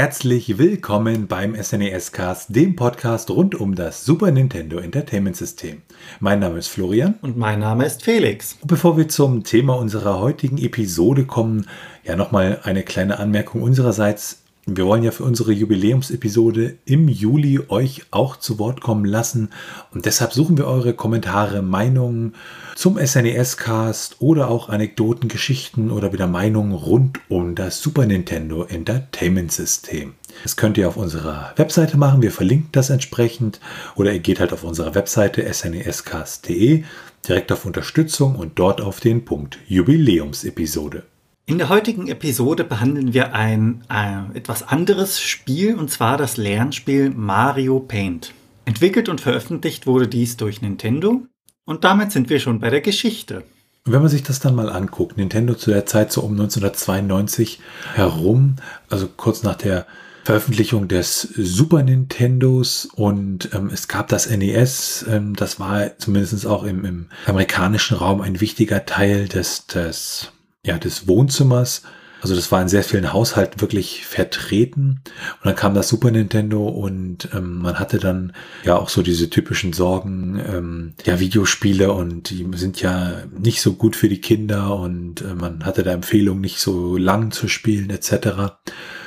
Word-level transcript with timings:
herzlich 0.00 0.56
willkommen 0.56 1.26
beim 1.26 1.54
SNES 1.54 2.12
Cast, 2.12 2.56
dem 2.56 2.74
Podcast 2.74 3.30
rund 3.30 3.54
um 3.54 3.74
das 3.74 4.02
Super 4.02 4.30
Nintendo 4.30 4.78
Entertainment 4.78 5.36
System. 5.36 5.82
Mein 6.20 6.38
Name 6.38 6.58
ist 6.58 6.68
Florian. 6.68 7.16
Und 7.20 7.36
mein 7.36 7.60
Name 7.60 7.84
ist 7.84 8.02
Felix. 8.02 8.56
Und 8.62 8.68
bevor 8.68 8.96
wir 8.96 9.08
zum 9.08 9.44
Thema 9.44 9.76
unserer 9.76 10.18
heutigen 10.18 10.56
Episode 10.56 11.26
kommen, 11.26 11.66
ja 12.02 12.16
nochmal 12.16 12.60
eine 12.62 12.82
kleine 12.82 13.18
Anmerkung 13.18 13.60
unsererseits. 13.60 14.42
Wir 14.76 14.86
wollen 14.86 15.02
ja 15.02 15.10
für 15.10 15.24
unsere 15.24 15.52
Jubiläumsepisode 15.52 16.76
im 16.84 17.08
Juli 17.08 17.60
euch 17.68 18.02
auch 18.12 18.36
zu 18.36 18.60
Wort 18.60 18.80
kommen 18.80 19.04
lassen 19.04 19.50
und 19.92 20.06
deshalb 20.06 20.32
suchen 20.32 20.58
wir 20.58 20.66
eure 20.66 20.94
Kommentare, 20.94 21.60
Meinungen 21.60 22.34
zum 22.76 22.96
SNES-Cast 22.96 24.20
oder 24.20 24.48
auch 24.48 24.68
Anekdoten, 24.68 25.28
Geschichten 25.28 25.90
oder 25.90 26.12
wieder 26.12 26.28
Meinungen 26.28 26.72
rund 26.72 27.18
um 27.28 27.56
das 27.56 27.82
Super 27.82 28.06
Nintendo 28.06 28.64
Entertainment 28.64 29.50
System. 29.50 30.14
Das 30.44 30.56
könnt 30.56 30.78
ihr 30.78 30.86
auf 30.86 30.96
unserer 30.96 31.52
Webseite 31.56 31.96
machen, 31.96 32.22
wir 32.22 32.30
verlinken 32.30 32.70
das 32.70 32.90
entsprechend 32.90 33.58
oder 33.96 34.12
ihr 34.12 34.20
geht 34.20 34.38
halt 34.38 34.52
auf 34.52 34.62
unsere 34.62 34.94
Webseite 34.94 35.52
snescast.de 35.52 36.84
direkt 37.26 37.50
auf 37.50 37.64
Unterstützung 37.64 38.36
und 38.36 38.58
dort 38.58 38.80
auf 38.80 39.00
den 39.00 39.24
Punkt 39.24 39.58
Jubiläumsepisode. 39.66 41.02
In 41.46 41.58
der 41.58 41.68
heutigen 41.68 42.06
Episode 42.06 42.64
behandeln 42.64 43.12
wir 43.12 43.34
ein 43.34 43.82
äh, 43.90 44.36
etwas 44.38 44.62
anderes 44.62 45.20
Spiel 45.20 45.74
und 45.74 45.90
zwar 45.90 46.16
das 46.16 46.36
Lernspiel 46.36 47.10
Mario 47.10 47.80
Paint. 47.80 48.34
Entwickelt 48.64 49.08
und 49.08 49.20
veröffentlicht 49.20 49.86
wurde 49.86 50.06
dies 50.06 50.36
durch 50.36 50.62
Nintendo 50.62 51.22
und 51.64 51.84
damit 51.84 52.12
sind 52.12 52.30
wir 52.30 52.38
schon 52.38 52.60
bei 52.60 52.70
der 52.70 52.80
Geschichte. 52.80 53.42
Wenn 53.84 54.00
man 54.02 54.10
sich 54.10 54.22
das 54.22 54.40
dann 54.40 54.54
mal 54.54 54.70
anguckt, 54.70 55.16
Nintendo 55.16 55.54
zu 55.54 55.70
der 55.70 55.86
Zeit 55.86 56.12
so 56.12 56.20
um 56.20 56.32
1992 56.32 57.60
herum, 57.94 58.56
also 58.88 59.08
kurz 59.08 59.42
nach 59.42 59.56
der 59.56 59.86
Veröffentlichung 60.24 60.86
des 60.86 61.22
Super 61.22 61.82
Nintendos 61.82 62.86
und 62.94 63.50
ähm, 63.54 63.70
es 63.72 63.88
gab 63.88 64.08
das 64.08 64.28
NES, 64.28 65.06
ähm, 65.08 65.34
das 65.34 65.58
war 65.58 65.96
zumindest 65.98 66.46
auch 66.46 66.62
im, 66.62 66.84
im 66.84 67.06
amerikanischen 67.26 67.96
Raum 67.96 68.20
ein 68.20 68.40
wichtiger 68.40 68.84
Teil 68.84 69.28
des, 69.28 69.66
des 69.66 70.30
ja, 70.64 70.78
des 70.78 71.08
Wohnzimmers. 71.08 71.82
Also 72.22 72.34
das 72.34 72.52
war 72.52 72.60
in 72.60 72.68
sehr 72.68 72.84
vielen 72.84 73.12
Haushalten 73.12 73.60
wirklich 73.60 74.04
vertreten. 74.04 75.00
Und 75.38 75.46
dann 75.46 75.56
kam 75.56 75.74
das 75.74 75.88
Super 75.88 76.10
Nintendo 76.10 76.68
und 76.68 77.30
ähm, 77.32 77.58
man 77.62 77.78
hatte 77.78 77.98
dann 77.98 78.32
ja 78.62 78.76
auch 78.76 78.90
so 78.90 79.02
diese 79.02 79.30
typischen 79.30 79.72
Sorgen, 79.72 80.38
ähm, 80.46 80.94
ja, 81.04 81.18
Videospiele 81.18 81.92
und 81.92 82.30
die 82.30 82.46
sind 82.54 82.80
ja 82.82 83.22
nicht 83.38 83.62
so 83.62 83.72
gut 83.72 83.96
für 83.96 84.08
die 84.08 84.20
Kinder 84.20 84.76
und 84.78 85.22
äh, 85.22 85.34
man 85.34 85.64
hatte 85.64 85.82
da 85.82 85.92
Empfehlungen, 85.92 86.42
nicht 86.42 86.58
so 86.58 86.96
lang 86.96 87.30
zu 87.30 87.48
spielen 87.48 87.88
etc. 87.88 88.58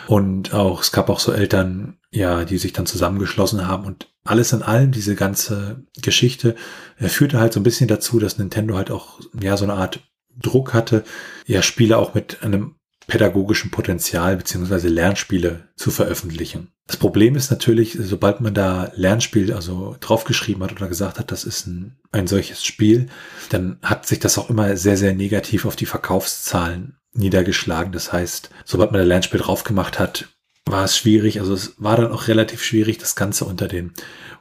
Und 0.07 0.53
auch, 0.53 0.81
es 0.81 0.91
gab 0.91 1.09
auch 1.09 1.19
so 1.19 1.31
Eltern, 1.31 1.97
ja, 2.09 2.45
die 2.45 2.57
sich 2.57 2.73
dann 2.73 2.87
zusammengeschlossen 2.87 3.67
haben 3.67 3.85
und 3.85 4.09
alles 4.25 4.53
in 4.53 4.63
allem, 4.63 4.91
diese 4.91 5.15
ganze 5.15 5.83
Geschichte, 6.01 6.55
äh, 6.97 7.09
führte 7.09 7.39
halt 7.39 7.53
so 7.53 7.59
ein 7.59 7.63
bisschen 7.63 7.87
dazu, 7.87 8.19
dass 8.19 8.37
Nintendo 8.37 8.75
halt 8.75 8.89
auch, 8.89 9.19
ja, 9.39 9.55
so 9.55 9.65
eine 9.65 9.73
Art 9.73 9.99
Druck 10.41 10.73
hatte, 10.73 11.03
ja 11.45 11.61
Spiele 11.61 11.97
auch 11.97 12.13
mit 12.13 12.43
einem 12.43 12.75
pädagogischen 13.07 13.71
Potenzial 13.71 14.37
beziehungsweise 14.37 14.87
Lernspiele 14.87 15.67
zu 15.75 15.91
veröffentlichen. 15.91 16.69
Das 16.87 16.97
Problem 16.97 17.35
ist 17.35 17.51
natürlich, 17.51 17.97
sobald 17.99 18.41
man 18.41 18.53
da 18.53 18.91
Lernspiel 18.95 19.53
also 19.53 19.95
draufgeschrieben 19.99 20.63
hat 20.63 20.73
oder 20.73 20.87
gesagt 20.87 21.19
hat, 21.19 21.31
das 21.31 21.43
ist 21.43 21.67
ein, 21.67 21.97
ein 22.11 22.27
solches 22.27 22.63
Spiel, 22.63 23.07
dann 23.49 23.77
hat 23.81 24.05
sich 24.05 24.19
das 24.19 24.37
auch 24.37 24.49
immer 24.49 24.75
sehr, 24.77 24.97
sehr 24.97 25.13
negativ 25.13 25.65
auf 25.65 25.75
die 25.75 25.85
Verkaufszahlen 25.85 26.97
niedergeschlagen. 27.13 27.91
Das 27.91 28.11
heißt, 28.11 28.49
sobald 28.65 28.91
man 28.91 28.99
da 28.99 29.05
Lernspiel 29.05 29.39
drauf 29.39 29.63
gemacht 29.63 29.99
hat, 29.99 30.29
war 30.65 30.85
es 30.85 30.97
schwierig, 30.97 31.39
also 31.39 31.53
es 31.53 31.75
war 31.77 31.97
dann 31.97 32.11
auch 32.11 32.27
relativ 32.27 32.63
schwierig, 32.63 32.97
das 32.97 33.15
Ganze 33.15 33.45
unter 33.45 33.67
den 33.67 33.93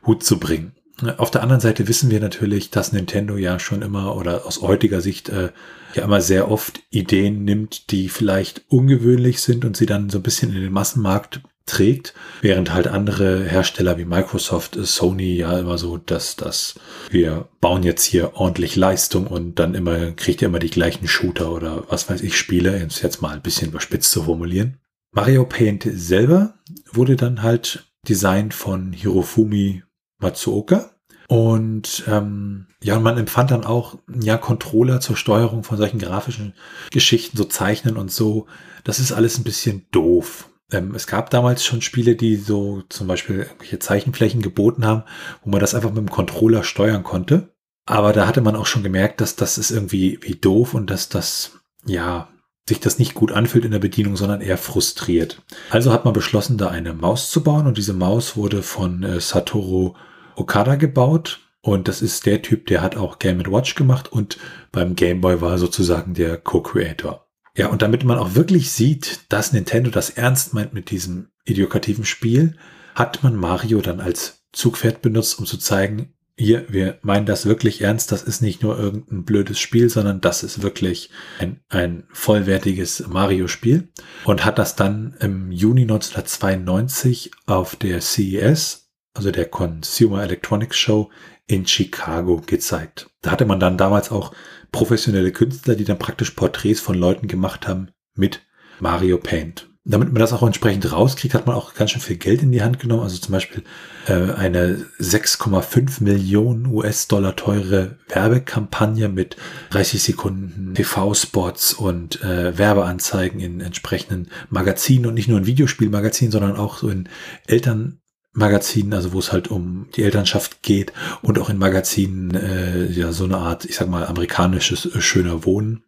Hut 0.06 0.22
zu 0.24 0.38
bringen. 0.38 0.72
Auf 1.10 1.30
der 1.30 1.42
anderen 1.42 1.60
Seite 1.60 1.88
wissen 1.88 2.10
wir 2.10 2.20
natürlich, 2.20 2.70
dass 2.70 2.92
Nintendo 2.92 3.36
ja 3.36 3.58
schon 3.58 3.82
immer 3.82 4.16
oder 4.16 4.46
aus 4.46 4.62
heutiger 4.62 5.00
Sicht 5.00 5.28
äh, 5.28 5.50
ja 5.94 6.04
immer 6.04 6.20
sehr 6.20 6.50
oft 6.50 6.80
Ideen 6.90 7.44
nimmt, 7.44 7.90
die 7.90 8.08
vielleicht 8.08 8.62
ungewöhnlich 8.68 9.40
sind 9.40 9.64
und 9.64 9.76
sie 9.76 9.86
dann 9.86 10.10
so 10.10 10.18
ein 10.18 10.22
bisschen 10.22 10.54
in 10.54 10.62
den 10.62 10.72
Massenmarkt 10.72 11.40
trägt, 11.66 12.14
während 12.40 12.72
halt 12.72 12.88
andere 12.88 13.44
Hersteller 13.44 13.96
wie 13.96 14.04
Microsoft, 14.04 14.76
Sony 14.80 15.36
ja 15.36 15.58
immer 15.58 15.78
so, 15.78 15.96
dass 15.96 16.36
das 16.36 16.74
wir 17.10 17.48
bauen 17.60 17.82
jetzt 17.82 18.04
hier 18.04 18.34
ordentlich 18.34 18.76
Leistung 18.76 19.26
und 19.26 19.58
dann 19.58 19.74
immer 19.74 20.12
kriegt 20.12 20.42
ihr 20.42 20.48
immer 20.48 20.58
die 20.58 20.70
gleichen 20.70 21.06
Shooter 21.06 21.52
oder 21.52 21.84
was 21.88 22.10
weiß 22.10 22.22
ich 22.22 22.36
Spiele, 22.36 22.76
jetzt 22.78 23.22
mal 23.22 23.34
ein 23.34 23.42
bisschen 23.42 23.68
überspitzt 23.68 24.10
zu 24.10 24.24
formulieren. 24.24 24.78
Mario 25.12 25.44
Paint 25.44 25.86
selber 25.92 26.54
wurde 26.90 27.16
dann 27.16 27.42
halt 27.42 27.92
designt 28.08 28.54
von 28.54 28.92
Hirofumi 28.92 29.82
Matsuoka 30.18 30.91
und 31.32 32.04
ähm, 32.08 32.66
ja, 32.82 33.00
man 33.00 33.16
empfand 33.16 33.52
dann 33.52 33.64
auch 33.64 33.96
ja 34.20 34.36
Controller 34.36 35.00
zur 35.00 35.16
Steuerung 35.16 35.64
von 35.64 35.78
solchen 35.78 35.98
grafischen 35.98 36.52
Geschichten, 36.90 37.38
so 37.38 37.44
Zeichnen 37.44 37.96
und 37.96 38.12
so. 38.12 38.48
Das 38.84 38.98
ist 38.98 39.12
alles 39.12 39.38
ein 39.38 39.42
bisschen 39.42 39.86
doof. 39.92 40.50
Ähm, 40.70 40.94
es 40.94 41.06
gab 41.06 41.30
damals 41.30 41.64
schon 41.64 41.80
Spiele, 41.80 42.16
die 42.16 42.36
so 42.36 42.82
zum 42.90 43.06
Beispiel 43.06 43.38
irgendwelche 43.38 43.78
Zeichenflächen 43.78 44.42
geboten 44.42 44.84
haben, 44.84 45.04
wo 45.42 45.48
man 45.48 45.60
das 45.60 45.74
einfach 45.74 45.88
mit 45.88 46.00
dem 46.00 46.10
Controller 46.10 46.64
steuern 46.64 47.02
konnte. 47.02 47.54
Aber 47.86 48.12
da 48.12 48.26
hatte 48.26 48.42
man 48.42 48.54
auch 48.54 48.66
schon 48.66 48.82
gemerkt, 48.82 49.22
dass 49.22 49.34
das 49.34 49.56
ist 49.56 49.70
irgendwie 49.70 50.18
wie 50.20 50.34
doof 50.34 50.74
und 50.74 50.90
dass 50.90 51.08
das 51.08 51.52
ja 51.86 52.28
sich 52.68 52.80
das 52.80 52.98
nicht 52.98 53.14
gut 53.14 53.32
anfühlt 53.32 53.64
in 53.64 53.72
der 53.72 53.78
Bedienung, 53.78 54.16
sondern 54.16 54.42
eher 54.42 54.58
frustriert. 54.58 55.40
Also 55.70 55.94
hat 55.94 56.04
man 56.04 56.12
beschlossen, 56.12 56.58
da 56.58 56.68
eine 56.68 56.92
Maus 56.92 57.30
zu 57.30 57.42
bauen 57.42 57.66
und 57.66 57.78
diese 57.78 57.94
Maus 57.94 58.36
wurde 58.36 58.62
von 58.62 59.02
äh, 59.02 59.18
Satoru 59.18 59.94
Okada 60.36 60.76
gebaut. 60.76 61.40
Und 61.60 61.86
das 61.86 62.02
ist 62.02 62.26
der 62.26 62.42
Typ, 62.42 62.66
der 62.66 62.82
hat 62.82 62.96
auch 62.96 63.20
Game 63.20 63.38
Watch 63.46 63.76
gemacht 63.76 64.10
und 64.10 64.36
beim 64.72 64.96
Game 64.96 65.20
Boy 65.20 65.40
war 65.40 65.58
sozusagen 65.58 66.12
der 66.12 66.36
Co-Creator. 66.36 67.24
Ja, 67.56 67.68
und 67.68 67.82
damit 67.82 68.02
man 68.02 68.18
auch 68.18 68.34
wirklich 68.34 68.72
sieht, 68.72 69.20
dass 69.28 69.52
Nintendo 69.52 69.90
das 69.90 70.10
ernst 70.10 70.54
meint 70.54 70.72
mit 70.72 70.90
diesem 70.90 71.28
idiokativen 71.44 72.04
Spiel, 72.04 72.56
hat 72.94 73.22
man 73.22 73.36
Mario 73.36 73.80
dann 73.80 74.00
als 74.00 74.44
Zugpferd 74.52 75.02
benutzt, 75.02 75.38
um 75.38 75.46
zu 75.46 75.56
zeigen, 75.56 76.14
hier, 76.36 76.64
wir 76.68 76.98
meinen 77.02 77.26
das 77.26 77.46
wirklich 77.46 77.82
ernst, 77.82 78.10
das 78.10 78.22
ist 78.22 78.40
nicht 78.40 78.62
nur 78.62 78.78
irgendein 78.78 79.24
blödes 79.24 79.60
Spiel, 79.60 79.88
sondern 79.88 80.20
das 80.20 80.42
ist 80.42 80.62
wirklich 80.62 81.10
ein, 81.38 81.60
ein 81.68 82.04
vollwertiges 82.10 83.06
Mario-Spiel 83.06 83.88
und 84.24 84.44
hat 84.44 84.58
das 84.58 84.74
dann 84.74 85.14
im 85.20 85.52
Juni 85.52 85.82
1992 85.82 87.32
auf 87.46 87.76
der 87.76 88.00
CES 88.00 88.81
also 89.14 89.30
der 89.30 89.46
Consumer 89.46 90.22
Electronics 90.22 90.76
Show 90.76 91.10
in 91.46 91.66
Chicago 91.66 92.42
gezeigt. 92.44 93.10
Da 93.20 93.30
hatte 93.30 93.44
man 93.44 93.60
dann 93.60 93.76
damals 93.76 94.10
auch 94.10 94.32
professionelle 94.70 95.32
Künstler, 95.32 95.74
die 95.74 95.84
dann 95.84 95.98
praktisch 95.98 96.30
Porträts 96.30 96.80
von 96.80 96.96
Leuten 96.96 97.28
gemacht 97.28 97.68
haben 97.68 97.90
mit 98.14 98.42
Mario 98.80 99.18
Paint. 99.18 99.68
Damit 99.84 100.12
man 100.12 100.20
das 100.20 100.32
auch 100.32 100.44
entsprechend 100.44 100.92
rauskriegt, 100.92 101.34
hat 101.34 101.48
man 101.48 101.56
auch 101.56 101.74
ganz 101.74 101.90
schön 101.90 102.00
viel 102.00 102.16
Geld 102.16 102.40
in 102.42 102.52
die 102.52 102.62
Hand 102.62 102.78
genommen. 102.78 103.02
Also 103.02 103.18
zum 103.18 103.32
Beispiel 103.32 103.64
äh, 104.06 104.32
eine 104.32 104.86
6,5 105.00 106.04
Millionen 106.04 106.66
US-Dollar 106.66 107.34
teure 107.34 107.98
Werbekampagne 108.08 109.08
mit 109.08 109.36
30 109.70 110.00
Sekunden 110.00 110.74
TV-Spots 110.74 111.74
und 111.74 112.22
äh, 112.22 112.56
Werbeanzeigen 112.56 113.40
in 113.40 113.60
entsprechenden 113.60 114.28
Magazinen 114.50 115.06
und 115.06 115.14
nicht 115.14 115.28
nur 115.28 115.38
in 115.38 115.46
Videospielmagazinen, 115.46 116.30
sondern 116.30 116.54
auch 116.54 116.78
so 116.78 116.88
in 116.88 117.08
Eltern 117.48 118.01
Magazinen, 118.34 118.94
also 118.94 119.12
wo 119.12 119.18
es 119.18 119.32
halt 119.32 119.48
um 119.48 119.88
die 119.94 120.02
Elternschaft 120.02 120.62
geht 120.62 120.92
und 121.20 121.38
auch 121.38 121.50
in 121.50 121.58
Magazinen 121.58 122.34
äh, 122.34 122.86
ja 122.86 123.12
so 123.12 123.24
eine 123.24 123.36
Art, 123.36 123.66
ich 123.66 123.76
sag 123.76 123.88
mal, 123.88 124.06
amerikanisches 124.06 124.86
äh, 124.86 125.00
schöner 125.00 125.44
Wohnen. 125.44 125.82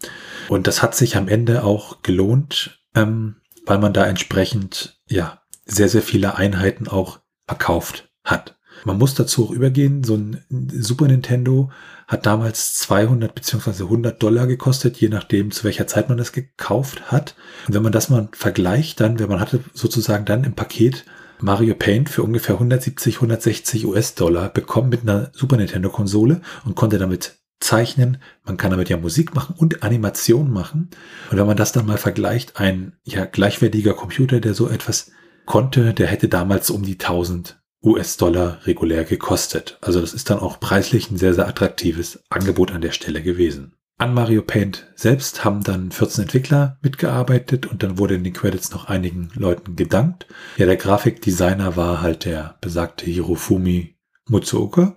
Und 0.48 0.66
das 0.66 0.82
hat 0.82 0.94
sich 0.94 1.16
am 1.16 1.28
Ende 1.28 1.64
auch 1.64 2.02
gelohnt, 2.02 2.82
ähm, 2.94 3.36
weil 3.64 3.78
man 3.78 3.94
da 3.94 4.06
entsprechend 4.06 5.00
ja 5.08 5.40
sehr, 5.64 5.88
sehr 5.88 6.02
viele 6.02 6.36
Einheiten 6.36 6.86
auch 6.86 7.20
verkauft 7.46 8.10
hat. 8.24 8.56
Man 8.84 8.98
muss 8.98 9.14
dazu 9.14 9.46
auch 9.46 9.50
übergehen, 9.50 10.04
so 10.04 10.14
ein 10.14 10.42
Super 10.50 11.06
Nintendo 11.06 11.70
hat 12.06 12.26
damals 12.26 12.74
200 12.74 13.34
beziehungsweise 13.34 13.84
100 13.84 14.22
Dollar 14.22 14.46
gekostet, 14.46 14.98
je 14.98 15.08
nachdem, 15.08 15.50
zu 15.50 15.64
welcher 15.64 15.86
Zeit 15.86 16.10
man 16.10 16.18
das 16.18 16.32
gekauft 16.32 17.10
hat. 17.10 17.34
Und 17.66 17.74
wenn 17.74 17.82
man 17.82 17.92
das 17.92 18.10
mal 18.10 18.28
vergleicht, 18.32 19.00
dann, 19.00 19.18
wenn 19.18 19.30
man 19.30 19.40
hatte 19.40 19.60
sozusagen 19.72 20.26
dann 20.26 20.44
im 20.44 20.54
Paket 20.54 21.06
Mario 21.44 21.74
Paint 21.74 22.08
für 22.08 22.22
ungefähr 22.22 22.54
170, 22.54 23.16
160 23.16 23.86
US-Dollar 23.86 24.48
bekommen 24.48 24.88
mit 24.88 25.02
einer 25.02 25.30
Super 25.34 25.58
Nintendo-Konsole 25.58 26.40
und 26.64 26.74
konnte 26.74 26.96
damit 26.96 27.36
zeichnen. 27.60 28.16
Man 28.44 28.56
kann 28.56 28.70
damit 28.70 28.88
ja 28.88 28.96
Musik 28.96 29.34
machen 29.34 29.54
und 29.58 29.82
Animation 29.82 30.50
machen. 30.50 30.88
Und 31.30 31.36
wenn 31.36 31.46
man 31.46 31.58
das 31.58 31.72
dann 31.72 31.84
mal 31.84 31.98
vergleicht, 31.98 32.58
ein 32.58 32.94
ja 33.04 33.26
gleichwertiger 33.26 33.92
Computer, 33.92 34.40
der 34.40 34.54
so 34.54 34.70
etwas 34.70 35.10
konnte, 35.44 35.92
der 35.92 36.06
hätte 36.06 36.28
damals 36.28 36.70
um 36.70 36.82
die 36.82 36.94
1000 36.94 37.60
US-Dollar 37.82 38.60
regulär 38.64 39.04
gekostet. 39.04 39.76
Also 39.82 40.00
das 40.00 40.14
ist 40.14 40.30
dann 40.30 40.38
auch 40.38 40.58
preislich 40.58 41.10
ein 41.10 41.18
sehr, 41.18 41.34
sehr 41.34 41.46
attraktives 41.46 42.24
Angebot 42.30 42.72
an 42.72 42.80
der 42.80 42.92
Stelle 42.92 43.22
gewesen. 43.22 43.74
An 43.96 44.12
Mario 44.12 44.42
Paint 44.42 44.92
selbst 44.96 45.44
haben 45.44 45.62
dann 45.62 45.92
14 45.92 46.24
Entwickler 46.24 46.78
mitgearbeitet 46.82 47.66
und 47.66 47.82
dann 47.84 47.96
wurde 47.96 48.16
in 48.16 48.24
den 48.24 48.32
Credits 48.32 48.72
noch 48.72 48.86
einigen 48.86 49.30
Leuten 49.34 49.76
gedankt. 49.76 50.26
Ja, 50.56 50.66
der 50.66 50.76
Grafikdesigner 50.76 51.76
war 51.76 52.02
halt 52.02 52.24
der 52.24 52.58
besagte 52.60 53.06
Hirofumi 53.06 53.96
Mutsuoka 54.28 54.96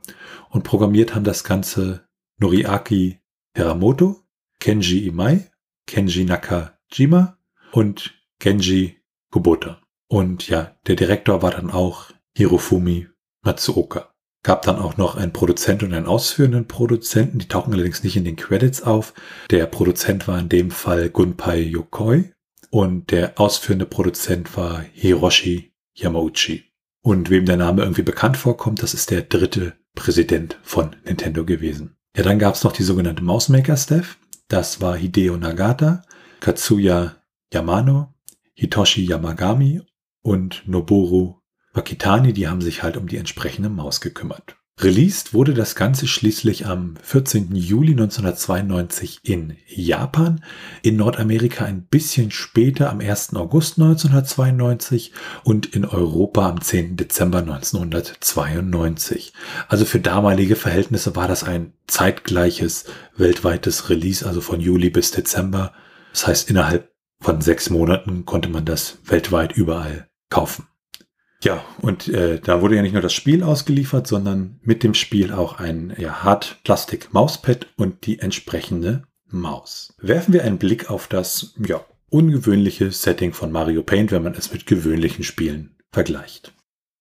und 0.49 0.63
programmiert 0.63 1.13
haben 1.13 1.25
das 1.25 1.43
Ganze 1.43 2.07
Noriaki 2.39 3.19
Hiramoto, 3.55 4.23
Kenji 4.59 5.05
Imai, 5.05 5.51
Kenji 5.85 6.23
Nakajima 6.23 7.37
und 7.71 8.15
Genji 8.39 8.97
Kubota. 9.31 9.81
Und 10.07 10.47
ja, 10.47 10.75
der 10.87 10.95
Direktor 10.95 11.41
war 11.41 11.51
dann 11.51 11.69
auch 11.69 12.11
Hirofumi 12.35 13.09
Matsuoka. 13.43 14.13
Gab 14.47 14.61
dann 14.61 14.79
auch 14.79 14.95
noch 14.95 15.17
einen 15.17 15.33
Produzent 15.33 15.83
und 15.83 15.93
einen 15.93 16.05
ausführenden 16.05 16.69
Produzenten, 16.69 17.37
die 17.37 17.49
tauchen 17.49 17.73
allerdings 17.73 18.05
nicht 18.05 18.15
in 18.15 18.23
den 18.23 18.37
Credits 18.37 18.81
auf. 18.81 19.13
Der 19.51 19.65
Produzent 19.65 20.25
war 20.29 20.39
in 20.39 20.47
dem 20.47 20.71
Fall 20.71 21.09
Gunpei 21.09 21.59
Yokoi 21.59 22.31
und 22.69 23.11
der 23.11 23.37
ausführende 23.41 23.85
Produzent 23.85 24.55
war 24.55 24.85
Hiroshi 24.93 25.73
Yamauchi. 25.95 26.63
Und 27.01 27.29
wem 27.29 27.45
der 27.45 27.57
Name 27.57 27.81
irgendwie 27.81 28.03
bekannt 28.03 28.37
vorkommt, 28.37 28.81
das 28.81 28.93
ist 28.93 29.11
der 29.11 29.23
dritte 29.23 29.73
Präsident 29.95 30.57
von 30.63 30.95
Nintendo 31.03 31.43
gewesen. 31.43 31.97
Ja, 32.15 32.23
dann 32.23 32.39
gab 32.39 32.55
es 32.55 32.63
noch 32.63 32.71
die 32.71 32.83
sogenannte 32.83 33.25
Mousemaker-Staff. 33.25 34.17
Das 34.47 34.79
war 34.79 34.95
Hideo 34.95 35.35
Nagata, 35.35 36.03
Katsuya 36.39 37.17
Yamano, 37.51 38.13
Hitoshi 38.53 39.03
Yamagami 39.03 39.81
und 40.21 40.63
Noboru 40.67 41.41
Wakitani, 41.77 42.33
die 42.33 42.47
haben 42.47 42.61
sich 42.61 42.83
halt 42.83 42.97
um 42.97 43.07
die 43.07 43.17
entsprechende 43.17 43.69
Maus 43.69 44.01
gekümmert. 44.01 44.57
Released 44.79 45.33
wurde 45.33 45.55
das 45.55 45.75
Ganze 45.75 46.05
schließlich 46.05 46.67
am 46.67 46.97
14. 47.01 47.55
Juli 47.55 47.93
1992 47.93 49.19
in 49.23 49.57
Japan, 49.67 50.43
in 50.83 50.97
Nordamerika 50.97 51.65
ein 51.65 51.87
bisschen 51.87 52.29
später 52.29 52.91
am 52.91 52.99
1. 52.99 53.35
August 53.35 53.79
1992 53.79 55.13
und 55.43 55.65
in 55.67 55.83
Europa 55.83 56.47
am 56.47 56.61
10. 56.61 56.95
Dezember 56.95 57.39
1992. 57.39 59.33
Also 59.67 59.85
für 59.85 59.99
damalige 59.99 60.55
Verhältnisse 60.55 61.15
war 61.15 61.27
das 61.27 61.43
ein 61.43 61.73
zeitgleiches 61.87 62.85
weltweites 63.15 63.89
Release, 63.89 64.27
also 64.27 64.41
von 64.41 64.61
Juli 64.61 64.91
bis 64.91 65.09
Dezember. 65.09 65.73
Das 66.11 66.27
heißt, 66.27 66.51
innerhalb 66.51 66.91
von 67.19 67.41
sechs 67.41 67.71
Monaten 67.71 68.25
konnte 68.25 68.49
man 68.49 68.65
das 68.65 68.99
weltweit 69.05 69.53
überall 69.53 70.07
kaufen. 70.29 70.67
Ja, 71.47 71.63
und 71.79 72.09
äh, 72.09 72.41
da 72.41 72.61
wurde 72.61 72.75
ja 72.75 72.81
nicht 72.81 72.91
nur 72.91 73.01
das 73.01 73.13
Spiel 73.13 73.41
ausgeliefert, 73.41 74.05
sondern 74.05 74.59
mit 74.63 74.83
dem 74.83 74.93
Spiel 74.93 75.31
auch 75.31 75.59
ein 75.59 75.95
ja, 75.97 76.21
Hard-Plastik-Mauspad 76.21 77.67
und 77.77 78.05
die 78.05 78.19
entsprechende 78.19 79.03
Maus. 79.29 79.93
Werfen 80.01 80.33
wir 80.33 80.43
einen 80.43 80.57
Blick 80.57 80.91
auf 80.91 81.07
das 81.07 81.55
ja, 81.65 81.79
ungewöhnliche 82.09 82.91
Setting 82.91 83.31
von 83.31 83.53
Mario 83.53 83.81
Paint, 83.81 84.11
wenn 84.11 84.23
man 84.23 84.33
es 84.33 84.51
mit 84.51 84.65
gewöhnlichen 84.65 85.23
Spielen 85.23 85.77
vergleicht. 85.89 86.53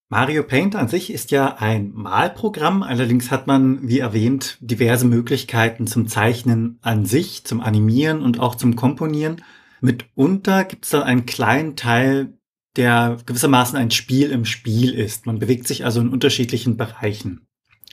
Mario 0.07 0.43
Paint 0.43 0.77
an 0.77 0.87
sich 0.87 1.11
ist 1.11 1.31
ja 1.31 1.57
ein 1.57 1.91
Malprogramm, 1.93 2.83
allerdings 2.83 3.31
hat 3.31 3.47
man, 3.47 3.85
wie 3.85 3.99
erwähnt, 3.99 4.59
diverse 4.61 5.07
Möglichkeiten 5.07 5.87
zum 5.87 6.07
Zeichnen 6.07 6.79
an 6.81 7.03
sich, 7.03 7.43
zum 7.43 7.59
Animieren 7.59 8.21
und 8.21 8.39
auch 8.39 8.55
zum 8.55 8.77
Komponieren. 8.77 9.43
Mitunter 9.81 10.63
gibt 10.63 10.85
es 10.85 10.91
dann 10.91 11.03
einen 11.03 11.25
kleinen 11.25 11.75
Teil, 11.75 12.36
der 12.77 13.17
gewissermaßen 13.25 13.77
ein 13.77 13.91
Spiel 13.91 14.31
im 14.31 14.45
Spiel 14.45 14.93
ist. 14.93 15.25
Man 15.25 15.39
bewegt 15.39 15.67
sich 15.67 15.83
also 15.83 15.99
in 15.99 16.09
unterschiedlichen 16.09 16.77
Bereichen. 16.77 17.47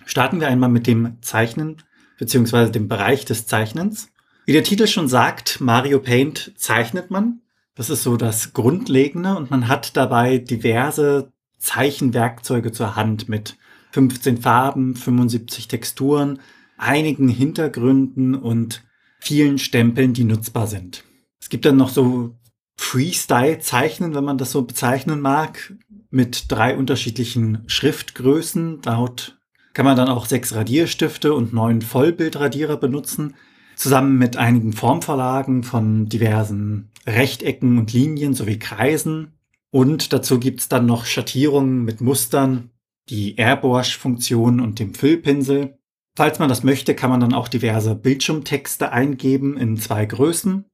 Starten 0.05 0.41
wir 0.41 0.49
einmal 0.49 0.69
mit 0.69 0.87
dem 0.87 1.17
Zeichnen 1.23 1.79
beziehungsweise 2.19 2.71
dem 2.71 2.89
Bereich 2.89 3.25
des 3.25 3.47
Zeichnens. 3.47 4.11
Wie 4.47 4.53
der 4.53 4.63
Titel 4.63 4.87
schon 4.87 5.09
sagt, 5.09 5.61
Mario 5.61 5.99
Paint 6.01 6.53
zeichnet 6.57 7.11
man. 7.11 7.41
Das 7.75 7.91
ist 7.91 8.03
so 8.03 8.17
das 8.17 8.53
Grundlegende 8.53 9.35
und 9.37 9.51
man 9.51 9.69
hat 9.69 9.97
dabei 9.97 10.39
diverse 10.39 11.33
Zeichenwerkzeuge 11.59 12.71
zur 12.71 12.95
Hand 12.95 13.29
mit 13.29 13.57
15 13.93 14.39
Farben, 14.39 14.95
75 14.95 15.67
Texturen, 15.67 16.41
einigen 16.77 17.29
Hintergründen 17.29 18.35
und 18.35 18.85
vielen 19.19 19.59
Stempeln, 19.59 20.13
die 20.13 20.25
nutzbar 20.25 20.67
sind. 20.67 21.05
Es 21.41 21.49
gibt 21.49 21.65
dann 21.65 21.77
noch 21.77 21.89
so 21.89 22.37
Freestyle 22.77 23.59
zeichnen, 23.61 24.15
wenn 24.15 24.25
man 24.25 24.39
das 24.39 24.53
so 24.53 24.63
bezeichnen 24.63 25.21
mag, 25.21 25.75
mit 26.11 26.51
drei 26.51 26.77
unterschiedlichen 26.77 27.65
Schriftgrößen. 27.67 28.81
Dort 28.83 29.39
kann 29.73 29.85
man 29.85 29.97
dann 29.97 30.09
auch 30.09 30.27
sechs 30.27 30.55
Radierstifte 30.55 31.35
und 31.35 31.53
neun 31.53 31.83
Vollbildradierer 31.83 32.77
benutzen, 32.77 33.35
zusammen 33.77 34.19
mit 34.19 34.37
einigen 34.37 34.73
Formverlagen 34.73 35.65
von 35.65 36.09
diversen 36.09 36.91
Rechtecken 37.07 37.79
und 37.79 37.93
Linien 37.93 38.35
sowie 38.35 38.59
Kreisen. 38.59 39.39
Und 39.71 40.13
dazu 40.13 40.39
gibt's 40.39 40.69
dann 40.69 40.87
noch 40.87 41.05
Schattierungen 41.05 41.85
mit 41.85 42.01
Mustern, 42.01 42.71
die 43.09 43.37
Airbrush-Funktion 43.37 44.61
und 44.61 44.79
dem 44.79 44.95
Füllpinsel. 44.95 45.79
Falls 46.17 46.39
man 46.39 46.49
das 46.49 46.63
möchte, 46.63 46.95
kann 46.95 47.11
man 47.11 47.21
dann 47.21 47.35
auch 47.35 47.49
diverse 47.49 47.97
Bildschirmtexte 47.97 48.93
eingeben 48.93 49.57
in 49.57 49.77
zwei 49.77 50.07
Größen. 50.07 50.65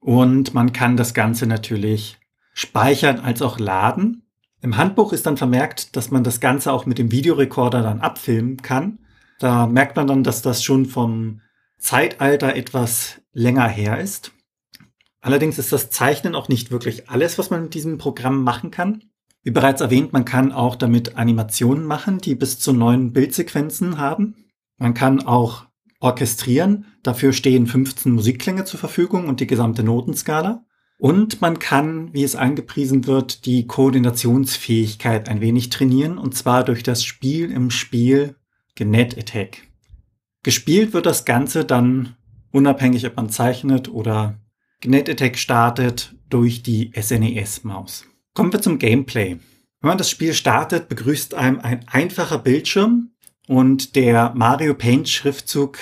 Und 0.00 0.54
man 0.54 0.72
kann 0.72 0.96
das 0.96 1.14
Ganze 1.14 1.46
natürlich 1.46 2.18
speichern 2.54 3.20
als 3.20 3.42
auch 3.42 3.58
laden. 3.58 4.22
Im 4.62 4.76
Handbuch 4.76 5.12
ist 5.12 5.26
dann 5.26 5.36
vermerkt, 5.36 5.96
dass 5.96 6.10
man 6.10 6.24
das 6.24 6.40
Ganze 6.40 6.72
auch 6.72 6.86
mit 6.86 6.98
dem 6.98 7.12
Videorekorder 7.12 7.82
dann 7.82 8.00
abfilmen 8.00 8.56
kann. 8.58 8.98
Da 9.38 9.66
merkt 9.66 9.96
man 9.96 10.06
dann, 10.06 10.24
dass 10.24 10.42
das 10.42 10.64
schon 10.64 10.86
vom 10.86 11.42
Zeitalter 11.78 12.56
etwas 12.56 13.20
länger 13.32 13.68
her 13.68 14.00
ist. 14.00 14.32
Allerdings 15.20 15.58
ist 15.58 15.72
das 15.72 15.90
Zeichnen 15.90 16.34
auch 16.34 16.48
nicht 16.48 16.70
wirklich 16.70 17.10
alles, 17.10 17.38
was 17.38 17.50
man 17.50 17.64
mit 17.64 17.74
diesem 17.74 17.98
Programm 17.98 18.42
machen 18.42 18.70
kann. 18.70 19.02
Wie 19.42 19.50
bereits 19.50 19.80
erwähnt, 19.80 20.12
man 20.12 20.24
kann 20.24 20.52
auch 20.52 20.74
damit 20.74 21.16
Animationen 21.16 21.84
machen, 21.84 22.18
die 22.18 22.34
bis 22.34 22.58
zu 22.58 22.72
neun 22.72 23.12
Bildsequenzen 23.12 23.98
haben. 23.98 24.34
Man 24.78 24.94
kann 24.94 25.24
auch 25.26 25.65
orchestrieren. 26.00 26.86
Dafür 27.02 27.32
stehen 27.32 27.66
15 27.66 28.12
Musikklänge 28.12 28.64
zur 28.64 28.80
Verfügung 28.80 29.28
und 29.28 29.40
die 29.40 29.46
gesamte 29.46 29.82
Notenskala. 29.82 30.64
Und 30.98 31.40
man 31.42 31.58
kann, 31.58 32.12
wie 32.14 32.24
es 32.24 32.36
angepriesen 32.36 33.06
wird, 33.06 33.44
die 33.44 33.66
Koordinationsfähigkeit 33.66 35.28
ein 35.28 35.40
wenig 35.40 35.68
trainieren, 35.68 36.16
und 36.16 36.34
zwar 36.34 36.64
durch 36.64 36.82
das 36.82 37.04
Spiel 37.04 37.50
im 37.50 37.70
Spiel 37.70 38.36
Genet 38.74 39.16
Attack. 39.18 39.68
Gespielt 40.42 40.92
wird 40.94 41.06
das 41.06 41.24
Ganze 41.24 41.64
dann 41.64 42.16
unabhängig, 42.50 43.06
ob 43.06 43.16
man 43.16 43.28
zeichnet 43.28 43.88
oder 43.88 44.40
Genet 44.80 45.10
Attack 45.10 45.38
startet, 45.38 46.14
durch 46.28 46.62
die 46.62 46.92
SNES-Maus. 46.94 48.06
Kommen 48.34 48.52
wir 48.52 48.60
zum 48.60 48.78
Gameplay. 48.78 49.38
Wenn 49.80 49.88
man 49.88 49.98
das 49.98 50.10
Spiel 50.10 50.34
startet, 50.34 50.88
begrüßt 50.88 51.34
einem 51.34 51.60
ein 51.60 51.86
einfacher 51.88 52.38
Bildschirm, 52.38 53.12
und 53.46 53.96
der 53.96 54.32
Mario 54.34 54.74
Paint 54.74 55.08
Schriftzug 55.08 55.78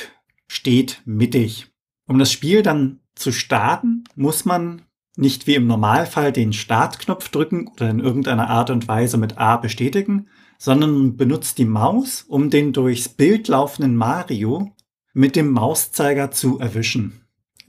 steht 0.47 1.03
mittig. 1.05 1.69
Um 2.07 2.19
das 2.19 2.31
Spiel 2.31 2.63
dann 2.63 3.01
zu 3.15 3.33
starten, 3.33 4.05
muss 4.15 4.45
man 4.45 4.83
nicht 5.17 5.47
wie 5.47 5.55
im 5.55 5.67
Normalfall 5.67 6.33
den 6.33 6.53
Startknopf 6.53 7.29
drücken 7.29 7.69
oder 7.69 7.89
in 7.89 8.01
irgendeiner 8.01 8.51
Art 8.51 8.71
und 8.71 8.89
Weise 8.89 9.17
mit 9.17 9.39
A 9.39 9.57
bestätigen, 9.57 10.29
sondern 10.59 11.17
benutzt 11.17 11.59
die 11.59 11.65
Maus, 11.65 12.25
um 12.27 12.51
den 12.51 12.73
durchs 12.73 13.09
Bild 13.09 13.49
laufenden 13.49 13.97
Mario 13.97 14.75
mit 15.13 15.37
dem 15.37 15.51
Mauszeiger 15.51 16.31
zu 16.31 16.59
erwischen. 16.59 17.21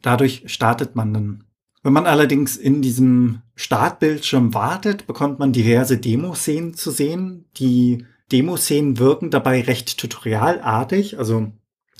Dadurch 0.02 0.44
startet 0.48 0.96
man 0.96 1.14
dann. 1.14 1.44
Wenn 1.84 1.94
man 1.94 2.08
allerdings 2.08 2.58
in 2.58 2.82
diesem 2.82 3.42
Startbildschirm 3.56 4.56
wartet, 4.56 5.06
bekommt 5.06 5.38
man 5.38 5.54
diverse 5.54 6.00
Demoszenen 6.00 6.74
zu 6.74 6.90
sehen, 6.90 7.46
die 7.58 8.06
Demoszenen 8.32 8.98
wirken 8.98 9.30
dabei 9.30 9.62
recht 9.62 9.98
tutorialartig. 9.98 11.20
Also 11.20 11.52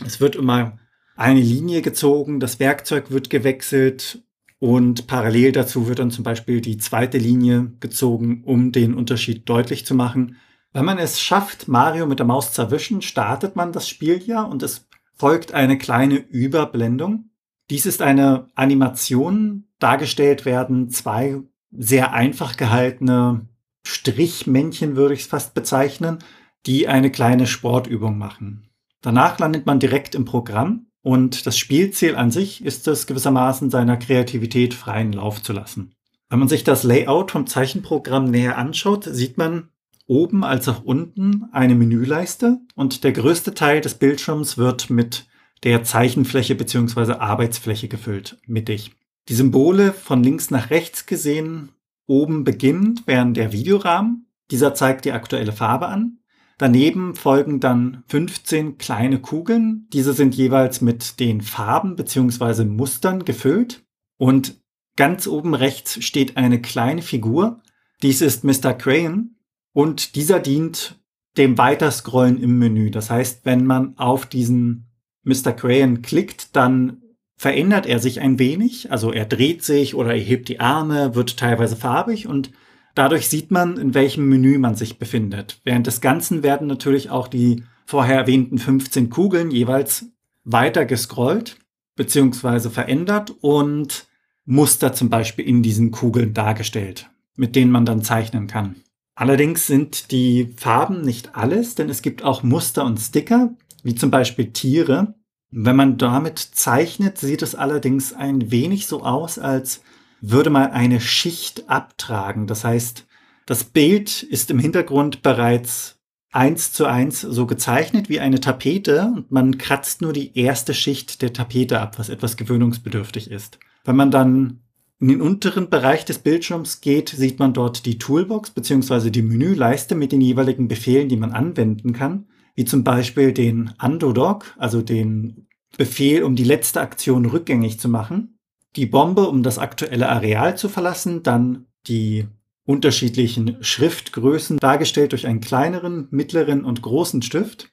es 0.06 0.20
wird 0.20 0.36
immer 0.36 0.80
eine 1.16 1.42
Linie 1.42 1.82
gezogen, 1.82 2.40
das 2.40 2.60
Werkzeug 2.60 3.12
wird 3.12 3.30
gewechselt 3.30 4.24
und 4.60 5.08
parallel 5.08 5.52
dazu 5.52 5.88
wird 5.88 6.00
dann 6.00 6.12
zum 6.12 6.24
Beispiel 6.24 6.62
die 6.62 6.78
zweite 6.78 7.18
Linie 7.18 7.72
gezogen, 7.80 8.44
um 8.46 8.72
den 8.72 8.94
Unterschied 8.94 9.48
deutlich 9.48 9.86
zu 9.86 9.96
machen. 9.96 10.38
Wenn 10.74 10.86
man 10.86 10.98
es 10.98 11.22
schafft, 11.22 11.68
Mario 11.68 12.06
mit 12.06 12.20
der 12.20 12.26
Maus 12.26 12.52
zu 12.52 12.64
erwischen, 12.64 13.02
startet 13.02 13.56
man 13.56 13.72
das 13.72 13.88
Spiel 13.88 14.22
ja 14.26 14.44
und 14.44 14.62
es 14.64 14.88
folgt 15.14 15.54
eine 15.54 15.78
kleine 15.78 16.18
Überblendung. 16.18 17.30
Dies 17.70 17.86
ist 17.86 18.02
eine 18.02 18.50
Animation. 18.56 19.68
Dargestellt 19.80 20.46
werden 20.46 20.90
zwei 20.90 21.42
sehr 21.72 22.14
einfach 22.14 22.58
gehaltene 22.58 23.48
Strichmännchen, 23.86 24.96
würde 24.96 25.14
ich 25.14 25.22
es 25.22 25.28
fast 25.28 25.54
bezeichnen, 25.54 26.20
die 26.66 26.88
eine 26.88 27.12
kleine 27.12 27.48
Sportübung 27.48 28.18
machen. 28.18 28.70
Danach 29.02 29.38
landet 29.40 29.66
man 29.66 29.80
direkt 29.80 30.16
im 30.16 30.26
Programm 30.26 30.88
und 31.02 31.46
das 31.46 31.58
Spielziel 31.58 32.16
an 32.16 32.32
sich 32.32 32.66
ist 32.66 32.88
es 32.88 33.06
gewissermaßen 33.06 33.70
seiner 33.70 33.98
Kreativität 33.98 34.74
freien 34.74 35.14
Lauf 35.14 35.42
zu 35.44 35.54
lassen. 35.54 35.94
Wenn 36.30 36.40
man 36.40 36.48
sich 36.48 36.64
das 36.64 36.84
Layout 36.84 37.30
vom 37.32 37.46
Zeichenprogramm 37.46 38.26
näher 38.32 38.58
anschaut, 38.58 39.04
sieht 39.04 39.38
man 39.38 39.70
oben 40.08 40.44
als 40.44 40.68
auch 40.68 40.84
unten 40.84 41.46
eine 41.52 41.76
Menüleiste 41.76 42.60
und 42.74 43.04
der 43.04 43.12
größte 43.12 43.54
Teil 43.54 43.82
des 43.82 43.96
Bildschirms 43.96 44.58
wird 44.58 44.90
mit 44.90 45.28
der 45.64 45.84
Zeichenfläche 45.84 46.56
bzw. 46.56 47.14
Arbeitsfläche 47.14 47.88
gefüllt, 47.88 48.38
mittig. 48.48 48.92
Die 49.30 49.36
Symbole 49.36 49.94
von 49.94 50.24
links 50.24 50.52
nach 50.52 50.70
rechts 50.70 51.06
gesehen 51.06 51.70
oben 52.08 52.44
beginnend 52.44 53.08
wären 53.08 53.34
der 53.34 53.52
Videorahmen. 53.52 54.28
Dieser 54.52 54.74
zeigt 54.74 55.06
die 55.06 55.12
aktuelle 55.12 55.52
Farbe 55.52 55.88
an. 55.88 56.20
Daneben 56.58 57.16
folgen 57.16 57.60
dann 57.60 58.04
15 58.08 58.78
kleine 58.78 59.20
Kugeln. 59.20 59.88
Diese 59.92 60.14
sind 60.14 60.36
jeweils 60.36 60.82
mit 60.82 61.20
den 61.20 61.42
Farben 61.42 61.96
bzw. 61.96 62.64
Mustern 62.64 63.26
gefüllt. 63.26 63.84
Und 64.18 64.62
ganz 64.96 65.28
oben 65.28 65.54
rechts 65.54 66.04
steht 66.04 66.38
eine 66.38 66.62
kleine 66.62 67.02
Figur. 67.02 67.62
Dies 68.02 68.22
ist 68.22 68.44
Mr. 68.44 68.74
Crayon 68.74 69.36
und 69.74 70.16
dieser 70.16 70.40
dient 70.40 71.00
dem 71.38 71.58
Weiterscrollen 71.58 72.42
im 72.42 72.58
Menü. 72.58 72.92
Das 72.92 73.10
heißt, 73.10 73.46
wenn 73.46 73.66
man 73.66 73.98
auf 73.98 74.26
diesen 74.26 74.90
Mr. 75.24 75.52
Crayon 75.52 76.02
klickt, 76.02 76.56
dann 76.56 77.02
verändert 77.38 77.86
er 77.86 78.00
sich 78.00 78.22
ein 78.22 78.40
wenig. 78.40 78.92
Also 78.92 79.12
er 79.12 79.26
dreht 79.26 79.64
sich 79.64 79.96
oder 79.96 80.14
er 80.14 80.22
hebt 80.22 80.50
die 80.50 80.60
Arme, 80.60 81.16
wird 81.16 81.38
teilweise 81.38 81.76
farbig 81.76 82.28
und 82.28 82.52
dadurch 82.96 83.28
sieht 83.28 83.52
man, 83.52 83.78
in 83.78 83.94
welchem 83.94 84.28
Menü 84.28 84.58
man 84.58 84.76
sich 84.76 84.98
befindet. 85.00 85.60
Während 85.64 85.88
des 85.88 86.02
Ganzen 86.02 86.44
werden 86.44 86.68
natürlich 86.68 87.10
auch 87.10 87.28
die 87.28 87.64
vorher 87.86 88.18
erwähnten 88.18 88.58
15 88.58 89.10
Kugeln 89.10 89.52
jeweils 89.52 90.08
weiter 90.44 90.86
gescrollt 90.86 91.58
beziehungsweise 91.96 92.70
verändert 92.70 93.34
und 93.42 94.08
Muster 94.46 94.94
zum 94.94 95.10
Beispiel 95.10 95.46
in 95.46 95.64
diesen 95.64 95.92
Kugeln 95.92 96.34
dargestellt, 96.34 97.10
mit 97.36 97.56
denen 97.56 97.72
man 97.72 97.86
dann 97.86 98.04
zeichnen 98.04 98.48
kann. 98.48 98.76
Allerdings 99.16 99.66
sind 99.66 100.12
die 100.12 100.54
Farben 100.58 101.02
nicht 101.02 101.36
alles, 101.36 101.76
denn 101.76 101.90
es 101.90 102.02
gibt 102.02 102.24
auch 102.24 102.44
Muster 102.44 102.86
und 102.86 103.00
Sticker, 103.00 103.56
wie 103.82 103.96
zum 103.96 104.12
Beispiel 104.12 104.52
Tiere. 104.52 105.16
Wenn 105.58 105.78
man 105.78 105.98
damit 105.98 106.38
zeichnet, 106.38 107.18
sieht 107.18 107.42
es 107.42 107.56
allerdings 107.56 108.12
ein 108.12 108.52
wenig 108.52 108.88
so 108.88 109.04
aus, 109.04 109.40
als 109.40 109.84
würde 110.20 110.50
man 110.50 110.72
eine 110.72 111.00
Schicht 111.00 111.70
abtragen. 111.70 112.46
Das 112.46 112.66
heißt, 112.66 113.06
das 113.46 113.64
Bild 113.64 114.22
ist 114.22 114.52
im 114.52 114.60
Hintergrund 114.60 115.24
bereits 115.24 115.98
eins 116.34 116.74
zu 116.74 116.86
eins 116.86 117.22
so 117.22 117.46
gezeichnet 117.46 118.10
wie 118.10 118.20
eine 118.20 118.42
Tapete 118.42 119.14
und 119.16 119.32
man 119.32 119.58
kratzt 119.58 120.02
nur 120.02 120.12
die 120.12 120.38
erste 120.38 120.74
Schicht 120.74 121.22
der 121.22 121.32
Tapete 121.32 121.80
ab, 121.80 122.00
was 122.00 122.10
etwas 122.10 122.36
gewöhnungsbedürftig 122.36 123.32
ist. 123.32 123.58
Wenn 123.86 123.96
man 123.96 124.12
dann 124.12 124.60
in 125.00 125.08
den 125.08 125.22
unteren 125.22 125.70
Bereich 125.70 126.04
des 126.04 126.20
Bildschirms 126.20 126.82
geht, 126.82 127.08
sieht 127.08 127.40
man 127.40 127.54
dort 127.54 127.86
die 127.86 127.98
Toolbox 127.98 128.50
bzw. 128.50 129.10
die 129.10 129.22
Menüleiste 129.22 129.96
mit 129.96 130.12
den 130.12 130.20
jeweiligen 130.20 130.68
Befehlen, 130.68 131.08
die 131.08 131.16
man 131.16 131.32
anwenden 131.32 131.94
kann, 131.94 132.26
wie 132.56 132.66
zum 132.66 132.84
Beispiel 132.84 133.34
den 133.34 133.74
Undodog, 133.82 134.56
also 134.58 134.82
den 134.82 135.48
Befehl, 135.78 136.24
um 136.24 136.36
die 136.36 136.44
letzte 136.44 136.82
Aktion 136.82 137.26
rückgängig 137.26 137.80
zu 137.80 137.90
machen, 137.90 138.40
die 138.76 138.86
Bombe, 138.86 139.28
um 139.28 139.44
das 139.44 139.58
aktuelle 139.58 140.10
Areal 140.10 140.58
zu 140.58 140.70
verlassen, 140.70 141.24
dann 141.24 141.66
die 141.88 142.28
unterschiedlichen 142.66 143.58
Schriftgrößen 143.62 144.58
dargestellt 144.58 145.12
durch 145.12 145.28
einen 145.28 145.40
kleineren, 145.40 146.08
mittleren 146.12 146.66
und 146.66 146.82
großen 146.82 147.22
Stift, 147.22 147.72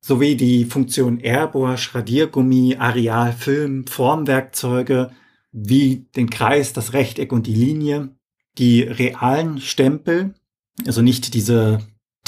sowie 0.00 0.34
die 0.34 0.64
Funktion 0.64 1.18
Airbrush, 1.20 1.94
Radiergummi, 1.94 2.76
Areal, 2.78 3.32
Film, 3.32 3.86
Formwerkzeuge, 3.86 5.10
wie 5.52 6.06
den 6.16 6.30
Kreis, 6.30 6.72
das 6.72 6.94
Rechteck 6.94 7.32
und 7.32 7.46
die 7.46 7.54
Linie, 7.54 8.10
die 8.56 8.82
realen 8.82 9.60
Stempel, 9.60 10.34
also 10.86 11.02
nicht 11.02 11.34
diese 11.34 11.80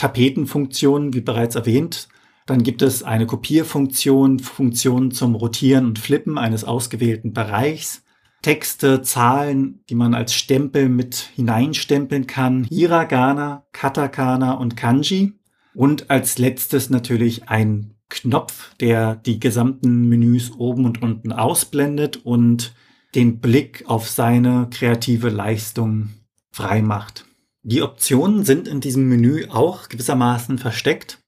Tapetenfunktionen, 0.03 1.15
wie 1.15 1.21
bereits 1.21 1.55
erwähnt. 1.55 2.09
Dann 2.47 2.65
gibt 2.65 2.83
es 2.83 3.05
eine 3.05 3.25
Kopierfunktion, 3.25 4.41
Funktionen 4.41 5.13
zum 5.13 5.37
Rotieren 5.37 5.87
und 5.87 6.01
Flippen 6.01 6.39
eines 6.39 6.65
ausgewählten 6.65 7.33
Bereichs, 7.33 8.03
Texte, 8.43 9.03
Zahlen, 9.03 9.85
die 9.89 9.95
man 9.95 10.13
als 10.15 10.35
Stempel 10.35 10.89
mit 10.89 11.31
hineinstempeln 11.37 12.27
kann, 12.27 12.65
Hiragana, 12.65 13.65
Katakana 13.71 14.55
und 14.55 14.77
Kanji. 14.77 15.35
Und 15.73 16.11
als 16.11 16.37
letztes 16.37 16.91
natürlich 16.91 17.49
ein 17.49 17.95
Knopf, 18.09 18.75
der 18.81 19.15
die 19.15 19.39
gesamten 19.39 20.09
Menüs 20.09 20.51
oben 20.51 20.85
und 20.85 21.01
unten 21.01 21.31
ausblendet 21.31 22.17
und 22.17 22.75
den 23.15 23.39
Blick 23.39 23.85
auf 23.87 24.09
seine 24.09 24.67
kreative 24.69 25.29
Leistung 25.29 26.09
frei 26.51 26.83
macht. 26.83 27.25
Die 27.65 27.83
Optionen 27.83 28.45
sind 28.45 28.67
in 28.67 28.81
diesem 28.81 29.09
Menü 29.09 29.47
auch 29.49 29.89
gewissermaßen 29.89 30.59
versteckt 30.59 31.21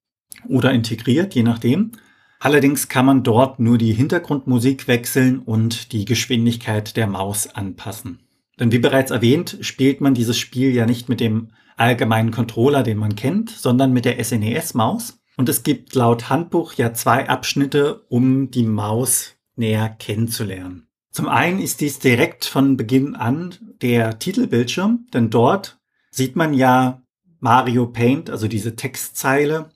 oder 0.48 0.72
integriert, 0.72 1.34
je 1.34 1.44
nachdem. 1.44 1.92
Allerdings 2.40 2.88
kann 2.88 3.06
man 3.06 3.22
dort 3.22 3.60
nur 3.60 3.78
die 3.78 3.92
Hintergrundmusik 3.92 4.88
wechseln 4.88 5.38
und 5.38 5.92
die 5.92 6.04
Geschwindigkeit 6.04 6.96
der 6.96 7.06
Maus 7.06 7.46
anpassen. 7.46 8.18
Denn 8.58 8.72
wie 8.72 8.80
bereits 8.80 9.12
erwähnt, 9.12 9.58
spielt 9.60 10.00
man 10.00 10.14
dieses 10.14 10.36
Spiel 10.36 10.74
ja 10.74 10.86
nicht 10.86 11.08
mit 11.08 11.20
dem 11.20 11.50
allgemeinen 11.76 12.32
Controller, 12.32 12.82
den 12.82 12.98
man 12.98 13.14
kennt, 13.14 13.50
sondern 13.50 13.92
mit 13.92 14.04
der 14.04 14.22
SNES-Maus. 14.22 15.18
Und 15.36 15.48
es 15.48 15.62
gibt 15.62 15.94
laut 15.94 16.30
Handbuch 16.30 16.74
ja 16.74 16.92
zwei 16.92 17.28
Abschnitte, 17.28 18.04
um 18.08 18.50
die 18.50 18.66
Maus 18.66 19.36
näher 19.56 19.88
kennenzulernen. 19.88 20.88
Zum 21.10 21.28
einen 21.28 21.60
ist 21.60 21.80
dies 21.80 22.00
direkt 22.00 22.44
von 22.44 22.76
Beginn 22.76 23.14
an 23.14 23.54
der 23.80 24.18
Titelbildschirm, 24.18 25.06
denn 25.12 25.30
dort 25.30 25.78
sieht 26.14 26.36
man 26.36 26.54
ja 26.54 27.02
Mario 27.40 27.86
Paint, 27.86 28.30
also 28.30 28.46
diese 28.46 28.76
Textzeile. 28.76 29.70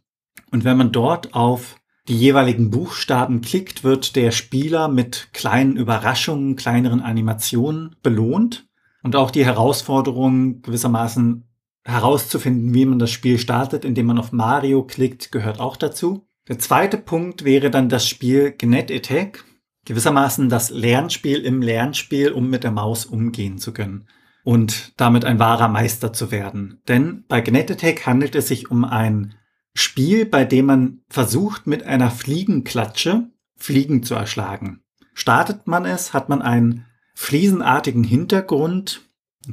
Und 0.51 0.65
wenn 0.65 0.77
man 0.77 0.93
dort 0.93 1.35
auf 1.35 1.77
die 2.07 2.17
jeweiligen 2.17 2.71
Buchstaben 2.71 3.41
klickt, 3.41 3.85
wird 3.85 4.17
der 4.17 4.31
Spieler 4.31 4.89
mit 4.89 5.29
kleinen 5.33 5.77
Überraschungen, 5.77 6.57
kleineren 6.57 7.01
Animationen 7.01 7.97
belohnt. 8.03 8.67
Und 9.03 9.17
auch 9.17 9.31
die 9.31 9.45
Herausforderung 9.45 10.63
gewissermaßen 10.63 11.45
herauszufinden, 11.85 12.73
wie 12.73 12.87
man 12.87 12.99
das 12.99 13.11
Spiel 13.11 13.39
startet, 13.39 13.85
indem 13.85 14.07
man 14.07 14.19
auf 14.19 14.33
Mario 14.33 14.85
klickt, 14.85 15.33
gehört 15.33 15.61
auch 15.61 15.77
dazu. 15.77 16.27
Der 16.47 16.59
zweite 16.59 16.99
Punkt 16.99 17.45
wäre 17.45 17.71
dann 17.71 17.89
das 17.89 18.07
Spiel 18.07 18.53
Gnet 18.53 18.91
Attack 18.91 19.45
gewissermaßen 19.85 20.51
das 20.51 20.71
Lernspiel 20.71 21.41
im 21.41 21.63
Lernspiel, 21.63 22.33
um 22.33 22.51
mit 22.51 22.63
der 22.63 22.73
Maus 22.73 23.07
umgehen 23.07 23.59
zu 23.59 23.73
können 23.73 24.07
und 24.49 24.95
damit 24.97 25.27
ein 25.27 25.39
wahrer 25.39 25.69
Meister 25.69 26.15
zu 26.15 26.31
werden. 26.31 26.81
Denn 26.89 27.25
bei 27.29 27.43
Gnettetech 27.43 28.07
handelt 28.07 28.35
es 28.35 28.49
sich 28.49 28.71
um 28.71 28.87
ein 28.87 29.35
Spiel, 29.75 30.25
bei 30.25 30.47
dem 30.47 30.65
man 30.65 31.01
versucht, 31.11 31.67
mit 31.67 31.83
einer 31.83 32.11
Fliegenklatsche 32.11 33.29
Fliegen 33.57 34.03
zu 34.03 34.15
erschlagen. 34.15 34.81
Startet 35.13 35.67
man 35.67 35.85
es, 35.85 36.15
hat 36.15 36.31
man 36.31 36.41
einen 36.41 36.87
fliesenartigen 37.15 38.05
Hintergrund, 38.05 39.03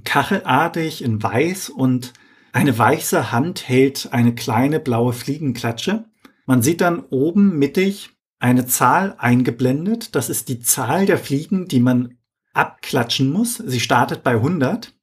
kachelartig 0.06 1.04
in 1.04 1.22
weiß 1.22 1.72
und 1.72 2.14
eine 2.54 2.78
weiße 2.78 3.34
Hand 3.34 3.68
hält 3.68 4.14
eine 4.14 4.34
kleine 4.34 4.80
blaue 4.80 5.12
Fliegenklatsche. 5.12 6.06
Man 6.46 6.62
sieht 6.62 6.80
dann 6.80 7.02
oben 7.10 7.60
mittig 7.60 8.12
eine 8.40 8.66
Zahl 8.66 9.16
eingeblendet. 9.18 10.16
Das 10.16 10.30
ist 10.30 10.48
die 10.48 10.62
Zahl 10.62 11.06
der 11.06 11.18
Fliegen, 11.18 11.68
die 11.68 11.82
man 11.82 12.18
abklatschen 12.56 13.32
muss. 13.32 13.58
Sie 13.58 13.80
startet 13.80 14.24
bei 14.24 14.32
100 14.32 14.94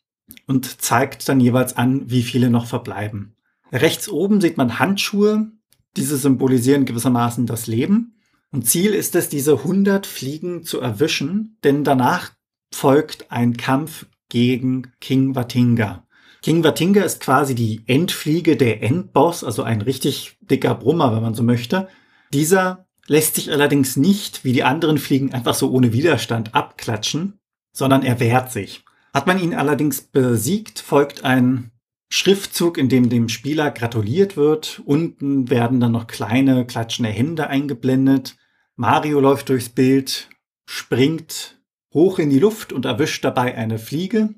und 0.47 0.81
zeigt 0.81 1.29
dann 1.29 1.41
jeweils 1.41 1.77
an, 1.77 2.11
wie 2.11 2.23
viele 2.23 2.51
noch 2.51 2.67
verbleiben. 2.67 3.37
Rechts 3.73 4.09
oben 4.09 4.41
sieht 4.41 4.57
man 4.57 4.79
Handschuhe. 4.79 5.51
Diese 5.97 6.17
symbolisieren 6.17 6.85
gewissermaßen 6.85 7.47
das 7.47 7.67
Leben. 7.67 8.19
Und 8.51 8.69
Ziel 8.69 8.93
ist 8.93 9.15
es, 9.15 9.29
diese 9.29 9.59
100 9.59 10.07
Fliegen 10.07 10.63
zu 10.63 10.81
erwischen, 10.81 11.59
denn 11.65 11.85
danach 11.85 12.33
folgt 12.71 13.31
ein 13.31 13.57
Kampf 13.57 14.07
gegen 14.29 14.93
King 15.01 15.35
Watinga. 15.35 16.07
King 16.43 16.65
Watinga 16.65 17.03
ist 17.03 17.21
quasi 17.21 17.55
die 17.55 17.83
Endfliege 17.87 18.57
der 18.57 18.83
Endboss, 18.83 19.45
also 19.45 19.63
ein 19.63 19.81
richtig 19.81 20.37
dicker 20.41 20.75
Brummer, 20.75 21.15
wenn 21.15 21.23
man 21.23 21.35
so 21.35 21.43
möchte. 21.43 21.89
Dieser 22.33 22.87
lässt 23.07 23.37
sich 23.37 23.51
allerdings 23.51 23.97
nicht, 23.97 24.45
wie 24.45 24.53
die 24.53 24.65
anderen 24.65 24.99
Fliegen, 24.99 25.33
einfach 25.33 25.55
so 25.55 25.71
ohne 25.71 25.93
Widerstand 25.93 26.55
abklatschen, 26.55 27.39
sondern 27.73 28.03
er 28.03 28.21
wehrt 28.21 28.53
sich. 28.53 28.85
Hat 29.13 29.27
man 29.27 29.39
ihn 29.39 29.55
allerdings 29.55 30.01
besiegt, 30.03 30.79
folgt 30.79 31.25
ein 31.25 31.71
Schriftzug, 32.09 32.79
in 32.79 32.89
dem 32.89 33.09
dem 33.09 33.29
Spieler 33.29 33.71
gratuliert 33.71 34.37
wird. 34.37 34.83
Unten 34.85 35.51
werden 35.51 35.81
dann 35.81 35.93
noch 35.93 36.07
kleine 36.07 36.67
klatschende 36.67 37.11
Hände 37.11 37.49
eingeblendet. 37.49 38.37
Mario 38.77 39.21
läuft 39.21 39.49
durchs 39.49 39.71
Bild, 39.71 40.29
springt 40.67 41.59
hoch 41.93 42.19
in 42.19 42.31
die 42.31 42.39
Luft 42.39 42.73
und 42.73 42.85
erwischt 42.85 43.25
dabei 43.25 43.55
eine 43.55 43.79
Fliege, 43.79 44.35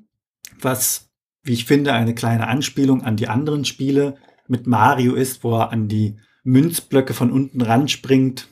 was, 0.59 1.09
wie 1.43 1.53
ich 1.53 1.65
finde, 1.65 1.93
eine 1.93 2.15
kleine 2.15 2.47
Anspielung 2.47 3.03
an 3.03 3.15
die 3.15 3.27
anderen 3.27 3.65
Spiele 3.65 4.15
mit 4.47 4.67
Mario 4.67 5.13
ist, 5.13 5.43
wo 5.43 5.57
er 5.57 5.71
an 5.71 5.87
die 5.87 6.17
Münzblöcke 6.43 7.13
von 7.13 7.31
unten 7.31 7.61
ran 7.61 7.87
springt 7.87 8.49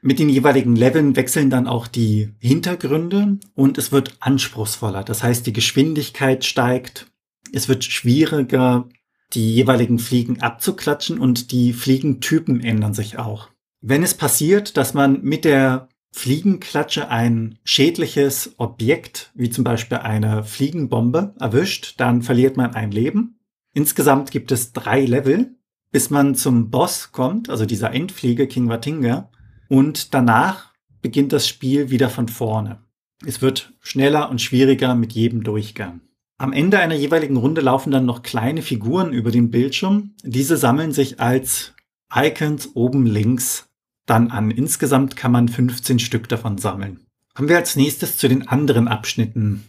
mit 0.00 0.18
den 0.18 0.28
jeweiligen 0.28 0.76
Leveln 0.76 1.16
wechseln 1.16 1.50
dann 1.50 1.66
auch 1.66 1.86
die 1.86 2.30
Hintergründe 2.38 3.38
und 3.54 3.78
es 3.78 3.90
wird 3.90 4.16
anspruchsvoller. 4.20 5.02
Das 5.02 5.22
heißt, 5.22 5.46
die 5.46 5.52
Geschwindigkeit 5.52 6.44
steigt, 6.44 7.10
es 7.52 7.68
wird 7.68 7.84
schwieriger, 7.84 8.88
die 9.34 9.54
jeweiligen 9.54 9.98
Fliegen 9.98 10.40
abzuklatschen 10.40 11.18
und 11.18 11.52
die 11.52 11.72
Fliegentypen 11.72 12.60
ändern 12.62 12.94
sich 12.94 13.18
auch. 13.18 13.48
Wenn 13.80 14.02
es 14.02 14.14
passiert, 14.14 14.76
dass 14.76 14.94
man 14.94 15.22
mit 15.22 15.44
der 15.44 15.88
Fliegenklatsche 16.12 17.10
ein 17.10 17.58
schädliches 17.64 18.54
Objekt, 18.56 19.30
wie 19.34 19.50
zum 19.50 19.64
Beispiel 19.64 19.98
eine 19.98 20.42
Fliegenbombe, 20.42 21.34
erwischt, 21.38 21.94
dann 21.98 22.22
verliert 22.22 22.56
man 22.56 22.74
ein 22.74 22.90
Leben. 22.90 23.38
Insgesamt 23.74 24.30
gibt 24.30 24.50
es 24.50 24.72
drei 24.72 25.04
Level, 25.04 25.54
bis 25.90 26.10
man 26.10 26.34
zum 26.34 26.70
Boss 26.70 27.12
kommt, 27.12 27.50
also 27.50 27.66
dieser 27.66 27.92
Endfliege 27.92 28.46
King 28.46 28.68
Watinga. 28.68 29.30
Und 29.68 30.14
danach 30.14 30.72
beginnt 31.02 31.32
das 31.32 31.46
Spiel 31.46 31.90
wieder 31.90 32.10
von 32.10 32.28
vorne. 32.28 32.80
Es 33.24 33.42
wird 33.42 33.72
schneller 33.80 34.30
und 34.30 34.40
schwieriger 34.40 34.94
mit 34.94 35.12
jedem 35.12 35.42
Durchgang. 35.42 36.00
Am 36.38 36.52
Ende 36.52 36.78
einer 36.78 36.94
jeweiligen 36.94 37.36
Runde 37.36 37.60
laufen 37.60 37.90
dann 37.90 38.06
noch 38.06 38.22
kleine 38.22 38.62
Figuren 38.62 39.12
über 39.12 39.30
den 39.30 39.50
Bildschirm. 39.50 40.14
Diese 40.22 40.56
sammeln 40.56 40.92
sich 40.92 41.20
als 41.20 41.74
Icons 42.14 42.70
oben 42.74 43.06
links 43.06 43.68
dann 44.06 44.30
an. 44.30 44.50
Insgesamt 44.50 45.16
kann 45.16 45.32
man 45.32 45.48
15 45.48 45.98
Stück 45.98 46.28
davon 46.28 46.56
sammeln. 46.56 47.00
Kommen 47.34 47.48
wir 47.48 47.56
als 47.56 47.76
nächstes 47.76 48.16
zu 48.16 48.28
den 48.28 48.48
anderen 48.48 48.88
Abschnitten 48.88 49.68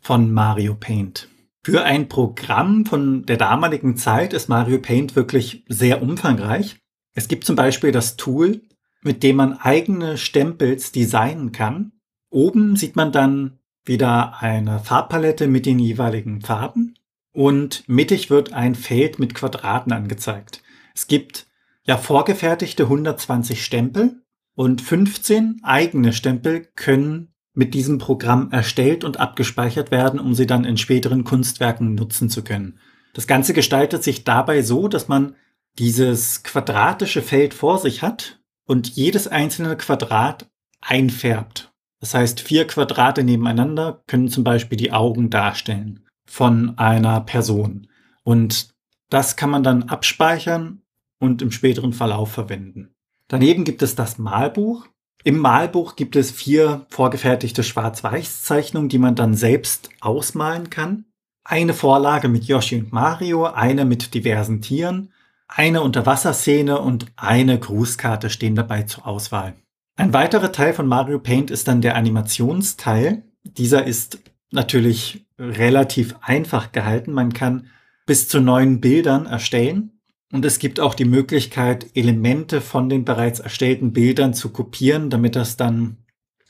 von 0.00 0.32
Mario 0.32 0.74
Paint. 0.74 1.28
Für 1.64 1.84
ein 1.84 2.08
Programm 2.08 2.86
von 2.86 3.24
der 3.26 3.36
damaligen 3.36 3.96
Zeit 3.96 4.32
ist 4.32 4.48
Mario 4.48 4.78
Paint 4.78 5.16
wirklich 5.16 5.64
sehr 5.68 6.02
umfangreich. 6.02 6.76
Es 7.14 7.28
gibt 7.28 7.44
zum 7.44 7.56
Beispiel 7.56 7.92
das 7.92 8.16
Tool, 8.16 8.62
mit 9.02 9.22
dem 9.22 9.36
man 9.36 9.54
eigene 9.54 10.18
Stempels 10.18 10.92
designen 10.92 11.52
kann. 11.52 11.92
Oben 12.30 12.76
sieht 12.76 12.96
man 12.96 13.12
dann 13.12 13.58
wieder 13.84 14.42
eine 14.42 14.80
Farbpalette 14.80 15.46
mit 15.46 15.66
den 15.66 15.78
jeweiligen 15.78 16.40
Farben 16.42 16.94
und 17.32 17.84
mittig 17.88 18.30
wird 18.30 18.52
ein 18.52 18.74
Feld 18.74 19.18
mit 19.18 19.34
Quadraten 19.34 19.92
angezeigt. 19.92 20.62
Es 20.94 21.06
gibt 21.06 21.46
ja 21.84 21.96
vorgefertigte 21.96 22.84
120 22.84 23.64
Stempel 23.64 24.22
und 24.54 24.82
15 24.82 25.60
eigene 25.62 26.12
Stempel 26.12 26.68
können 26.74 27.32
mit 27.54 27.74
diesem 27.74 27.98
Programm 27.98 28.50
erstellt 28.50 29.04
und 29.04 29.18
abgespeichert 29.18 29.90
werden, 29.90 30.20
um 30.20 30.34
sie 30.34 30.46
dann 30.46 30.64
in 30.64 30.76
späteren 30.76 31.24
Kunstwerken 31.24 31.94
nutzen 31.94 32.28
zu 32.28 32.44
können. 32.44 32.78
Das 33.14 33.26
Ganze 33.26 33.52
gestaltet 33.52 34.04
sich 34.04 34.24
dabei 34.24 34.62
so, 34.62 34.86
dass 34.86 35.08
man 35.08 35.34
dieses 35.78 36.42
quadratische 36.42 37.22
Feld 37.22 37.54
vor 37.54 37.78
sich 37.78 38.02
hat 38.02 38.37
und 38.68 38.88
jedes 38.90 39.26
einzelne 39.26 39.76
Quadrat 39.76 40.46
einfärbt. 40.80 41.72
Das 42.00 42.14
heißt, 42.14 42.40
vier 42.40 42.66
Quadrate 42.66 43.24
nebeneinander 43.24 44.02
können 44.06 44.28
zum 44.28 44.44
Beispiel 44.44 44.78
die 44.78 44.92
Augen 44.92 45.30
darstellen 45.30 46.06
von 46.26 46.78
einer 46.78 47.20
Person. 47.22 47.88
Und 48.22 48.68
das 49.08 49.36
kann 49.36 49.50
man 49.50 49.62
dann 49.64 49.84
abspeichern 49.84 50.82
und 51.18 51.42
im 51.42 51.50
späteren 51.50 51.92
Verlauf 51.92 52.30
verwenden. 52.30 52.94
Daneben 53.26 53.64
gibt 53.64 53.82
es 53.82 53.96
das 53.96 54.18
Malbuch. 54.18 54.86
Im 55.24 55.38
Malbuch 55.38 55.96
gibt 55.96 56.14
es 56.14 56.30
vier 56.30 56.86
vorgefertigte 56.90 57.64
Schwarz-Weiß-Zeichnungen, 57.64 58.88
die 58.88 58.98
man 58.98 59.16
dann 59.16 59.34
selbst 59.34 59.88
ausmalen 60.00 60.70
kann. 60.70 61.06
Eine 61.42 61.72
Vorlage 61.72 62.28
mit 62.28 62.44
Yoshi 62.44 62.76
und 62.76 62.92
Mario, 62.92 63.46
eine 63.46 63.86
mit 63.86 64.12
diversen 64.14 64.60
Tieren, 64.60 65.10
eine 65.48 65.82
Unterwasserszene 65.82 66.78
und 66.78 67.06
eine 67.16 67.58
Grußkarte 67.58 68.30
stehen 68.30 68.54
dabei 68.54 68.82
zur 68.82 69.06
Auswahl. 69.06 69.54
Ein 69.96 70.12
weiterer 70.12 70.52
Teil 70.52 70.74
von 70.74 70.86
Mario 70.86 71.18
Paint 71.18 71.50
ist 71.50 71.66
dann 71.66 71.80
der 71.80 71.96
Animationsteil. 71.96 73.24
Dieser 73.42 73.84
ist 73.84 74.20
natürlich 74.52 75.26
relativ 75.38 76.14
einfach 76.20 76.70
gehalten. 76.70 77.12
Man 77.12 77.32
kann 77.32 77.66
bis 78.06 78.28
zu 78.28 78.40
neun 78.40 78.80
Bildern 78.80 79.26
erstellen. 79.26 80.00
Und 80.32 80.44
es 80.44 80.58
gibt 80.58 80.78
auch 80.78 80.94
die 80.94 81.06
Möglichkeit, 81.06 81.86
Elemente 81.94 82.60
von 82.60 82.88
den 82.88 83.04
bereits 83.04 83.40
erstellten 83.40 83.92
Bildern 83.92 84.34
zu 84.34 84.50
kopieren, 84.50 85.10
damit 85.10 85.36
das 85.36 85.56
dann 85.56 85.96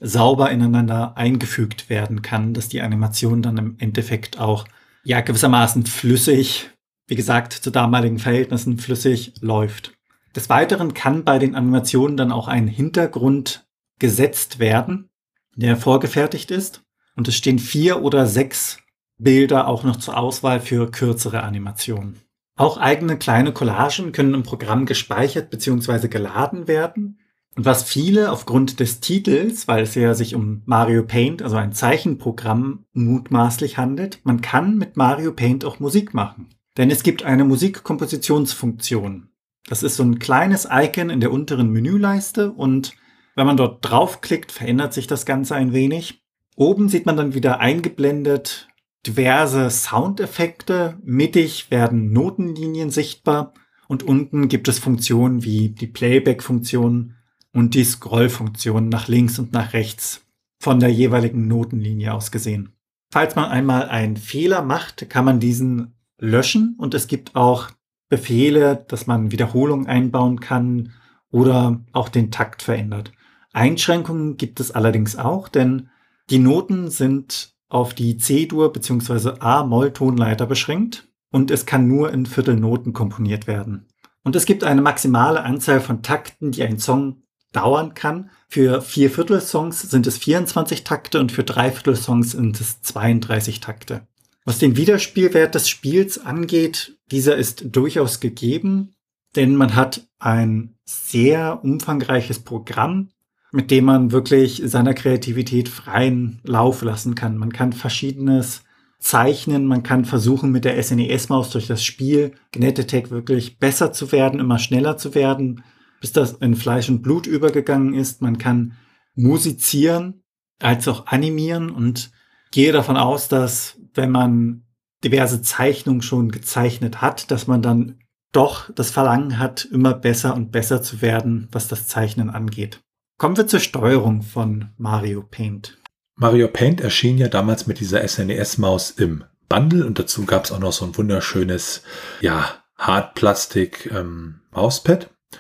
sauber 0.00 0.50
ineinander 0.50 1.16
eingefügt 1.16 1.88
werden 1.88 2.22
kann, 2.22 2.54
dass 2.54 2.68
die 2.68 2.82
Animation 2.82 3.42
dann 3.42 3.56
im 3.56 3.76
Endeffekt 3.78 4.38
auch 4.38 4.66
ja 5.04 5.20
gewissermaßen 5.20 5.86
flüssig, 5.86 6.70
wie 7.08 7.16
gesagt, 7.16 7.52
zu 7.52 7.70
damaligen 7.70 8.18
Verhältnissen 8.18 8.78
flüssig 8.78 9.32
läuft. 9.40 9.94
Des 10.36 10.48
Weiteren 10.48 10.94
kann 10.94 11.24
bei 11.24 11.38
den 11.38 11.56
Animationen 11.56 12.16
dann 12.16 12.30
auch 12.30 12.46
ein 12.46 12.68
Hintergrund 12.68 13.66
gesetzt 13.98 14.60
werden, 14.60 15.08
der 15.56 15.76
vorgefertigt 15.76 16.50
ist. 16.50 16.84
Und 17.16 17.26
es 17.26 17.34
stehen 17.34 17.58
vier 17.58 18.02
oder 18.02 18.26
sechs 18.26 18.78
Bilder 19.18 19.66
auch 19.66 19.82
noch 19.82 19.96
zur 19.96 20.16
Auswahl 20.16 20.60
für 20.60 20.90
kürzere 20.90 21.42
Animationen. 21.42 22.20
Auch 22.56 22.76
eigene 22.76 23.16
kleine 23.16 23.52
Collagen 23.52 24.12
können 24.12 24.34
im 24.34 24.42
Programm 24.42 24.86
gespeichert 24.86 25.50
bzw. 25.50 26.08
geladen 26.08 26.68
werden. 26.68 27.18
Und 27.56 27.64
was 27.64 27.82
viele 27.82 28.30
aufgrund 28.30 28.78
des 28.78 29.00
Titels, 29.00 29.66
weil 29.66 29.82
es 29.82 29.96
ja 29.96 30.14
sich 30.14 30.36
um 30.36 30.62
Mario 30.66 31.02
Paint, 31.02 31.42
also 31.42 31.56
ein 31.56 31.72
Zeichenprogramm, 31.72 32.84
mutmaßlich 32.92 33.78
handelt, 33.78 34.20
man 34.22 34.40
kann 34.40 34.76
mit 34.76 34.96
Mario 34.96 35.32
Paint 35.32 35.64
auch 35.64 35.80
Musik 35.80 36.14
machen. 36.14 36.48
Denn 36.78 36.90
es 36.90 37.02
gibt 37.02 37.24
eine 37.24 37.44
Musikkompositionsfunktion. 37.44 39.28
Das 39.68 39.82
ist 39.82 39.96
so 39.96 40.04
ein 40.04 40.18
kleines 40.18 40.66
Icon 40.70 41.10
in 41.10 41.20
der 41.20 41.32
unteren 41.32 41.70
Menüleiste 41.70 42.52
und 42.52 42.94
wenn 43.34 43.46
man 43.46 43.56
dort 43.56 43.84
draufklickt, 43.88 44.50
verändert 44.50 44.94
sich 44.94 45.06
das 45.06 45.26
Ganze 45.26 45.54
ein 45.54 45.72
wenig. 45.72 46.24
Oben 46.56 46.88
sieht 46.88 47.04
man 47.04 47.16
dann 47.16 47.34
wieder 47.34 47.60
eingeblendet 47.60 48.68
diverse 49.06 49.70
Soundeffekte. 49.70 50.98
Mittig 51.02 51.70
werden 51.70 52.12
Notenlinien 52.12 52.90
sichtbar 52.90 53.54
und 53.86 54.02
unten 54.02 54.48
gibt 54.48 54.68
es 54.68 54.78
Funktionen 54.78 55.44
wie 55.44 55.70
die 55.70 55.86
Playback-Funktion 55.86 57.14
und 57.52 57.74
die 57.74 57.84
Scroll-Funktion 57.84 58.88
nach 58.88 59.08
links 59.08 59.38
und 59.38 59.52
nach 59.52 59.72
rechts 59.72 60.26
von 60.60 60.80
der 60.80 60.90
jeweiligen 60.90 61.46
Notenlinie 61.46 62.12
aus 62.12 62.30
gesehen. 62.30 62.72
Falls 63.10 63.36
man 63.36 63.46
einmal 63.46 63.88
einen 63.88 64.16
Fehler 64.16 64.62
macht, 64.62 65.08
kann 65.08 65.24
man 65.24 65.40
diesen 65.40 65.97
löschen 66.18 66.74
und 66.78 66.94
es 66.94 67.06
gibt 67.06 67.36
auch 67.36 67.70
Befehle, 68.08 68.84
dass 68.88 69.06
man 69.06 69.30
Wiederholungen 69.30 69.86
einbauen 69.86 70.40
kann 70.40 70.92
oder 71.30 71.80
auch 71.92 72.08
den 72.08 72.30
Takt 72.30 72.62
verändert. 72.62 73.12
Einschränkungen 73.52 74.36
gibt 74.36 74.60
es 74.60 74.70
allerdings 74.70 75.16
auch, 75.16 75.48
denn 75.48 75.90
die 76.30 76.38
Noten 76.38 76.90
sind 76.90 77.54
auf 77.68 77.94
die 77.94 78.16
C-Dur 78.16 78.72
bzw. 78.72 79.40
A-Moll-Tonleiter 79.40 80.46
beschränkt 80.46 81.08
und 81.30 81.50
es 81.50 81.66
kann 81.66 81.86
nur 81.86 82.12
in 82.12 82.26
Viertelnoten 82.26 82.92
komponiert 82.92 83.46
werden. 83.46 83.88
Und 84.24 84.36
es 84.36 84.46
gibt 84.46 84.64
eine 84.64 84.82
maximale 84.82 85.42
Anzahl 85.42 85.80
von 85.80 86.02
Takten, 86.02 86.50
die 86.50 86.62
ein 86.62 86.78
Song 86.78 87.22
dauern 87.52 87.94
kann. 87.94 88.30
Für 88.48 88.82
Vierviertel-Songs 88.82 89.82
sind 89.82 90.06
es 90.06 90.18
24 90.18 90.84
Takte 90.84 91.20
und 91.20 91.32
für 91.32 91.44
Dreiviertel-Songs 91.44 92.32
sind 92.32 92.60
es 92.60 92.82
32 92.82 93.60
Takte. 93.60 94.06
Was 94.48 94.58
den 94.58 94.78
Wiederspielwert 94.78 95.54
des 95.54 95.68
Spiels 95.68 96.16
angeht, 96.16 96.96
dieser 97.10 97.36
ist 97.36 97.66
durchaus 97.76 98.18
gegeben, 98.18 98.94
denn 99.36 99.54
man 99.54 99.74
hat 99.74 100.08
ein 100.18 100.74
sehr 100.86 101.62
umfangreiches 101.62 102.38
Programm, 102.38 103.10
mit 103.52 103.70
dem 103.70 103.84
man 103.84 104.10
wirklich 104.10 104.62
seiner 104.64 104.94
Kreativität 104.94 105.68
freien 105.68 106.40
Lauf 106.44 106.80
lassen 106.80 107.14
kann. 107.14 107.36
Man 107.36 107.52
kann 107.52 107.74
verschiedenes 107.74 108.62
zeichnen, 108.98 109.66
man 109.66 109.82
kann 109.82 110.06
versuchen, 110.06 110.50
mit 110.50 110.64
der 110.64 110.82
SNES-Maus 110.82 111.50
durch 111.50 111.66
das 111.66 111.84
Spiel 111.84 112.32
Gnetetech 112.52 113.10
wirklich 113.10 113.58
besser 113.58 113.92
zu 113.92 114.12
werden, 114.12 114.40
immer 114.40 114.58
schneller 114.58 114.96
zu 114.96 115.14
werden, 115.14 115.62
bis 116.00 116.12
das 116.12 116.32
in 116.32 116.56
Fleisch 116.56 116.88
und 116.88 117.02
Blut 117.02 117.26
übergegangen 117.26 117.92
ist. 117.92 118.22
Man 118.22 118.38
kann 118.38 118.78
musizieren, 119.14 120.22
als 120.58 120.88
auch 120.88 121.06
animieren 121.06 121.68
und 121.68 122.12
gehe 122.50 122.72
davon 122.72 122.96
aus, 122.96 123.28
dass 123.28 123.78
wenn 123.94 124.10
man 124.10 124.64
diverse 125.04 125.42
Zeichnungen 125.42 126.02
schon 126.02 126.30
gezeichnet 126.30 127.00
hat, 127.00 127.30
dass 127.30 127.46
man 127.46 127.62
dann 127.62 128.00
doch 128.32 128.70
das 128.74 128.90
Verlangen 128.90 129.38
hat, 129.38 129.64
immer 129.64 129.94
besser 129.94 130.34
und 130.34 130.50
besser 130.50 130.82
zu 130.82 131.00
werden, 131.00 131.48
was 131.52 131.68
das 131.68 131.86
Zeichnen 131.86 132.30
angeht. 132.30 132.80
Kommen 133.18 133.36
wir 133.36 133.46
zur 133.46 133.60
Steuerung 133.60 134.22
von 134.22 134.70
Mario 134.76 135.22
Paint. 135.22 135.78
Mario 136.14 136.48
Paint 136.48 136.80
erschien 136.80 137.18
ja 137.18 137.28
damals 137.28 137.66
mit 137.66 137.80
dieser 137.80 138.06
SNES-Maus 138.06 138.90
im 138.92 139.24
Bundle 139.48 139.86
und 139.86 139.98
dazu 139.98 140.24
gab 140.24 140.44
es 140.44 140.52
auch 140.52 140.58
noch 140.58 140.72
so 140.72 140.84
ein 140.84 140.96
wunderschönes, 140.96 141.82
ja, 142.20 142.62
Hartplastik 142.76 143.90
ähm. 143.92 144.40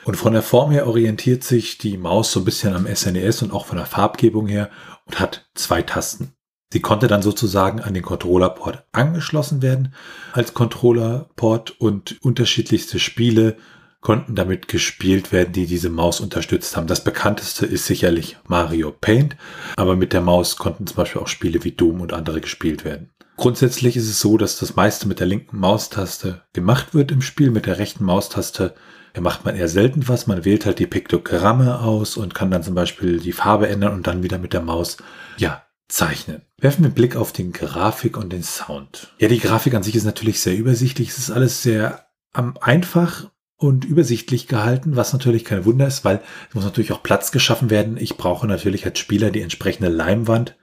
Und 0.04 0.16
von 0.16 0.32
der 0.32 0.42
Form 0.42 0.70
her 0.70 0.86
orientiert 0.86 1.42
sich 1.42 1.78
die 1.78 1.96
Maus 1.96 2.30
so 2.30 2.40
ein 2.40 2.44
bisschen 2.44 2.74
am 2.74 2.86
SNES 2.86 3.42
und 3.42 3.52
auch 3.52 3.66
von 3.66 3.78
der 3.78 3.86
Farbgebung 3.86 4.46
her 4.46 4.70
und 5.06 5.18
hat 5.18 5.48
zwei 5.54 5.82
Tasten. 5.82 6.34
Sie 6.72 6.80
konnte 6.80 7.06
dann 7.06 7.22
sozusagen 7.22 7.80
an 7.80 7.94
den 7.94 8.02
Controllerport 8.02 8.84
angeschlossen 8.92 9.62
werden 9.62 9.94
als 10.32 10.52
Controllerport 10.52 11.80
und 11.80 12.16
unterschiedlichste 12.20 12.98
Spiele 12.98 13.56
konnten 14.00 14.34
damit 14.34 14.68
gespielt 14.68 15.32
werden, 15.32 15.52
die 15.52 15.66
diese 15.66 15.90
Maus 15.90 16.20
unterstützt 16.20 16.76
haben. 16.76 16.86
Das 16.86 17.02
bekannteste 17.02 17.66
ist 17.66 17.86
sicherlich 17.86 18.36
Mario 18.46 18.92
Paint, 18.92 19.36
aber 19.76 19.96
mit 19.96 20.12
der 20.12 20.20
Maus 20.20 20.56
konnten 20.56 20.86
zum 20.86 20.96
Beispiel 20.96 21.20
auch 21.20 21.26
Spiele 21.26 21.64
wie 21.64 21.72
Doom 21.72 22.00
und 22.00 22.12
andere 22.12 22.40
gespielt 22.40 22.84
werden. 22.84 23.10
Grundsätzlich 23.36 23.96
ist 23.96 24.08
es 24.08 24.20
so, 24.20 24.36
dass 24.36 24.58
das 24.58 24.76
meiste 24.76 25.08
mit 25.08 25.20
der 25.20 25.26
linken 25.26 25.58
Maustaste 25.58 26.42
gemacht 26.52 26.92
wird 26.92 27.10
im 27.12 27.22
Spiel. 27.22 27.50
Mit 27.50 27.66
der 27.66 27.78
rechten 27.78 28.04
Maustaste 28.04 28.74
macht 29.18 29.44
man 29.44 29.56
eher 29.56 29.68
selten 29.68 30.08
was. 30.08 30.26
Man 30.26 30.44
wählt 30.44 30.66
halt 30.66 30.78
die 30.80 30.86
Piktogramme 30.86 31.80
aus 31.80 32.16
und 32.16 32.34
kann 32.34 32.50
dann 32.50 32.62
zum 32.62 32.74
Beispiel 32.74 33.20
die 33.20 33.32
Farbe 33.32 33.68
ändern 33.68 33.94
und 33.94 34.06
dann 34.06 34.22
wieder 34.22 34.38
mit 34.38 34.52
der 34.52 34.60
Maus, 34.60 34.96
ja, 35.36 35.62
zeichnen. 35.88 36.42
Werfen 36.58 36.82
wir 36.82 36.86
einen 36.86 36.94
Blick 36.94 37.16
auf 37.16 37.32
den 37.32 37.52
Grafik 37.52 38.16
und 38.16 38.32
den 38.32 38.42
Sound. 38.42 39.14
Ja, 39.18 39.28
die 39.28 39.40
Grafik 39.40 39.74
an 39.74 39.82
sich 39.82 39.96
ist 39.96 40.04
natürlich 40.04 40.40
sehr 40.40 40.56
übersichtlich. 40.56 41.10
Es 41.10 41.18
ist 41.18 41.30
alles 41.30 41.62
sehr 41.62 42.06
einfach 42.32 43.30
und 43.56 43.84
übersichtlich 43.84 44.46
gehalten, 44.46 44.96
was 44.96 45.12
natürlich 45.12 45.44
kein 45.44 45.64
Wunder 45.64 45.86
ist, 45.86 46.04
weil 46.04 46.20
es 46.48 46.54
muss 46.54 46.64
natürlich 46.64 46.92
auch 46.92 47.02
Platz 47.02 47.32
geschaffen 47.32 47.70
werden. 47.70 47.96
Ich 47.96 48.16
brauche 48.16 48.46
natürlich 48.46 48.86
als 48.86 48.98
Spieler 48.98 49.30
die 49.30 49.40
entsprechende 49.40 49.88
Leinwand 49.88 50.56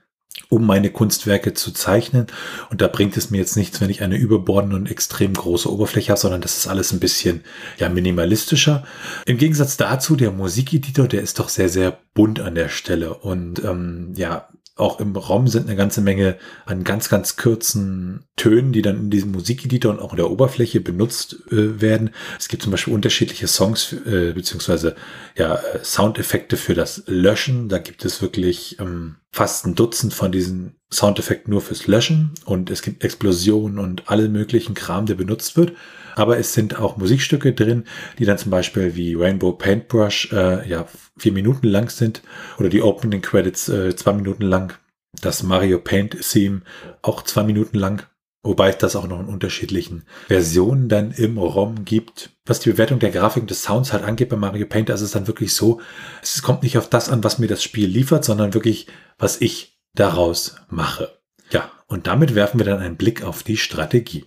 um 0.50 0.66
meine 0.66 0.92
Kunstwerke 0.92 1.54
zu 1.54 1.72
zeichnen. 1.72 2.28
Und 2.70 2.82
da 2.82 2.88
bringt 2.88 3.18
es 3.18 3.32
mir 3.32 3.38
jetzt 3.38 3.56
nichts, 3.56 3.82
wenn 3.82 3.90
ich 3.90 4.04
eine 4.04 4.18
überbordende 4.18 4.76
und 4.76 4.92
extrem 4.92 5.34
große 5.34 5.72
Oberfläche 5.72 6.12
habe, 6.12 6.20
sondern 6.20 6.42
das 6.42 6.58
ist 6.58 6.68
alles 6.68 6.92
ein 6.92 7.00
bisschen 7.00 7.44
ja, 7.78 7.90
minimalistischer. 7.90 8.84
Im 9.26 9.38
Gegensatz 9.38 9.78
dazu, 9.78 10.16
der 10.16 10.32
Musikeditor, 10.32 11.08
der 11.08 11.22
ist 11.22 11.40
doch 11.40 11.50
sehr, 11.50 11.70
sehr 11.70 11.98
bunt 12.14 12.40
an 12.40 12.56
der 12.56 12.70
Stelle. 12.70 13.16
Und 13.16 13.64
ähm, 13.64 14.14
ja, 14.16 14.50
auch 14.78 15.00
im 15.00 15.16
Raum 15.16 15.48
sind 15.48 15.68
eine 15.68 15.78
ganze 15.78 16.02
Menge 16.02 16.38
an 16.66 16.84
ganz, 16.84 17.08
ganz 17.08 17.38
kurzen 17.38 18.26
Tönen, 18.36 18.74
die 18.74 18.82
dann 18.82 18.98
in 18.98 19.10
diesem 19.10 19.32
Musikeditor 19.32 19.94
und 19.94 20.02
auch 20.02 20.12
in 20.12 20.18
der 20.18 20.30
Oberfläche 20.30 20.82
benutzt 20.82 21.38
äh, 21.50 21.80
werden. 21.80 22.10
Es 22.38 22.50
gibt 22.50 22.64
zum 22.64 22.72
Beispiel 22.72 22.94
unterschiedliche 22.94 23.48
Songs 23.48 23.94
äh, 23.94 24.34
beziehungsweise 24.34 24.96
ja, 25.38 25.56
äh, 25.56 25.84
Soundeffekte 25.84 26.58
für 26.58 26.74
das 26.74 27.04
Löschen. 27.08 27.70
Da 27.70 27.78
gibt 27.78 28.04
es 28.04 28.22
wirklich 28.22 28.78
ähm, 28.80 29.16
fast 29.32 29.66
ein 29.66 29.76
Dutzend 29.76 30.14
von 30.14 30.34
diesen 30.34 30.76
Soundeffekten 30.92 31.52
nur 31.52 31.62
fürs 31.62 31.88
Löschen 31.88 32.32
und 32.44 32.70
es 32.70 32.82
gibt 32.82 33.04
Explosionen 33.04 33.80
und 33.80 34.10
alle 34.10 34.28
möglichen 34.28 34.76
Kram, 34.76 35.06
der 35.06 35.16
benutzt 35.16 35.56
wird. 35.56 35.72
Aber 36.15 36.38
es 36.38 36.54
sind 36.54 36.80
auch 36.80 36.97
Musikstücke 36.97 37.54
drin, 37.54 37.84
die 38.17 38.25
dann 38.25 38.38
zum 38.38 38.49
Beispiel 38.51 38.95
wie 38.95 39.15
Rainbow 39.15 39.51
Paintbrush 39.51 40.32
äh, 40.32 40.67
ja 40.67 40.88
vier 41.17 41.34
Minuten 41.34 41.67
lang 41.67 41.89
sind 41.89 42.23
oder 42.58 42.69
die 42.69 42.82
Opening 42.82 43.21
Credits 43.21 43.69
äh, 43.69 43.95
zwei 43.95 44.13
Minuten 44.13 44.43
lang. 44.43 44.73
Das 45.21 45.43
Mario 45.43 45.80
Paint 45.80 46.17
Theme 46.21 46.62
auch 47.01 47.21
zwei 47.21 47.43
Minuten 47.43 47.78
lang. 47.78 48.06
Wobei 48.43 48.69
es 48.69 48.78
das 48.78 48.95
auch 48.95 49.08
noch 49.08 49.19
in 49.19 49.25
unterschiedlichen 49.25 50.04
Versionen 50.28 50.88
dann 50.88 51.12
im 51.12 51.39
ROM 51.39 51.84
gibt. 51.84 52.30
Was 52.45 52.60
die 52.60 52.69
Bewertung 52.69 52.99
der 52.99 53.10
Grafik 53.10 53.47
des 53.47 53.63
Sounds 53.63 53.91
halt 53.91 54.04
angeht 54.04 54.30
bei 54.30 54.36
Mario 54.36 54.67
Paint, 54.67 54.91
ist 54.91 55.01
es 55.01 55.12
dann 55.12 55.25
wirklich 55.25 55.54
so, 55.54 55.82
es 56.21 56.43
kommt 56.43 56.62
nicht 56.62 56.78
auf 56.78 56.88
das 56.88 57.10
an, 57.10 57.23
was 57.23 57.39
mir 57.39 57.47
das 57.47 57.63
Spiel 57.63 57.88
liefert, 57.89 58.23
sondern 58.23 58.54
wirklich, 58.54 58.86
was 59.17 59.41
ich 59.41 59.80
daraus 59.95 60.58
mache. 60.69 61.17
Ja, 61.49 61.71
und 61.88 62.06
damit 62.06 62.36
werfen 62.36 62.60
wir 62.60 62.67
dann 62.67 62.80
einen 62.80 62.97
Blick 62.97 63.23
auf 63.23 63.41
die 63.41 63.58
Strategie. 63.58 64.25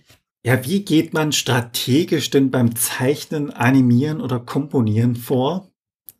Ja, 0.49 0.65
wie 0.65 0.83
geht 0.83 1.13
man 1.13 1.31
strategisch 1.31 2.31
denn 2.31 2.49
beim 2.49 2.75
Zeichnen, 2.75 3.51
Animieren 3.51 4.19
oder 4.19 4.39
Komponieren 4.39 5.15
vor? 5.15 5.69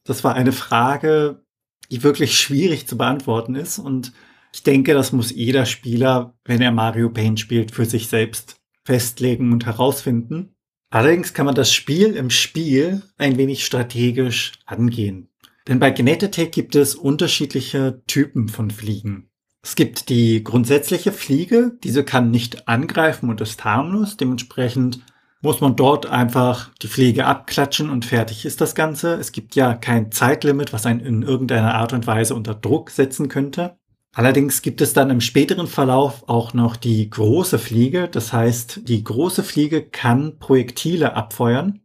Das 0.03 0.23
war 0.23 0.35
eine 0.35 0.51
Frage, 0.51 1.43
die 1.89 2.03
wirklich 2.03 2.39
schwierig 2.39 2.87
zu 2.87 2.95
beantworten 2.95 3.55
ist 3.55 3.79
und 3.79 4.13
ich 4.53 4.61
denke, 4.61 4.93
das 4.93 5.13
muss 5.13 5.31
jeder 5.31 5.65
Spieler, 5.65 6.37
wenn 6.45 6.61
er 6.61 6.71
Mario 6.71 7.09
Paint 7.09 7.39
spielt, 7.39 7.71
für 7.71 7.85
sich 7.85 8.07
selbst 8.07 8.57
festlegen 8.85 9.51
und 9.51 9.65
herausfinden. 9.65 10.53
Allerdings 10.91 11.33
kann 11.33 11.47
man 11.47 11.55
das 11.55 11.73
Spiel 11.73 12.15
im 12.15 12.29
Spiel 12.29 13.01
ein 13.17 13.35
wenig 13.37 13.65
strategisch 13.65 14.51
angehen. 14.67 15.29
Denn 15.67 15.79
bei 15.79 15.89
Genetetech 15.89 16.51
gibt 16.51 16.75
es 16.75 16.93
unterschiedliche 16.93 18.03
Typen 18.05 18.47
von 18.47 18.69
Fliegen. 18.69 19.28
Es 19.61 19.75
gibt 19.75 20.09
die 20.09 20.43
grundsätzliche 20.43 21.11
Fliege, 21.11 21.77
diese 21.83 22.03
kann 22.03 22.31
nicht 22.31 22.67
angreifen 22.67 23.29
und 23.29 23.41
ist 23.41 23.65
harmlos. 23.65 24.15
Dementsprechend 24.15 25.01
muss 25.41 25.61
man 25.61 25.75
dort 25.75 26.05
einfach 26.05 26.69
die 26.81 26.87
Fliege 26.87 27.25
abklatschen 27.25 27.89
und 27.89 28.05
fertig 28.05 28.45
ist 28.45 28.61
das 28.61 28.75
Ganze. 28.75 29.15
Es 29.15 29.31
gibt 29.31 29.55
ja 29.55 29.73
kein 29.73 30.11
Zeitlimit, 30.11 30.73
was 30.73 30.85
einen 30.85 30.99
in 30.99 31.23
irgendeiner 31.23 31.75
Art 31.75 31.93
und 31.93 32.07
Weise 32.07 32.35
unter 32.35 32.55
Druck 32.55 32.89
setzen 32.89 33.29
könnte. 33.29 33.77
Allerdings 34.13 34.61
gibt 34.61 34.81
es 34.81 34.93
dann 34.93 35.11
im 35.11 35.21
späteren 35.21 35.67
Verlauf 35.67 36.27
auch 36.27 36.53
noch 36.53 36.75
die 36.75 37.09
große 37.09 37.59
Fliege. 37.59 38.09
Das 38.09 38.33
heißt, 38.33 38.87
die 38.87 39.03
große 39.03 39.43
Fliege 39.43 39.83
kann 39.83 40.39
Projektile 40.39 41.15
abfeuern. 41.15 41.81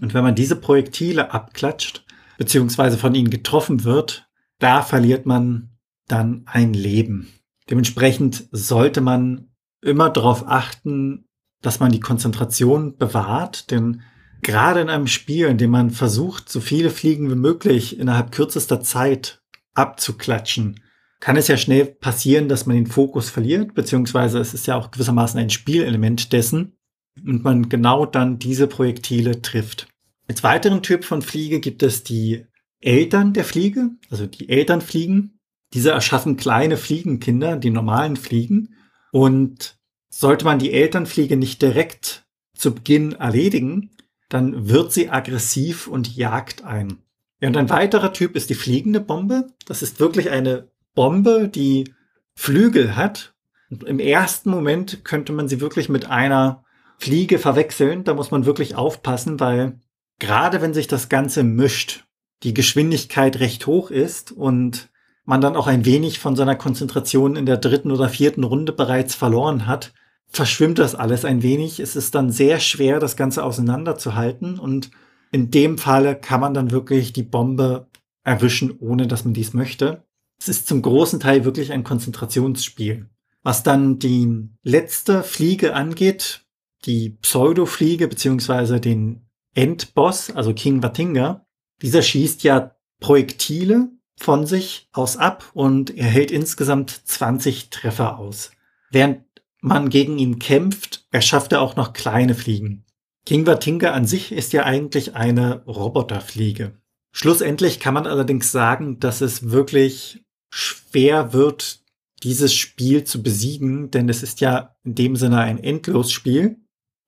Und 0.00 0.12
wenn 0.12 0.24
man 0.24 0.34
diese 0.34 0.56
Projektile 0.56 1.32
abklatscht, 1.32 2.04
beziehungsweise 2.36 2.98
von 2.98 3.14
ihnen 3.14 3.30
getroffen 3.30 3.84
wird, 3.84 4.28
da 4.58 4.82
verliert 4.82 5.24
man 5.24 5.77
dann 6.08 6.42
ein 6.46 6.74
Leben. 6.74 7.28
Dementsprechend 7.70 8.48
sollte 8.50 9.00
man 9.00 9.48
immer 9.82 10.10
darauf 10.10 10.46
achten, 10.48 11.26
dass 11.62 11.80
man 11.80 11.92
die 11.92 12.00
Konzentration 12.00 12.96
bewahrt, 12.96 13.70
denn 13.70 14.02
gerade 14.42 14.80
in 14.80 14.88
einem 14.88 15.06
Spiel, 15.06 15.46
in 15.46 15.58
dem 15.58 15.70
man 15.70 15.90
versucht, 15.90 16.48
so 16.48 16.60
viele 16.60 16.90
Fliegen 16.90 17.30
wie 17.30 17.36
möglich 17.36 17.98
innerhalb 17.98 18.32
kürzester 18.32 18.80
Zeit 18.80 19.42
abzuklatschen, 19.74 20.80
kann 21.20 21.36
es 21.36 21.48
ja 21.48 21.56
schnell 21.56 21.84
passieren, 21.86 22.48
dass 22.48 22.66
man 22.66 22.76
den 22.76 22.86
Fokus 22.86 23.28
verliert, 23.28 23.74
beziehungsweise 23.74 24.38
es 24.38 24.54
ist 24.54 24.66
ja 24.66 24.76
auch 24.76 24.90
gewissermaßen 24.90 25.38
ein 25.38 25.50
Spielelement 25.50 26.32
dessen 26.32 26.76
und 27.16 27.42
man 27.42 27.68
genau 27.68 28.06
dann 28.06 28.38
diese 28.38 28.68
Projektile 28.68 29.42
trifft. 29.42 29.88
Als 30.28 30.44
weiteren 30.44 30.82
Typ 30.82 31.04
von 31.04 31.22
Fliege 31.22 31.58
gibt 31.58 31.82
es 31.82 32.04
die 32.04 32.44
Eltern 32.80 33.32
der 33.32 33.44
Fliege, 33.44 33.90
also 34.10 34.26
die 34.26 34.48
Elternfliegen. 34.48 35.37
Diese 35.74 35.90
erschaffen 35.90 36.36
kleine 36.36 36.76
Fliegenkinder, 36.76 37.56
die 37.56 37.70
normalen 37.70 38.16
Fliegen. 38.16 38.74
Und 39.12 39.78
sollte 40.08 40.44
man 40.44 40.58
die 40.58 40.72
Elternfliege 40.72 41.36
nicht 41.36 41.60
direkt 41.62 42.26
zu 42.54 42.74
Beginn 42.74 43.12
erledigen, 43.12 43.90
dann 44.28 44.68
wird 44.68 44.92
sie 44.92 45.10
aggressiv 45.10 45.86
und 45.86 46.16
jagt 46.16 46.64
ein. 46.64 46.98
Ja, 47.40 47.48
und 47.48 47.56
ein 47.56 47.70
weiterer 47.70 48.12
Typ 48.12 48.34
ist 48.36 48.50
die 48.50 48.54
fliegende 48.54 49.00
Bombe. 49.00 49.48
Das 49.66 49.82
ist 49.82 50.00
wirklich 50.00 50.30
eine 50.30 50.68
Bombe, 50.94 51.48
die 51.48 51.92
Flügel 52.34 52.96
hat. 52.96 53.34
Und 53.70 53.84
Im 53.84 54.00
ersten 54.00 54.50
Moment 54.50 55.04
könnte 55.04 55.32
man 55.32 55.48
sie 55.48 55.60
wirklich 55.60 55.88
mit 55.88 56.06
einer 56.06 56.64
Fliege 56.98 57.38
verwechseln. 57.38 58.04
Da 58.04 58.14
muss 58.14 58.30
man 58.30 58.44
wirklich 58.44 58.74
aufpassen, 58.74 59.38
weil 59.38 59.80
gerade 60.18 60.60
wenn 60.60 60.74
sich 60.74 60.88
das 60.88 61.08
Ganze 61.08 61.44
mischt, 61.44 62.06
die 62.42 62.54
Geschwindigkeit 62.54 63.40
recht 63.40 63.66
hoch 63.66 63.90
ist 63.90 64.32
und 64.32 64.88
man 65.28 65.42
dann 65.42 65.56
auch 65.56 65.66
ein 65.66 65.84
wenig 65.84 66.20
von 66.20 66.36
seiner 66.36 66.56
Konzentration 66.56 67.36
in 67.36 67.44
der 67.44 67.58
dritten 67.58 67.90
oder 67.90 68.08
vierten 68.08 68.44
Runde 68.44 68.72
bereits 68.72 69.14
verloren 69.14 69.66
hat, 69.66 69.92
verschwimmt 70.26 70.78
das 70.78 70.94
alles 70.94 71.26
ein 71.26 71.42
wenig. 71.42 71.80
Es 71.80 71.96
ist 71.96 72.14
dann 72.14 72.30
sehr 72.30 72.60
schwer, 72.60 72.98
das 72.98 73.14
Ganze 73.14 73.44
auseinanderzuhalten 73.44 74.58
und 74.58 74.90
in 75.30 75.50
dem 75.50 75.76
Falle 75.76 76.16
kann 76.16 76.40
man 76.40 76.54
dann 76.54 76.70
wirklich 76.70 77.12
die 77.12 77.24
Bombe 77.24 77.88
erwischen, 78.24 78.78
ohne 78.78 79.06
dass 79.06 79.26
man 79.26 79.34
dies 79.34 79.52
möchte. 79.52 80.02
Es 80.40 80.48
ist 80.48 80.66
zum 80.66 80.80
großen 80.80 81.20
Teil 81.20 81.44
wirklich 81.44 81.72
ein 81.72 81.84
Konzentrationsspiel. 81.84 83.10
Was 83.42 83.62
dann 83.62 83.98
die 83.98 84.48
letzte 84.62 85.22
Fliege 85.22 85.74
angeht, 85.74 86.46
die 86.86 87.10
Pseudo-Fliege 87.10 88.08
beziehungsweise 88.08 88.80
den 88.80 89.28
Endboss, 89.54 90.30
also 90.30 90.54
King 90.54 90.82
Vatinga, 90.82 91.44
dieser 91.82 92.00
schießt 92.00 92.44
ja 92.44 92.76
Projektile 92.98 93.90
von 94.18 94.46
sich 94.46 94.88
aus 94.92 95.16
ab 95.16 95.50
und 95.54 95.96
er 95.96 96.06
hält 96.06 96.30
insgesamt 96.30 96.90
20 96.90 97.70
Treffer 97.70 98.18
aus. 98.18 98.50
Während 98.90 99.24
man 99.60 99.90
gegen 99.90 100.18
ihn 100.18 100.38
kämpft, 100.38 101.06
erschafft 101.10 101.52
er 101.52 101.60
auch 101.60 101.76
noch 101.76 101.92
kleine 101.92 102.34
Fliegen. 102.34 102.84
King 103.26 103.46
Vatinga 103.46 103.92
an 103.92 104.06
sich 104.06 104.32
ist 104.32 104.52
ja 104.52 104.64
eigentlich 104.64 105.14
eine 105.14 105.64
Roboterfliege. 105.66 106.80
Schlussendlich 107.12 107.80
kann 107.80 107.94
man 107.94 108.06
allerdings 108.06 108.52
sagen, 108.52 109.00
dass 109.00 109.20
es 109.20 109.50
wirklich 109.50 110.24
schwer 110.50 111.32
wird, 111.32 111.82
dieses 112.22 112.54
Spiel 112.54 113.04
zu 113.04 113.22
besiegen, 113.22 113.90
denn 113.90 114.08
es 114.08 114.22
ist 114.22 114.40
ja 114.40 114.76
in 114.84 114.94
dem 114.94 115.16
Sinne 115.16 115.38
ein 115.40 115.62
Endlosspiel 115.62 116.56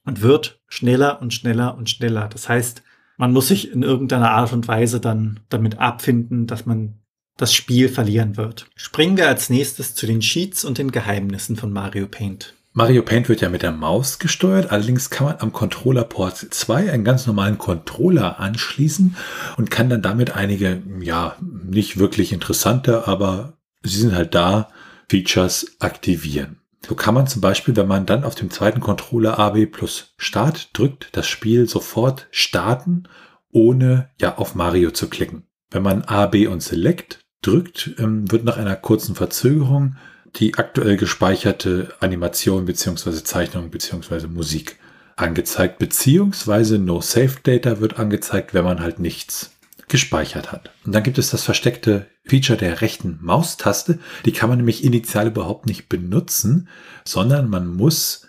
und 0.04 0.22
wird 0.22 0.60
schneller 0.68 1.20
und 1.20 1.34
schneller 1.34 1.76
und 1.76 1.90
schneller. 1.90 2.28
Das 2.28 2.48
heißt, 2.48 2.82
man 3.16 3.32
muss 3.32 3.48
sich 3.48 3.70
in 3.70 3.82
irgendeiner 3.82 4.30
Art 4.30 4.52
und 4.52 4.66
Weise 4.68 5.00
dann 5.00 5.40
damit 5.48 5.78
abfinden, 5.78 6.46
dass 6.46 6.64
man 6.64 6.99
das 7.40 7.54
Spiel 7.54 7.88
verlieren 7.88 8.36
wird. 8.36 8.66
Springen 8.76 9.16
wir 9.16 9.28
als 9.28 9.50
nächstes 9.50 9.94
zu 9.94 10.06
den 10.06 10.20
Cheats 10.20 10.64
und 10.64 10.78
den 10.78 10.92
Geheimnissen 10.92 11.56
von 11.56 11.72
Mario 11.72 12.06
Paint. 12.06 12.54
Mario 12.72 13.02
Paint 13.02 13.28
wird 13.28 13.40
ja 13.40 13.48
mit 13.48 13.62
der 13.62 13.72
Maus 13.72 14.20
gesteuert, 14.20 14.70
allerdings 14.70 15.10
kann 15.10 15.26
man 15.26 15.36
am 15.40 15.52
Controller 15.52 16.04
Port 16.04 16.36
2 16.36 16.92
einen 16.92 17.04
ganz 17.04 17.26
normalen 17.26 17.58
Controller 17.58 18.38
anschließen 18.38 19.16
und 19.56 19.70
kann 19.72 19.88
dann 19.88 20.02
damit 20.02 20.36
einige, 20.36 20.80
ja, 21.00 21.36
nicht 21.40 21.98
wirklich 21.98 22.32
interessante, 22.32 23.08
aber 23.08 23.54
sie 23.82 23.98
sind 23.98 24.14
halt 24.14 24.36
da, 24.36 24.68
Features 25.08 25.76
aktivieren. 25.80 26.60
So 26.86 26.94
kann 26.94 27.14
man 27.14 27.26
zum 27.26 27.40
Beispiel, 27.40 27.74
wenn 27.74 27.88
man 27.88 28.06
dann 28.06 28.22
auf 28.22 28.36
dem 28.36 28.50
zweiten 28.50 28.80
Controller 28.80 29.38
AB 29.38 29.66
plus 29.66 30.14
Start 30.16 30.70
drückt, 30.72 31.08
das 31.12 31.26
Spiel 31.26 31.68
sofort 31.68 32.28
starten, 32.30 33.08
ohne 33.50 34.10
ja 34.20 34.36
auf 34.36 34.54
Mario 34.54 34.92
zu 34.92 35.08
klicken. 35.08 35.48
Wenn 35.70 35.82
man 35.82 36.02
A, 36.02 36.26
B 36.26 36.46
und 36.46 36.62
Select 36.62 37.19
drückt, 37.42 37.94
ähm, 37.98 38.30
wird 38.30 38.44
nach 38.44 38.56
einer 38.56 38.76
kurzen 38.76 39.14
Verzögerung 39.14 39.96
die 40.36 40.54
aktuell 40.56 40.96
gespeicherte 40.96 41.92
Animation 42.00 42.64
beziehungsweise 42.64 43.24
Zeichnung 43.24 43.70
beziehungsweise 43.70 44.28
Musik 44.28 44.78
angezeigt, 45.16 45.78
beziehungsweise 45.78 46.78
No 46.78 47.00
Save 47.00 47.36
Data 47.42 47.80
wird 47.80 47.98
angezeigt, 47.98 48.54
wenn 48.54 48.64
man 48.64 48.80
halt 48.80 48.98
nichts 48.98 49.52
gespeichert 49.88 50.52
hat. 50.52 50.70
Und 50.84 50.94
dann 50.94 51.02
gibt 51.02 51.18
es 51.18 51.30
das 51.30 51.42
versteckte 51.42 52.06
Feature 52.24 52.56
der 52.56 52.80
rechten 52.80 53.18
Maustaste. 53.20 53.98
Die 54.24 54.32
kann 54.32 54.48
man 54.48 54.58
nämlich 54.58 54.84
initial 54.84 55.26
überhaupt 55.26 55.66
nicht 55.66 55.88
benutzen, 55.88 56.68
sondern 57.04 57.50
man 57.50 57.66
muss 57.66 58.28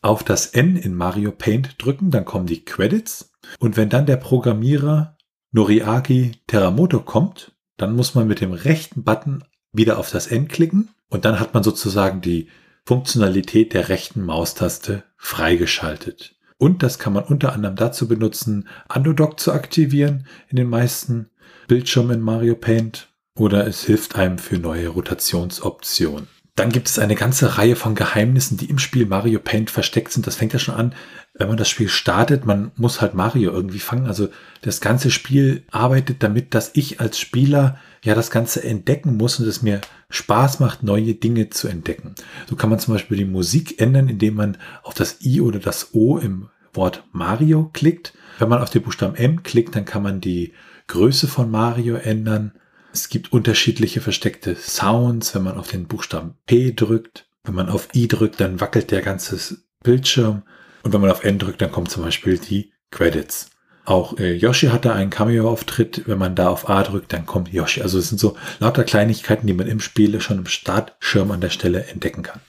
auf 0.00 0.24
das 0.24 0.46
N 0.46 0.76
in 0.76 0.94
Mario 0.94 1.30
Paint 1.30 1.76
drücken, 1.78 2.10
dann 2.10 2.24
kommen 2.24 2.46
die 2.46 2.64
Credits. 2.64 3.30
Und 3.60 3.76
wenn 3.76 3.88
dann 3.88 4.06
der 4.06 4.16
Programmierer 4.16 5.16
Noriaki 5.52 6.32
Teramoto 6.46 7.00
kommt, 7.00 7.51
dann 7.82 7.96
muss 7.96 8.14
man 8.14 8.28
mit 8.28 8.40
dem 8.40 8.52
rechten 8.52 9.02
Button 9.02 9.42
wieder 9.72 9.98
auf 9.98 10.10
das 10.10 10.28
N 10.28 10.48
klicken 10.48 10.90
und 11.08 11.24
dann 11.24 11.40
hat 11.40 11.52
man 11.52 11.62
sozusagen 11.62 12.20
die 12.20 12.48
Funktionalität 12.84 13.74
der 13.74 13.88
rechten 13.88 14.22
Maustaste 14.22 15.04
freigeschaltet. 15.16 16.36
Und 16.58 16.82
das 16.84 16.98
kann 17.00 17.12
man 17.12 17.24
unter 17.24 17.52
anderem 17.52 17.74
dazu 17.74 18.06
benutzen, 18.06 18.68
Andodoc 18.88 19.40
zu 19.40 19.52
aktivieren 19.52 20.26
in 20.48 20.56
den 20.56 20.68
meisten 20.68 21.30
Bildschirmen 21.66 22.18
in 22.18 22.20
Mario 22.20 22.54
Paint 22.54 23.08
oder 23.34 23.66
es 23.66 23.82
hilft 23.84 24.14
einem 24.14 24.38
für 24.38 24.58
neue 24.58 24.88
Rotationsoptionen. 24.88 26.28
Dann 26.54 26.70
gibt 26.70 26.88
es 26.88 26.98
eine 26.98 27.14
ganze 27.14 27.56
Reihe 27.56 27.76
von 27.76 27.94
Geheimnissen, 27.94 28.58
die 28.58 28.66
im 28.66 28.78
Spiel 28.78 29.06
Mario 29.06 29.40
Paint 29.40 29.70
versteckt 29.70 30.12
sind. 30.12 30.26
Das 30.26 30.36
fängt 30.36 30.52
ja 30.52 30.58
schon 30.58 30.74
an, 30.74 30.94
wenn 31.32 31.48
man 31.48 31.56
das 31.56 31.70
Spiel 31.70 31.88
startet. 31.88 32.44
Man 32.44 32.72
muss 32.76 33.00
halt 33.00 33.14
Mario 33.14 33.52
irgendwie 33.52 33.78
fangen. 33.78 34.06
Also 34.06 34.28
das 34.60 34.82
ganze 34.82 35.10
Spiel 35.10 35.64
arbeitet 35.70 36.22
damit, 36.22 36.54
dass 36.54 36.72
ich 36.74 37.00
als 37.00 37.18
Spieler 37.18 37.78
ja 38.04 38.14
das 38.14 38.30
Ganze 38.30 38.62
entdecken 38.62 39.16
muss 39.16 39.40
und 39.40 39.46
es 39.46 39.62
mir 39.62 39.80
Spaß 40.10 40.60
macht, 40.60 40.82
neue 40.82 41.14
Dinge 41.14 41.48
zu 41.48 41.68
entdecken. 41.68 42.14
So 42.50 42.56
kann 42.56 42.68
man 42.68 42.78
zum 42.78 42.94
Beispiel 42.94 43.16
die 43.16 43.24
Musik 43.24 43.80
ändern, 43.80 44.08
indem 44.08 44.34
man 44.34 44.58
auf 44.82 44.92
das 44.92 45.22
I 45.24 45.40
oder 45.40 45.58
das 45.58 45.94
O 45.94 46.18
im 46.18 46.50
Wort 46.74 47.04
Mario 47.12 47.70
klickt. 47.72 48.12
Wenn 48.38 48.50
man 48.50 48.60
auf 48.60 48.68
den 48.68 48.82
Buchstaben 48.82 49.14
M 49.14 49.42
klickt, 49.42 49.74
dann 49.74 49.86
kann 49.86 50.02
man 50.02 50.20
die 50.20 50.52
Größe 50.88 51.28
von 51.28 51.50
Mario 51.50 51.96
ändern. 51.96 52.52
Es 52.92 53.08
gibt 53.08 53.32
unterschiedliche 53.32 54.00
versteckte 54.00 54.54
Sounds, 54.54 55.34
wenn 55.34 55.42
man 55.42 55.56
auf 55.56 55.68
den 55.68 55.86
Buchstaben 55.86 56.34
P 56.46 56.72
drückt. 56.72 57.26
Wenn 57.44 57.54
man 57.54 57.70
auf 57.70 57.88
I 57.94 58.06
drückt, 58.06 58.40
dann 58.40 58.60
wackelt 58.60 58.90
der 58.90 59.02
ganze 59.02 59.58
Bildschirm. 59.82 60.42
Und 60.82 60.92
wenn 60.92 61.00
man 61.00 61.10
auf 61.10 61.24
N 61.24 61.38
drückt, 61.38 61.62
dann 61.62 61.72
kommen 61.72 61.88
zum 61.88 62.02
Beispiel 62.02 62.38
die 62.38 62.72
Credits. 62.90 63.50
Auch 63.84 64.18
äh, 64.18 64.34
Yoshi 64.34 64.68
hatte 64.68 64.92
einen 64.92 65.10
Cameo-Auftritt. 65.10 66.02
Wenn 66.06 66.18
man 66.18 66.36
da 66.36 66.48
auf 66.48 66.68
A 66.68 66.82
drückt, 66.82 67.12
dann 67.12 67.26
kommt 67.26 67.52
Yoshi. 67.52 67.82
Also 67.82 67.98
es 67.98 68.10
sind 68.10 68.18
so 68.18 68.36
lauter 68.60 68.84
Kleinigkeiten, 68.84 69.46
die 69.46 69.54
man 69.54 69.66
im 69.66 69.80
Spiel 69.80 70.20
schon 70.20 70.38
im 70.38 70.46
Startschirm 70.46 71.30
an 71.30 71.40
der 71.40 71.50
Stelle 71.50 71.86
entdecken 71.86 72.22
kann. 72.22 72.40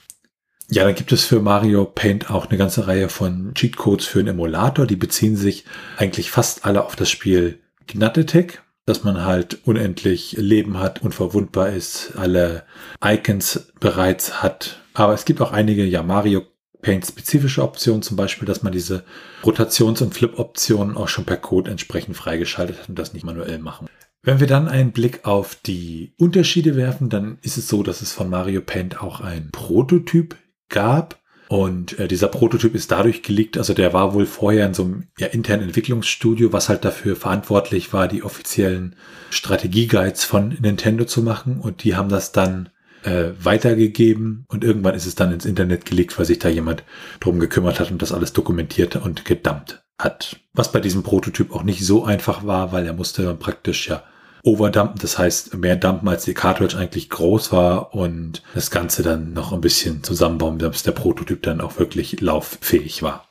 Ja, 0.69 0.83
dann 0.83 0.95
gibt 0.95 1.11
es 1.11 1.25
für 1.25 1.39
Mario 1.39 1.85
Paint 1.85 2.29
auch 2.29 2.49
eine 2.49 2.57
ganze 2.57 2.87
Reihe 2.87 3.09
von 3.09 3.53
Cheatcodes 3.53 4.05
für 4.05 4.19
einen 4.19 4.29
Emulator. 4.29 4.85
Die 4.85 4.95
beziehen 4.95 5.35
sich 5.35 5.65
eigentlich 5.97 6.31
fast 6.31 6.65
alle 6.65 6.83
auf 6.85 6.95
das 6.95 7.09
Spiel 7.09 7.59
Gnattetech 7.87 8.59
dass 8.85 9.03
man 9.03 9.25
halt 9.25 9.59
unendlich 9.65 10.33
Leben 10.33 10.79
hat, 10.79 11.01
unverwundbar 11.01 11.69
ist, 11.69 12.13
alle 12.17 12.63
Icons 13.03 13.71
bereits 13.79 14.43
hat. 14.43 14.81
Aber 14.93 15.13
es 15.13 15.25
gibt 15.25 15.41
auch 15.41 15.51
einige, 15.51 15.85
ja, 15.85 16.03
Mario 16.03 16.43
Paint 16.81 17.05
spezifische 17.05 17.63
Optionen, 17.63 18.01
zum 18.01 18.17
Beispiel, 18.17 18.45
dass 18.45 18.61
man 18.61 18.73
diese 18.73 19.05
Rotations- 19.43 20.01
und 20.01 20.13
Flip-Optionen 20.13 20.97
auch 20.97 21.07
schon 21.07 21.25
per 21.25 21.37
Code 21.37 21.71
entsprechend 21.71 22.17
freigeschaltet 22.17 22.79
hat 22.79 22.89
und 22.89 22.99
das 22.99 23.13
nicht 23.13 23.25
manuell 23.25 23.57
machen. 23.59 23.87
Wenn 24.21 24.39
wir 24.39 24.47
dann 24.47 24.67
einen 24.67 24.91
Blick 24.91 25.25
auf 25.25 25.55
die 25.55 26.13
Unterschiede 26.17 26.75
werfen, 26.75 27.09
dann 27.09 27.39
ist 27.41 27.57
es 27.57 27.67
so, 27.67 27.83
dass 27.83 28.01
es 28.01 28.11
von 28.11 28.29
Mario 28.29 28.61
Paint 28.61 29.01
auch 29.01 29.21
ein 29.21 29.49
Prototyp 29.51 30.35
gab, 30.69 31.19
und 31.53 31.99
äh, 31.99 32.07
dieser 32.07 32.29
Prototyp 32.29 32.73
ist 32.73 32.89
dadurch 32.89 33.21
geleakt, 33.21 33.59
also 33.59 33.75
der 33.75 33.93
war 33.93 34.15
wohl 34.15 34.25
vorher 34.25 34.65
in 34.65 34.73
so 34.73 34.85
einem 34.85 35.03
ja, 35.19 35.27
internen 35.27 35.61
Entwicklungsstudio, 35.61 36.51
was 36.51 36.67
halt 36.67 36.83
dafür 36.83 37.15
verantwortlich 37.15 37.93
war, 37.93 38.07
die 38.07 38.23
offiziellen 38.23 38.95
Strategieguides 39.29 40.23
von 40.23 40.57
Nintendo 40.59 41.05
zu 41.05 41.21
machen. 41.21 41.59
Und 41.59 41.83
die 41.83 41.95
haben 41.95 42.09
das 42.09 42.31
dann 42.31 42.69
äh, 43.03 43.33
weitergegeben 43.39 44.45
und 44.47 44.63
irgendwann 44.63 44.95
ist 44.95 45.05
es 45.05 45.13
dann 45.13 45.31
ins 45.31 45.45
Internet 45.45 45.85
gelegt, 45.85 46.17
weil 46.17 46.25
sich 46.25 46.39
da 46.39 46.49
jemand 46.49 46.83
drum 47.19 47.37
gekümmert 47.37 47.79
hat 47.79 47.91
und 47.91 48.01
das 48.01 48.13
alles 48.13 48.33
dokumentiert 48.33 48.95
und 48.95 49.23
gedumpt 49.23 49.83
hat. 49.99 50.39
Was 50.53 50.71
bei 50.71 50.79
diesem 50.79 51.03
Prototyp 51.03 51.53
auch 51.53 51.61
nicht 51.61 51.85
so 51.85 52.03
einfach 52.03 52.47
war, 52.47 52.71
weil 52.71 52.87
er 52.87 52.93
musste 52.93 53.21
dann 53.21 53.37
praktisch 53.37 53.89
ja 53.89 54.01
overdumpen, 54.43 54.99
das 54.99 55.17
heißt 55.17 55.55
mehr 55.55 55.77
dumpen, 55.77 56.09
als 56.09 56.25
die 56.25 56.33
Cartridge 56.33 56.77
eigentlich 56.77 57.09
groß 57.09 57.51
war 57.51 57.95
und 57.95 58.43
das 58.53 58.71
Ganze 58.71 59.01
dann 59.01 59.33
noch 59.33 59.53
ein 59.53 59.61
bisschen 59.61 60.03
zusammenbauen, 60.03 60.57
bis 60.57 60.83
der 60.83 60.91
Prototyp 60.91 61.41
dann 61.43 61.61
auch 61.61 61.79
wirklich 61.79 62.19
lauffähig 62.19 63.01
war. 63.01 63.27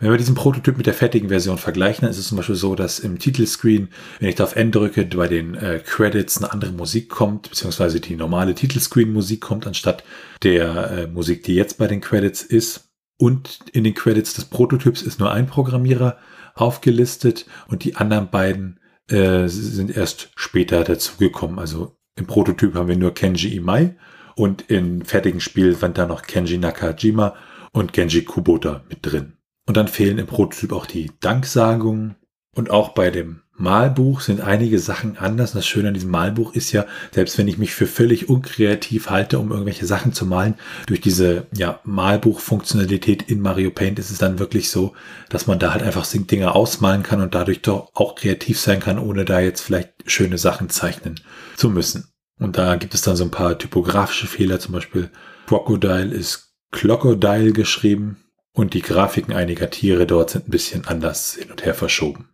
Wenn 0.00 0.10
wir 0.10 0.18
diesen 0.18 0.34
Prototyp 0.34 0.76
mit 0.76 0.86
der 0.86 0.94
fertigen 0.94 1.28
Version 1.28 1.56
vergleichen, 1.56 2.02
dann 2.02 2.10
ist 2.10 2.18
es 2.18 2.28
zum 2.28 2.36
Beispiel 2.36 2.54
so, 2.54 2.74
dass 2.74 2.98
im 2.98 3.18
Titelscreen, 3.18 3.88
wenn 4.20 4.28
ich 4.28 4.34
da 4.34 4.44
auf 4.44 4.56
N 4.56 4.70
drücke, 4.70 5.04
bei 5.04 5.28
den 5.28 5.54
äh, 5.54 5.80
Credits 5.84 6.38
eine 6.38 6.52
andere 6.52 6.72
Musik 6.72 7.08
kommt, 7.08 7.48
beziehungsweise 7.48 8.00
die 8.00 8.16
normale 8.16 8.54
Titelscreen-Musik 8.54 9.40
kommt, 9.40 9.66
anstatt 9.66 10.04
der 10.42 10.90
äh, 10.90 11.06
Musik, 11.06 11.44
die 11.44 11.54
jetzt 11.54 11.78
bei 11.78 11.86
den 11.86 12.00
Credits 12.00 12.42
ist. 12.42 12.90
Und 13.18 13.60
in 13.72 13.84
den 13.84 13.94
Credits 13.94 14.34
des 14.34 14.44
Prototyps 14.44 15.00
ist 15.00 15.18
nur 15.18 15.32
ein 15.32 15.46
Programmierer 15.46 16.18
aufgelistet 16.54 17.46
und 17.68 17.84
die 17.84 17.96
anderen 17.96 18.28
beiden 18.28 18.78
äh, 19.10 19.48
sind 19.48 19.96
erst 19.96 20.30
später 20.36 20.84
dazugekommen. 20.84 21.58
Also 21.58 21.96
im 22.16 22.26
Prototyp 22.26 22.74
haben 22.74 22.88
wir 22.88 22.96
nur 22.96 23.14
Kenji 23.14 23.54
Imai 23.54 23.96
und 24.34 24.70
im 24.70 25.04
fertigen 25.04 25.40
Spiel 25.40 25.74
sind 25.74 25.98
da 25.98 26.06
noch 26.06 26.22
Kenji 26.22 26.58
Nakajima 26.58 27.34
und 27.72 27.92
Genji 27.92 28.24
Kubota 28.24 28.84
mit 28.88 28.98
drin. 29.02 29.34
Und 29.66 29.76
dann 29.76 29.88
fehlen 29.88 30.18
im 30.18 30.26
Prototyp 30.26 30.72
auch 30.72 30.86
die 30.86 31.10
Danksagungen 31.20 32.16
und 32.54 32.70
auch 32.70 32.90
bei 32.90 33.10
dem 33.10 33.42
Malbuch 33.58 34.20
sind 34.20 34.40
einige 34.40 34.78
Sachen 34.78 35.16
anders. 35.16 35.52
Das 35.52 35.66
Schöne 35.66 35.88
an 35.88 35.94
diesem 35.94 36.10
Malbuch 36.10 36.54
ist 36.54 36.72
ja, 36.72 36.86
selbst 37.12 37.38
wenn 37.38 37.48
ich 37.48 37.58
mich 37.58 37.72
für 37.72 37.86
völlig 37.86 38.28
unkreativ 38.28 39.08
halte, 39.08 39.38
um 39.38 39.50
irgendwelche 39.50 39.86
Sachen 39.86 40.12
zu 40.12 40.26
malen, 40.26 40.54
durch 40.86 41.00
diese 41.00 41.46
ja, 41.54 41.80
Malbuch-Funktionalität 41.84 43.22
in 43.22 43.40
Mario 43.40 43.70
Paint 43.70 43.98
ist 43.98 44.10
es 44.10 44.18
dann 44.18 44.38
wirklich 44.38 44.70
so, 44.70 44.92
dass 45.28 45.46
man 45.46 45.58
da 45.58 45.72
halt 45.72 45.82
einfach 45.82 46.06
Dinge 46.06 46.54
ausmalen 46.54 47.02
kann 47.02 47.20
und 47.20 47.34
dadurch 47.34 47.62
doch 47.62 47.90
auch 47.94 48.14
kreativ 48.14 48.60
sein 48.60 48.80
kann, 48.80 48.98
ohne 48.98 49.24
da 49.24 49.40
jetzt 49.40 49.62
vielleicht 49.62 49.92
schöne 50.06 50.38
Sachen 50.38 50.68
zeichnen 50.68 51.20
zu 51.56 51.70
müssen. 51.70 52.08
Und 52.38 52.58
da 52.58 52.76
gibt 52.76 52.94
es 52.94 53.02
dann 53.02 53.16
so 53.16 53.24
ein 53.24 53.30
paar 53.30 53.58
typografische 53.58 54.26
Fehler, 54.26 54.60
zum 54.60 54.72
Beispiel 54.72 55.10
Crocodile 55.46 56.14
ist 56.14 56.54
Crocodile 56.72 57.52
geschrieben 57.52 58.18
und 58.52 58.74
die 58.74 58.82
Grafiken 58.82 59.32
einiger 59.34 59.70
Tiere 59.70 60.06
dort 60.06 60.30
sind 60.30 60.48
ein 60.48 60.50
bisschen 60.50 60.86
anders 60.86 61.34
hin 61.34 61.50
und 61.50 61.64
her 61.64 61.74
verschoben. 61.74 62.28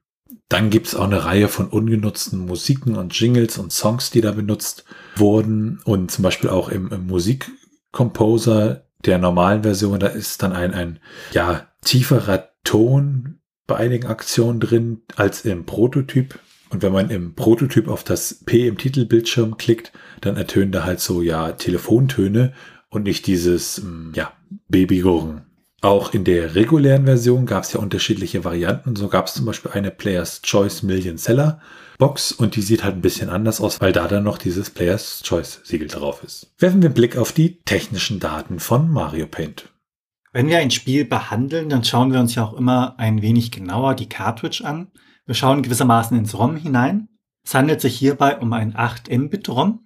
Dann 0.49 0.71
gibt 0.71 0.89
es 0.89 0.95
auch 0.95 1.05
eine 1.05 1.25
Reihe 1.25 1.49
von 1.49 1.69
ungenutzten 1.69 2.47
Musiken 2.47 2.97
und 2.97 3.19
Jingles 3.19 3.59
und 3.59 3.73
Songs, 3.73 4.11
die 4.11 4.21
da 4.21 4.33
benutzt 4.33 4.85
wurden. 5.17 5.81
Und 5.85 6.11
zum 6.11 6.23
Beispiel 6.23 6.51
auch 6.51 6.69
im, 6.69 6.93
im 6.93 7.07
Musikcomposer 7.07 8.87
der 9.05 9.19
normalen 9.19 9.63
Version, 9.63 9.99
da 9.99 10.09
ist 10.09 10.43
dann 10.43 10.53
ein, 10.53 10.75
ein 10.75 10.99
ja, 11.33 11.69
tieferer 11.85 12.51
Ton 12.65 13.41
bei 13.67 13.77
einigen 13.77 14.07
Aktionen 14.07 14.61
drin 14.61 15.03
als 15.17 15.45
im 15.45 15.65
Prototyp. 15.65 16.39
Und 16.71 16.83
wenn 16.83 16.93
man 16.93 17.11
im 17.11 17.35
Prototyp 17.35 17.89
auf 17.89 18.05
das 18.05 18.45
P 18.45 18.67
im 18.67 18.79
Titelbildschirm 18.79 19.57
klickt, 19.57 19.93
dann 20.21 20.37
ertönen 20.37 20.73
da 20.73 20.85
halt 20.85 21.01
so, 21.01 21.21
ja, 21.21 21.53
Telefontöne 21.53 22.55
und 22.89 23.03
nicht 23.05 23.27
dieses, 23.27 23.79
hm, 23.79 24.13
ja, 24.15 24.33
Babygurren. 24.69 25.43
Auch 25.83 26.15
in 26.15 26.23
der 26.23 26.55
regulären 26.55 27.07
Version 27.07 27.45
gab 27.45 27.65
es 27.65 27.73
ja 27.73 27.81
unterschiedliche 27.81 28.45
Varianten. 28.45 28.95
So 28.95 29.09
gab 29.09 29.27
es 29.27 29.35
zum 29.35 29.47
Beispiel 29.47 29.73
eine 29.73 29.91
Players 29.91 30.41
Choice 30.43 30.85
Million 30.85 31.19
Seller 31.19 31.61
Box 31.99 32.31
und 32.31 32.55
die 32.55 32.63
sieht 32.63 32.85
halt 32.85 32.95
ein 32.95 33.01
bisschen 33.01 33.29
anders 33.29 33.61
aus, 33.61 33.81
weil 33.81 33.93
da 33.93 34.07
dann 34.07 34.23
noch 34.23 34.39
dieses 34.39 34.71
Players 34.71 35.23
Choice 35.25 35.61
Siegel 35.65 35.89
drauf 35.89 36.23
ist. 36.23 36.53
Werfen 36.59 36.83
wir 36.83 36.89
einen 36.89 36.95
Blick 36.95 37.17
auf 37.17 37.33
die 37.33 37.61
technischen 37.65 38.21
Daten 38.21 38.61
von 38.61 38.93
Mario 38.93 39.27
Paint. 39.27 39.73
Wenn 40.33 40.49
wir 40.49 40.59
ein 40.59 40.71
Spiel 40.71 41.05
behandeln, 41.05 41.69
dann 41.69 41.83
schauen 41.83 42.13
wir 42.13 42.21
uns 42.21 42.37
ja 42.37 42.45
auch 42.45 42.55
immer 42.55 42.95
ein 42.99 43.21
wenig 43.21 43.51
genauer 43.51 43.95
die 43.95 44.09
Cartridge 44.09 44.65
an. 44.65 44.93
Wir 45.27 45.35
schauen 45.35 45.63
gewissermaßen 45.63 46.17
ins 46.17 46.39
ROM 46.39 46.57
hinein. 46.57 47.09
Es 47.45 47.57
handelt 47.57 47.81
sich 47.81 47.97
hierbei 47.97 48.39
um 48.39 48.53
ein 48.53 48.77
8 48.77 49.11
Mbit 49.11 49.49
ROM 49.49 49.81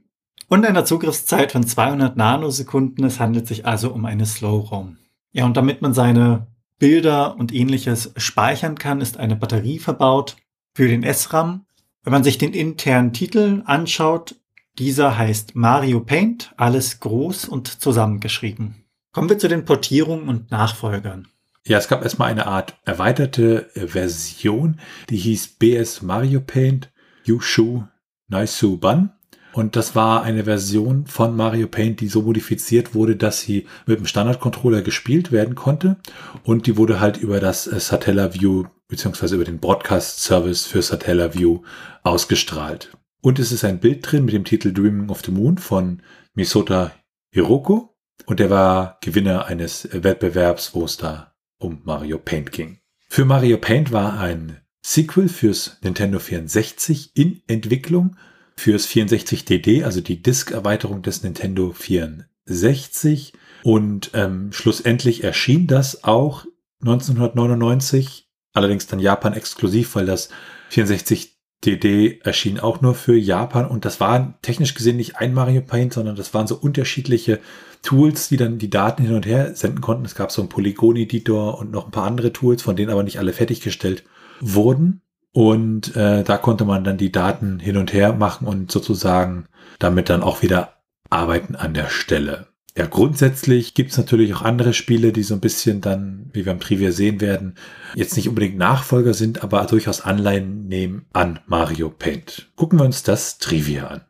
und 0.48 0.66
einer 0.66 0.85
Zugriffszeit 0.85 1.52
von 1.52 1.66
200 1.66 2.18
Nanosekunden. 2.18 3.02
Es 3.04 3.18
handelt 3.18 3.46
sich 3.46 3.64
also 3.64 3.92
um 3.92 4.04
eine 4.04 4.26
Slow 4.26 4.68
ROM. 4.68 4.98
Ja, 5.37 5.44
und 5.44 5.55
damit 5.59 5.83
man 5.83 5.92
seine 5.92 6.46
Bilder 6.79 7.37
und 7.37 7.53
ähnliches 7.53 8.14
speichern 8.16 8.79
kann, 8.79 9.03
ist 9.03 9.18
eine 9.18 9.37
Batterie 9.37 9.79
verbaut 9.79 10.38
für 10.75 10.88
den 10.88 11.03
SRAM. 11.12 11.66
Wenn 12.03 12.12
man 12.14 12.25
sich 12.25 12.38
den 12.38 12.55
internen 12.55 13.12
Titel 13.12 13.62
anschaut, 13.66 14.37
dieser 14.79 15.18
heißt 15.18 15.55
Mario 15.55 16.01
Paint, 16.01 16.55
alles 16.57 17.01
groß 17.01 17.49
und 17.49 17.68
zusammengeschrieben. 17.68 18.87
Kommen 19.12 19.29
wir 19.29 19.38
zu 19.38 19.49
den 19.49 19.66
Portierungen 19.66 20.31
und 20.31 20.51
Nachfolgern. 20.51 21.29
Ja, 21.66 21.77
es 21.77 21.88
gab 21.88 22.03
erstmal 22.03 22.31
eine 22.31 22.46
Art 22.46 22.79
erweiterte 22.87 23.68
Version, 23.75 24.81
die 25.11 25.18
hieß 25.18 25.59
BS 25.59 26.01
Mario 26.01 26.40
Paint 26.40 26.90
Yushu 27.25 27.83
Naisu 28.29 28.79
Ban. 28.79 29.12
Und 29.57 29.75
das 29.75 29.95
war 29.95 30.23
eine 30.23 30.45
Version 30.45 31.07
von 31.07 31.35
Mario 31.35 31.66
Paint, 31.66 32.03
die 32.03 32.09
so 32.09 32.21
modifiziert 32.21 32.95
wurde, 32.95 33.16
dass 33.16 33.40
sie 33.40 33.66
mit 33.87 33.99
dem 33.99 34.05
Standard-Controller 34.05 34.83
gespielt 34.83 35.33
werden 35.33 35.55
konnte. 35.55 35.97
Und 36.42 36.66
die 36.66 36.77
wurde 36.77 37.01
halt 37.01 37.16
über 37.16 37.40
das 37.40 37.66
äh, 37.66 37.81
Satellaview 37.81 38.64
beziehungsweise 38.87 39.37
über 39.37 39.47
den 39.47 39.59
Broadcast-Service 39.59 40.66
für 40.66 40.83
Satellaview 40.83 41.62
ausgestrahlt. 42.03 42.92
Und 43.23 43.38
es 43.38 43.51
ist 43.51 43.64
ein 43.64 43.81
Bild 43.81 44.01
drin 44.03 44.27
mit 44.27 44.35
dem 44.35 44.45
Titel 44.45 44.75
Dreaming 44.75 45.09
of 45.09 45.23
the 45.25 45.33
Moon 45.33 45.57
von 45.57 46.03
Misota 46.35 46.92
Hiroko. 47.31 47.97
Und 48.27 48.40
der 48.40 48.51
war 48.51 48.99
Gewinner 49.01 49.47
eines 49.47 49.88
Wettbewerbs, 49.90 50.75
wo 50.75 50.85
es 50.85 50.99
da 50.99 51.33
um 51.59 51.81
Mario 51.83 52.19
Paint 52.19 52.53
ging. 52.53 52.81
Für 53.09 53.25
Mario 53.25 53.57
Paint 53.57 53.90
war 53.90 54.21
ein 54.21 54.61
Sequel 54.85 55.31
fürs 55.31 55.79
Nintendo 55.83 56.19
64 56.19 57.12
in 57.14 57.40
Entwicklung 57.47 58.16
fürs 58.59 58.88
64DD, 58.88 59.85
also 59.85 60.01
die 60.01 60.23
Disk-Erweiterung 60.23 61.03
des 61.03 61.23
Nintendo 61.23 61.73
64. 61.73 63.33
Und 63.62 64.11
ähm, 64.14 64.53
schlussendlich 64.53 65.25
erschien 65.25 65.66
das 65.66 66.05
auch 66.05 66.47
1999, 66.81 68.29
allerdings 68.53 68.87
dann 68.87 69.01
Japan 69.01 69.33
exklusiv, 69.33 69.95
weil 69.95 70.07
das 70.07 70.29
64DD 70.71 72.23
erschien 72.25 72.61
auch 72.61 72.81
nur 72.81 72.95
für 72.95 73.16
Japan 73.16 73.66
und 73.66 73.85
das 73.85 74.01
war 74.01 74.38
technisch 74.42 74.75
gesehen 74.75 74.97
nicht 74.97 75.16
ein 75.16 75.35
Mario 75.35 75.62
Paint, 75.62 75.92
sondern 75.92 76.16
das 76.16 76.33
waren 76.35 76.47
so 76.47 76.57
unterschiedliche 76.57 77.40
Tools, 77.83 78.29
die 78.29 78.37
dann 78.37 78.59
die 78.59 78.71
Daten 78.71 79.05
hin 79.05 79.14
und 79.14 79.27
her 79.27 79.55
senden 79.55 79.81
konnten. 79.81 80.05
Es 80.05 80.14
gab 80.14 80.33
so 80.33 80.42
einen 80.42 80.49
Polygon-Editor 80.49 81.59
und 81.59 81.71
noch 81.71 81.87
ein 81.87 81.92
paar 81.92 82.07
andere 82.07 82.33
Tools, 82.33 82.62
von 82.62 82.77
denen 82.77 82.90
aber 82.90 83.03
nicht 83.03 83.19
alle 83.19 83.33
fertiggestellt 83.33 84.05
wurden. 84.40 85.03
Und 85.37 85.94
äh, 85.96 86.25
da 86.25 86.38
konnte 86.38 86.64
man 86.64 86.83
dann 86.83 86.96
die 86.96 87.12
Daten 87.12 87.59
hin 87.59 87.77
und 87.77 87.92
her 87.92 88.14
machen 88.14 88.46
und 88.46 88.72
sozusagen 88.72 89.44
damit 89.79 90.09
dann 90.09 90.22
auch 90.22 90.40
wieder 90.40 90.79
arbeiten 91.11 91.55
an 91.57 91.75
der 91.75 91.90
Stelle. 91.90 92.46
Ja, 92.75 92.87
grundsätzlich 92.87 93.75
gibt 93.75 93.90
es 93.90 93.99
natürlich 93.99 94.33
auch 94.33 94.40
andere 94.40 94.72
Spiele, 94.72 95.12
die 95.12 95.22
so 95.22 95.35
ein 95.35 95.42
bisschen 95.42 95.83
dann, 95.83 96.31
wie 96.33 96.46
wir 96.46 96.53
im 96.53 96.61
Trivia 96.61 96.90
sehen 96.90 97.20
werden, 97.20 97.57
jetzt 97.94 98.16
nicht 98.16 98.31
unbedingt 98.31 98.57
Nachfolger 98.57 99.12
sind, 99.12 99.42
aber 99.42 99.62
durchaus 99.66 100.01
Anleihen 100.01 100.68
nehmen 100.68 101.05
an 101.12 101.38
Mario 101.44 101.90
Paint. 101.90 102.51
Gucken 102.57 102.79
wir 102.79 102.87
uns 102.87 103.03
das 103.03 103.37
Trivia 103.37 103.88
an. 103.88 104.01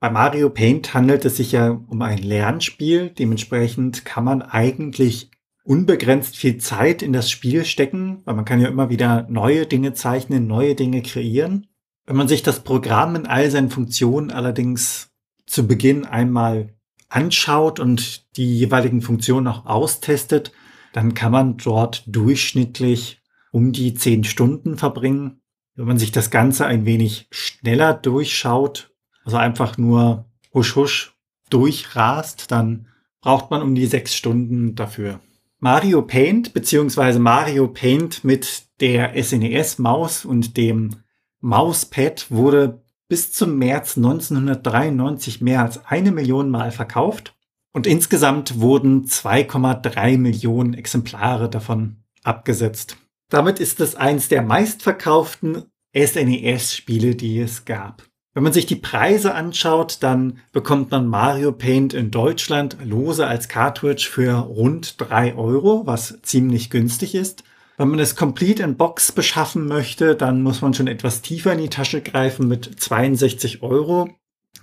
Bei 0.00 0.08
Mario 0.08 0.48
Paint 0.48 0.94
handelt 0.94 1.26
es 1.26 1.36
sich 1.36 1.52
ja 1.52 1.68
um 1.68 2.00
ein 2.00 2.22
Lernspiel. 2.22 3.10
Dementsprechend 3.10 4.06
kann 4.06 4.24
man 4.24 4.40
eigentlich 4.40 5.30
unbegrenzt 5.64 6.36
viel 6.36 6.58
Zeit 6.58 7.02
in 7.02 7.12
das 7.12 7.30
Spiel 7.30 7.64
stecken, 7.64 8.22
weil 8.24 8.34
man 8.34 8.44
kann 8.44 8.60
ja 8.60 8.68
immer 8.68 8.90
wieder 8.90 9.26
neue 9.28 9.66
Dinge 9.66 9.94
zeichnen, 9.94 10.46
neue 10.46 10.74
Dinge 10.74 11.02
kreieren. 11.02 11.66
Wenn 12.06 12.16
man 12.16 12.28
sich 12.28 12.42
das 12.42 12.60
Programm 12.60 13.16
in 13.16 13.26
all 13.26 13.50
seinen 13.50 13.70
Funktionen 13.70 14.30
allerdings 14.30 15.10
zu 15.46 15.66
Beginn 15.66 16.04
einmal 16.04 16.74
anschaut 17.08 17.80
und 17.80 18.36
die 18.36 18.58
jeweiligen 18.58 19.02
Funktionen 19.02 19.48
auch 19.48 19.66
austestet, 19.66 20.52
dann 20.92 21.14
kann 21.14 21.32
man 21.32 21.56
dort 21.56 22.04
durchschnittlich 22.06 23.20
um 23.50 23.72
die 23.72 23.94
zehn 23.94 24.24
Stunden 24.24 24.76
verbringen. 24.76 25.40
Wenn 25.74 25.86
man 25.86 25.98
sich 25.98 26.12
das 26.12 26.30
Ganze 26.30 26.66
ein 26.66 26.84
wenig 26.84 27.26
schneller 27.30 27.94
durchschaut 27.94 28.94
also 29.24 29.36
einfach 29.38 29.78
nur 29.78 30.26
husch 30.52 30.76
husch 30.76 31.16
durchrast, 31.50 32.50
dann 32.50 32.86
braucht 33.20 33.50
man 33.50 33.62
um 33.62 33.74
die 33.74 33.86
sechs 33.86 34.14
Stunden 34.14 34.74
dafür. 34.74 35.20
Mario 35.64 36.02
Paint 36.02 36.52
beziehungsweise 36.52 37.18
Mario 37.18 37.68
Paint 37.68 38.22
mit 38.22 38.64
der 38.82 39.14
SNES-Maus 39.14 40.26
und 40.26 40.58
dem 40.58 40.96
Mauspad 41.40 42.30
wurde 42.30 42.82
bis 43.08 43.32
zum 43.32 43.56
März 43.56 43.96
1993 43.96 45.40
mehr 45.40 45.62
als 45.62 45.86
eine 45.86 46.12
Million 46.12 46.50
Mal 46.50 46.70
verkauft 46.70 47.34
und 47.72 47.86
insgesamt 47.86 48.60
wurden 48.60 49.06
2,3 49.06 50.18
Millionen 50.18 50.74
Exemplare 50.74 51.48
davon 51.48 51.96
abgesetzt. 52.22 52.98
Damit 53.30 53.58
ist 53.58 53.80
es 53.80 53.96
eins 53.96 54.28
der 54.28 54.42
meistverkauften 54.42 55.72
SNES-Spiele, 55.96 57.14
die 57.14 57.38
es 57.40 57.64
gab. 57.64 58.02
Wenn 58.34 58.42
man 58.42 58.52
sich 58.52 58.66
die 58.66 58.74
Preise 58.74 59.32
anschaut, 59.32 59.98
dann 60.00 60.40
bekommt 60.50 60.90
man 60.90 61.06
Mario 61.06 61.52
Paint 61.52 61.94
in 61.94 62.10
Deutschland 62.10 62.76
lose 62.84 63.24
als 63.24 63.48
Cartridge 63.48 64.08
für 64.10 64.32
rund 64.32 65.00
drei 65.00 65.36
Euro, 65.36 65.86
was 65.86 66.20
ziemlich 66.22 66.68
günstig 66.68 67.14
ist. 67.14 67.44
Wenn 67.76 67.88
man 67.88 68.00
es 68.00 68.16
complete 68.16 68.64
in 68.64 68.76
Box 68.76 69.12
beschaffen 69.12 69.68
möchte, 69.68 70.16
dann 70.16 70.42
muss 70.42 70.62
man 70.62 70.74
schon 70.74 70.88
etwas 70.88 71.22
tiefer 71.22 71.52
in 71.52 71.60
die 71.60 71.68
Tasche 71.68 72.00
greifen 72.02 72.48
mit 72.48 72.80
62 72.80 73.62
Euro 73.62 74.10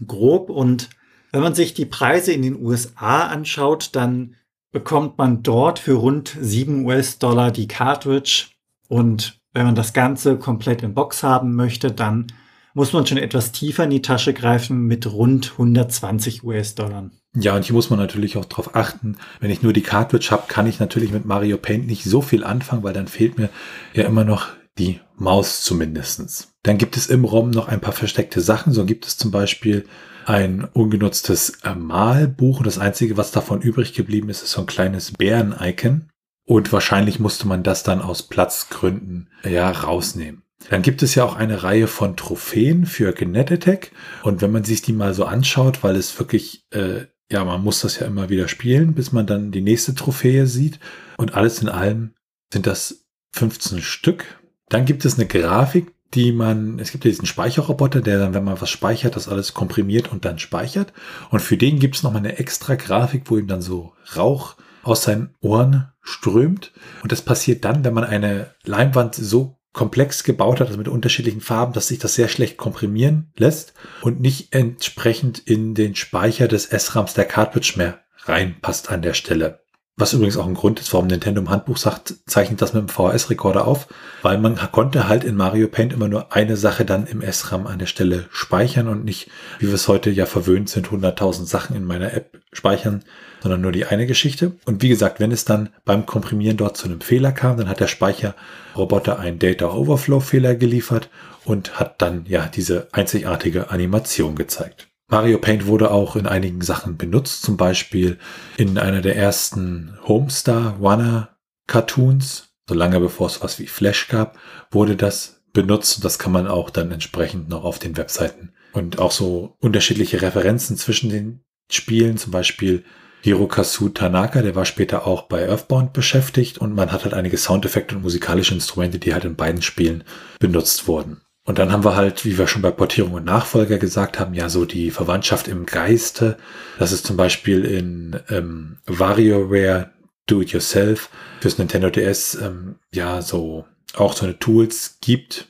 grob. 0.06 0.50
Und 0.50 0.90
wenn 1.32 1.42
man 1.42 1.56
sich 1.56 1.74
die 1.74 1.86
Preise 1.86 2.34
in 2.34 2.42
den 2.42 2.62
USA 2.62 3.28
anschaut, 3.28 3.92
dann 3.94 4.36
bekommt 4.74 5.18
man 5.18 5.44
dort 5.44 5.80
für 5.80 5.94
rund 5.94 6.36
7 6.40 6.86
US-Dollar 6.86 7.52
die 7.52 7.70
Cartridge. 7.70 8.48
Und 8.90 9.40
wenn 9.54 9.66
man 9.66 9.76
das 9.76 9.94
Ganze 9.94 10.38
komplett 10.38 10.84
in 10.84 10.94
Box 10.94 11.24
haben 11.24 11.56
möchte, 11.56 11.92
dann 11.92 12.28
muss 12.74 12.94
man 12.94 13.06
schon 13.06 13.18
etwas 13.18 13.52
tiefer 13.52 13.84
in 13.84 13.90
die 13.90 14.02
Tasche 14.02 14.34
greifen 14.34 14.88
mit 14.88 15.12
rund 15.12 15.52
120 15.54 16.44
US-Dollar. 16.44 17.12
Ja, 17.36 17.56
und 17.56 17.64
hier 17.64 17.76
muss 17.76 17.90
man 17.90 18.00
natürlich 18.00 18.38
auch 18.38 18.46
darauf 18.46 18.76
achten, 18.76 19.18
wenn 19.40 19.52
ich 19.52 19.62
nur 19.62 19.74
die 19.74 19.84
Cartridge 19.84 20.30
habe, 20.32 20.44
kann 20.48 20.68
ich 20.68 20.80
natürlich 20.80 21.12
mit 21.12 21.26
Mario 21.26 21.58
Paint 21.58 21.88
nicht 21.88 22.04
so 22.04 22.22
viel 22.22 22.44
anfangen, 22.44 22.84
weil 22.84 22.94
dann 22.94 23.08
fehlt 23.08 23.38
mir 23.38 23.50
ja 23.94 24.04
immer 24.04 24.26
noch 24.26 24.50
die 24.78 25.00
Maus 25.16 25.62
zumindestens. 25.64 26.54
Dann 26.64 26.78
gibt 26.78 26.98
es 26.98 27.08
im 27.08 27.26
ROM 27.26 27.50
noch 27.50 27.68
ein 27.68 27.82
paar 27.82 27.94
versteckte 27.94 28.42
Sachen. 28.42 28.74
So 28.74 28.86
gibt 28.86 29.06
es 29.06 29.18
zum 29.18 29.32
Beispiel 29.32 29.86
ein 30.26 30.68
ungenutztes 30.74 31.60
Malbuch 31.78 32.60
und 32.60 32.68
das 32.68 32.78
Einzige, 32.80 33.18
was 33.18 33.32
davon 33.32 33.62
übrig 33.62 33.94
geblieben 33.94 34.30
ist, 34.30 34.44
ist 34.44 34.52
so 34.52 34.62
ein 34.62 34.68
kleines 34.68 35.12
Bären-Icon. 35.12 36.10
Und 36.46 36.74
wahrscheinlich 36.74 37.20
musste 37.20 37.48
man 37.48 37.64
das 37.64 37.84
dann 37.84 38.02
aus 38.02 38.24
Platzgründen 38.24 39.30
ja 39.44 39.72
rausnehmen. 39.72 40.44
Dann 40.69 40.82
gibt 40.82 41.04
es 41.04 41.15
ja 41.15 41.24
auch 41.24 41.36
eine 41.36 41.63
Reihe 41.63 41.88
von 41.88 42.15
Trophäen 42.15 42.86
für 42.86 43.13
Genetetech. 43.13 43.91
Und 44.24 44.41
wenn 44.41 44.52
man 44.52 44.63
sich 44.63 44.82
die 44.82 44.93
mal 44.93 45.13
so 45.13 45.26
anschaut, 45.26 45.84
weil 45.84 45.95
es 45.95 46.17
wirklich, 46.17 46.65
äh, 46.71 47.06
ja, 47.32 47.43
man 47.43 47.63
muss 47.63 47.82
das 47.82 48.00
ja 48.00 48.08
immer 48.08 48.30
wieder 48.30 48.47
spielen, 48.47 48.93
bis 48.93 49.12
man 49.12 49.26
dann 49.26 49.52
die 49.52 49.62
nächste 49.62 49.95
Trophäe 49.95 50.47
sieht. 50.47 50.80
Und 51.17 51.34
alles 51.34 51.62
in 51.62 51.69
allem 51.69 52.13
sind 52.54 52.67
das 52.67 53.06
15 53.34 53.82
Stück. 53.82 54.26
Dann 54.69 54.86
gibt 54.86 55.06
es 55.06 55.15
eine 55.15 55.28
Grafik, 55.28 55.93
die 56.13 56.32
man, 56.32 56.80
es 56.80 56.91
gibt 56.91 57.06
ja 57.06 57.12
diesen 57.12 57.26
Speicherroboter, 57.26 58.02
der 58.02 58.19
dann, 58.19 58.34
wenn 58.34 58.43
man 58.43 58.60
was 58.60 58.69
speichert, 58.69 59.15
das 59.15 59.30
alles 59.30 59.54
komprimiert 59.54 60.12
und 60.12 60.26
dann 60.26 60.39
speichert. 60.39 60.93
Und 61.30 61.39
für 61.41 61.58
den 61.58 61.80
gibt 61.80 61.95
es 61.95 62.04
nochmal 62.04 62.19
eine 62.19 62.38
extra 62.38 62.76
Grafik, 62.76 63.24
wo 63.26 63.38
ihm 63.38 63.47
dann 63.47 63.62
so 63.62 63.93
Rauch 64.15 64.58
aus 64.84 65.04
seinen 65.04 65.36
Ohren 65.41 65.91
strömt. 66.02 66.74
Und 67.04 67.12
das 67.12 67.21
passiert 67.21 67.63
dann, 67.63 67.84
wenn 67.84 67.93
man 67.93 68.04
eine 68.04 68.56
Leinwand 68.63 69.15
so 69.15 69.61
komplex 69.74 70.24
gebaut 70.24 70.60
hat, 70.60 70.68
also 70.68 70.78
mit 70.78 70.88
unterschiedlichen 70.88 71.42
Farben, 71.42 71.74
dass 71.74 71.88
sich 71.88 72.00
das 72.00 72.16
sehr 72.16 72.28
schlecht 72.28 72.58
komprimieren 72.58 73.32
lässt 73.38 73.74
und 74.02 74.20
nicht 74.20 74.54
entsprechend 74.54 75.40
in 75.40 75.76
den 75.76 75.96
Speicher 75.96 76.48
des 76.48 76.70
SRAMs 76.70 77.14
der 77.14 77.26
Cartridge 77.26 77.74
mehr 77.78 78.00
reinpasst 78.26 78.92
an 78.92 79.02
der 79.02 79.14
Stelle. 79.14 79.61
Was 80.02 80.14
übrigens 80.14 80.38
auch 80.38 80.48
ein 80.48 80.56
Grund 80.56 80.80
ist, 80.80 80.92
warum 80.94 81.06
Nintendo 81.06 81.42
im 81.42 81.52
Handbuch 81.52 81.78
sagt, 81.78 82.16
zeichnet 82.26 82.60
das 82.60 82.74
mit 82.74 82.82
dem 82.82 82.90
VHS-Rekorder 82.90 83.68
auf, 83.68 83.88
weil 84.24 84.40
man 84.40 84.56
konnte 84.72 85.08
halt 85.08 85.24
in 85.24 85.36
Mario 85.36 85.68
Paint 85.68 85.94
immer 85.94 86.08
nur 86.08 86.34
eine 86.34 86.58
Sache 86.58 86.86
dann 86.86 87.06
im 87.06 87.22
SRAM 87.22 87.68
an 87.68 87.78
der 87.78 87.86
Stelle 87.86 88.26
speichern 88.32 88.88
und 88.88 89.06
nicht, 89.06 89.30
wie 89.60 89.68
wir 89.68 89.76
es 89.76 89.88
heute 89.88 90.10
ja 90.10 90.26
verwöhnt 90.26 90.70
sind, 90.70 90.88
100.000 90.88 91.46
Sachen 91.46 91.76
in 91.76 91.86
meiner 91.86 92.14
App 92.14 92.42
speichern, 92.52 93.04
sondern 93.43 93.62
nur 93.62 93.72
die 93.72 93.86
eine 93.86 94.08
Geschichte. 94.08 94.54
Und 94.66 94.82
wie 94.82 94.89
gesagt, 94.89 95.20
wenn 95.20 95.32
es 95.32 95.45
dann 95.45 95.70
beim 95.86 96.08
Komprimieren 96.08 96.58
dort 96.58 96.78
zu 96.78 96.86
einem 96.88 97.02
Fehler 97.02 97.32
kam, 97.32 97.58
dann 97.58 97.70
hat 97.70 97.80
der 97.80 97.86
Speicherroboter 97.86 99.20
einen 99.20 99.38
Data 99.38 99.68
Overflow 99.72 100.20
Fehler 100.20 100.56
geliefert 100.56 101.12
und 101.45 101.80
hat 101.80 102.02
dann 102.02 102.26
ja 102.28 102.47
diese 102.47 102.88
einzigartige 102.91 103.70
Animation 103.70 104.34
gezeigt. 104.34 104.88
Mario 105.12 105.39
Paint 105.39 105.68
wurde 105.68 105.91
auch 105.91 106.16
in 106.16 106.26
einigen 106.26 106.62
Sachen 106.62 106.95
benutzt, 106.95 107.43
zum 107.43 107.57
Beispiel 107.57 108.18
in 108.55 108.78
einer 108.78 109.01
der 109.01 109.18
ersten 109.18 109.97
Homestar 110.07 110.78
Runner 110.78 111.36
Cartoons, 111.68 112.53
so 112.68 112.74
lange 112.76 112.97
bevor 113.01 113.28
es 113.28 113.43
was 113.43 113.59
wie 113.59 113.68
Flash 113.68 114.07
gab, 114.07 114.39
wurde 114.72 114.95
das 114.95 115.43
benutzt. 115.51 116.05
Das 116.05 116.18
kann 116.18 116.32
man 116.32 116.47
auch 116.47 116.70
dann 116.70 116.91
entsprechend 116.91 117.49
noch 117.49 117.66
auf 117.66 117.78
den 117.78 117.97
Webseiten 117.97 118.53
und 118.72 118.99
auch 118.99 119.12
so 119.12 119.57
unterschiedliche 119.59 120.22
Referenzen 120.22 120.78
zwischen 120.78 121.09
den 121.09 121.43
Spielen, 121.70 122.18
zum 122.18 122.32
Beispiel 122.32 122.86
Hirokazu 123.22 123.89
Tanaka, 123.89 124.41
der 124.41 124.55
war 124.55 124.66
später 124.66 125.05
auch 125.05 125.24
bei 125.24 125.45
Earthbound 125.47 125.91
beschäftigt 125.91 126.57
und 126.57 126.74
man 126.74 126.91
hat 126.93 127.03
halt 127.03 127.14
einige 127.14 127.38
Soundeffekte 127.38 127.95
und 127.95 128.01
musikalische 128.01 128.53
Instrumente, 128.53 128.97
die 128.97 129.14
halt 129.14 129.26
in 129.26 129.36
beiden 129.36 129.62
Spielen 129.62 130.05
benutzt 130.39 130.88
wurden. 130.88 131.22
Und 131.44 131.58
dann 131.58 131.72
haben 131.72 131.84
wir 131.84 131.96
halt, 131.96 132.24
wie 132.24 132.38
wir 132.38 132.48
schon 132.48 132.62
bei 132.62 132.72
Portierung 132.72 133.14
und 133.14 133.26
Nachfolger 133.26 133.80
gesagt 133.80 134.20
haben, 134.20 134.34
ja 134.34 134.48
so 134.48 134.66
die 134.66 134.92
Verwandtschaft 134.92 135.48
im 135.48 135.66
Geiste. 135.66 136.38
Das 136.78 136.92
ist 136.92 137.06
zum 137.06 137.18
Beispiel 137.18 137.66
in 137.66 138.20
ähm, 138.30 138.78
WarioWare 138.86 139.92
Do 140.28 140.42
It 140.42 140.52
Yourself 140.52 141.10
fürs 141.39 141.58
Nintendo 141.58 141.89
DS 141.89 142.36
ähm, 142.36 142.76
ja 142.94 143.22
so 143.22 143.66
auch 143.96 144.14
so 144.14 144.26
eine 144.26 144.38
Tools 144.38 145.00
gibt, 145.02 145.48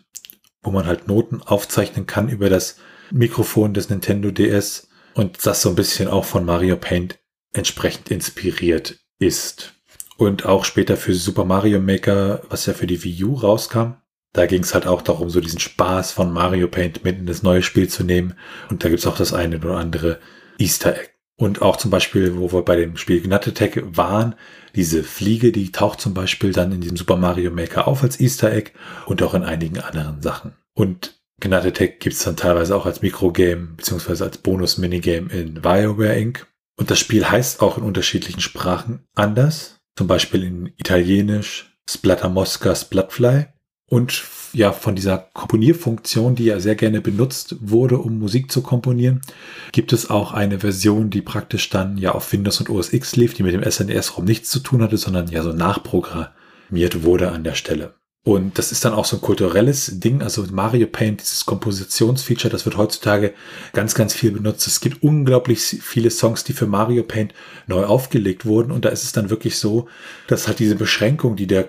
wo 0.64 0.72
man 0.72 0.86
halt 0.86 1.08
Noten 1.08 1.42
aufzeichnen 1.42 2.08
kann 2.08 2.30
über 2.30 2.50
das 2.50 2.78
Mikrofon 3.12 3.74
des 3.74 3.90
Nintendo 3.90 4.32
DS 4.32 4.88
und 5.14 5.46
das 5.46 5.62
so 5.62 5.70
ein 5.70 5.76
bisschen 5.76 6.08
auch 6.08 6.26
von 6.26 6.46
Mario 6.46 6.78
Paint 6.78 7.20
entsprechend 7.54 8.10
inspiriert 8.10 9.00
ist. 9.20 9.74
Und 10.18 10.46
auch 10.46 10.66
später 10.66 10.98
für 10.98 11.14
Super 11.14 11.46
Mario 11.46 11.82
Maker, 11.82 12.44
was 12.48 12.66
ja 12.66 12.74
für 12.74 12.88
die 12.88 13.04
Wii 13.04 13.24
U 13.26 13.36
rauskam. 13.36 14.01
Da 14.34 14.46
ging 14.46 14.64
es 14.64 14.74
halt 14.74 14.88
auch 14.88 15.02
darum, 15.02 15.30
so 15.30 15.42
diesen 15.42 15.60
Spaß 15.60 16.12
von 16.12 16.32
Mario 16.32 16.68
Paint 16.68 17.04
mit 17.04 17.20
in 17.20 17.26
das 17.26 17.44
neue 17.44 17.64
Spiel 17.64 17.90
zu 17.90 18.04
nehmen. 18.04 18.36
Und 18.70 18.84
da 18.84 18.90
gibt's 18.90 19.08
auch 19.08 19.18
das 19.18 19.34
eine 19.34 19.58
oder 19.58 19.78
andere 19.78 20.20
Easter 20.58 20.96
Egg. 20.96 21.10
Und 21.36 21.62
auch 21.62 21.78
zum 21.78 21.92
Beispiel, 21.92 22.38
wo 22.38 22.54
wir 22.54 22.62
bei 22.64 22.76
dem 22.76 22.98
Spiel 22.98 23.20
Gnattetech 23.20 23.82
waren, 23.84 24.36
diese 24.76 25.04
Fliege, 25.04 25.52
die 25.52 25.72
taucht 25.72 26.00
zum 26.00 26.14
Beispiel 26.14 26.54
dann 26.54 26.72
in 26.72 26.82
diesem 26.82 26.98
Super 26.98 27.18
Mario 27.18 27.52
Maker 27.52 27.88
auf 27.88 28.04
als 28.04 28.20
Easter 28.20 28.54
Egg 28.54 28.72
und 29.08 29.22
auch 29.24 29.34
in 29.34 29.44
einigen 29.44 29.80
anderen 29.80 30.22
Sachen. 30.22 30.54
Und 30.74 31.20
Gnattetech 31.40 32.00
gibt's 32.00 32.24
dann 32.24 32.38
teilweise 32.38 32.76
auch 32.76 32.86
als 32.86 33.02
Mikrogame 33.02 33.74
beziehungsweise 33.76 34.24
als 34.24 34.38
Bonus-Minigame 34.38 35.32
in 35.32 35.64
WarioWare 35.64 36.16
Inc. 36.16 36.48
Und 36.78 36.92
das 36.92 37.00
Spiel 37.00 37.28
heißt 37.28 37.62
auch 37.62 37.78
in 37.78 37.84
unterschiedlichen 37.84 38.42
Sprachen 38.42 39.04
anders. 39.16 39.82
Zum 39.96 40.08
Beispiel 40.08 40.44
in 40.44 40.68
Italienisch 40.78 41.76
Splatter 41.90 42.30
Mosca 42.30 42.76
Splatfly. 42.76 43.48
Und 43.92 44.24
ja, 44.54 44.72
von 44.72 44.96
dieser 44.96 45.18
Komponierfunktion, 45.34 46.36
die 46.36 46.46
ja 46.46 46.62
sehr 46.62 46.76
gerne 46.76 47.02
benutzt 47.02 47.58
wurde, 47.60 47.98
um 47.98 48.20
Musik 48.20 48.50
zu 48.50 48.62
komponieren, 48.62 49.20
gibt 49.74 49.92
es 49.92 50.10
auch 50.10 50.32
eine 50.32 50.62
Version, 50.62 51.10
die 51.10 51.22
praktisch 51.22 51.70
dann 51.70 51.98
ja 51.98 52.14
auf 52.14 52.32
Windows 52.32 52.62
und 52.62 52.70
OS 52.70 52.94
X 52.94 53.18
lief, 53.18 53.34
die 53.34 53.44
mit 53.44 53.54
dem 53.54 53.70
SNES-ROM 53.70 54.24
nichts 54.24 54.50
zu 54.50 54.60
tun 54.60 54.82
hatte, 54.82 54.96
sondern 54.96 55.28
ja 55.28 55.44
so 55.44 55.52
nachprogrammiert 55.52 57.04
wurde 57.04 57.34
an 57.34 57.44
der 57.44 57.56
Stelle. 57.56 57.94
Und 58.24 58.58
das 58.58 58.72
ist 58.72 58.86
dann 58.86 58.94
auch 58.94 59.04
so 59.04 59.18
ein 59.18 59.22
kulturelles 59.22 60.00
Ding. 60.00 60.22
Also 60.22 60.46
Mario 60.50 60.88
Paint, 60.88 61.20
dieses 61.20 61.46
Kompositionsfeature, 61.46 62.50
das 62.50 62.64
wird 62.64 62.78
heutzutage 62.78 63.34
ganz, 63.74 63.94
ganz 63.94 64.14
viel 64.14 64.32
benutzt. 64.32 64.68
Es 64.68 64.80
gibt 64.80 65.04
unglaublich 65.04 65.60
viele 65.60 66.12
Songs, 66.12 66.46
die 66.46 66.54
für 66.54 66.68
Mario 66.68 67.04
Paint 67.04 67.34
neu 67.68 67.84
aufgelegt 67.84 68.46
wurden. 68.46 68.72
Und 68.72 68.86
da 68.86 68.90
ist 68.90 69.04
es 69.04 69.12
dann 69.12 69.30
wirklich 69.30 69.58
so, 69.58 69.90
dass 70.28 70.48
halt 70.48 70.60
diese 70.60 70.76
Beschränkung, 70.76 71.36
die 71.36 71.48
der 71.48 71.64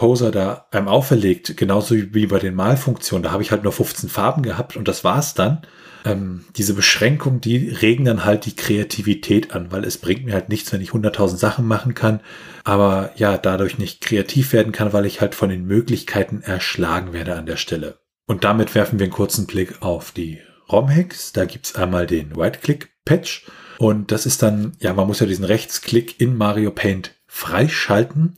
Composer 0.00 0.30
da 0.30 0.66
einem 0.70 0.88
auferlegt, 0.88 1.58
genauso 1.58 1.94
wie 1.94 2.26
bei 2.26 2.38
den 2.38 2.54
Malfunktionen, 2.54 3.22
da 3.22 3.32
habe 3.32 3.42
ich 3.42 3.50
halt 3.50 3.64
nur 3.64 3.72
15 3.72 4.08
Farben 4.08 4.42
gehabt 4.42 4.74
und 4.76 4.88
das 4.88 5.04
war's 5.04 5.34
dann 5.34 5.60
ähm, 6.06 6.46
diese 6.56 6.72
Beschränkung, 6.72 7.42
die 7.42 7.68
regen 7.68 8.06
dann 8.06 8.24
halt 8.24 8.46
die 8.46 8.56
Kreativität 8.56 9.52
an, 9.54 9.70
weil 9.70 9.84
es 9.84 9.98
bringt 9.98 10.24
mir 10.24 10.32
halt 10.32 10.48
nichts, 10.48 10.72
wenn 10.72 10.80
ich 10.80 10.92
100.000 10.92 11.36
Sachen 11.36 11.66
machen 11.66 11.92
kann, 11.92 12.20
aber 12.64 13.10
ja, 13.16 13.36
dadurch 13.36 13.76
nicht 13.76 14.00
kreativ 14.00 14.54
werden 14.54 14.72
kann, 14.72 14.94
weil 14.94 15.04
ich 15.04 15.20
halt 15.20 15.34
von 15.34 15.50
den 15.50 15.66
Möglichkeiten 15.66 16.40
erschlagen 16.40 17.12
werde 17.12 17.36
an 17.36 17.44
der 17.44 17.58
Stelle. 17.58 17.98
Und 18.26 18.44
damit 18.44 18.74
werfen 18.74 18.98
wir 18.98 19.04
einen 19.04 19.12
kurzen 19.12 19.46
Blick 19.46 19.82
auf 19.82 20.12
die 20.12 20.38
ROM-Hacks. 20.70 21.32
Da 21.32 21.44
gibt's 21.44 21.74
einmal 21.74 22.06
den 22.06 22.32
Right-Click-Patch 22.32 23.44
und 23.76 24.12
das 24.12 24.24
ist 24.24 24.42
dann, 24.42 24.72
ja, 24.78 24.94
man 24.94 25.06
muss 25.06 25.20
ja 25.20 25.26
diesen 25.26 25.44
Rechtsklick 25.44 26.18
in 26.22 26.38
Mario 26.38 26.70
Paint 26.70 27.16
freischalten 27.26 28.36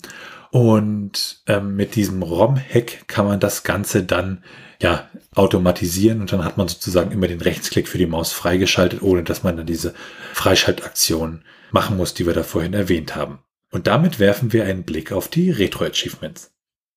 und 0.53 1.40
ähm, 1.46 1.76
mit 1.76 1.96
diesem 1.96 2.22
ROM-Hack 2.22 3.09
kann 3.09 3.24
man 3.24 3.40
das 3.40 3.62
Ganze 3.62 4.05
dann 4.05 4.44
ja, 4.82 5.09
automatisieren 5.34 6.20
und 6.20 6.30
dann 6.30 6.44
hat 6.44 6.59
man 6.59 6.68
sozusagen 6.68 7.11
immer 7.11 7.26
den 7.26 7.40
Rechtsklick 7.40 7.88
für 7.88 7.96
die 7.96 8.05
Maus 8.05 8.32
freigeschaltet, 8.32 9.00
ohne 9.00 9.22
dass 9.22 9.42
man 9.42 9.57
dann 9.57 9.64
diese 9.64 9.94
Freischaltaktion 10.34 11.42
machen 11.70 11.96
muss, 11.96 12.12
die 12.12 12.26
wir 12.26 12.34
da 12.34 12.42
vorhin 12.42 12.74
erwähnt 12.74 13.16
haben. 13.16 13.38
Und 13.70 13.86
damit 13.86 14.18
werfen 14.18 14.53
wir 14.53 14.66
einen 14.66 14.82
Blick 14.82 15.11
auf 15.11 15.28
die 15.28 15.50
Retro-Achievements. 15.50 16.53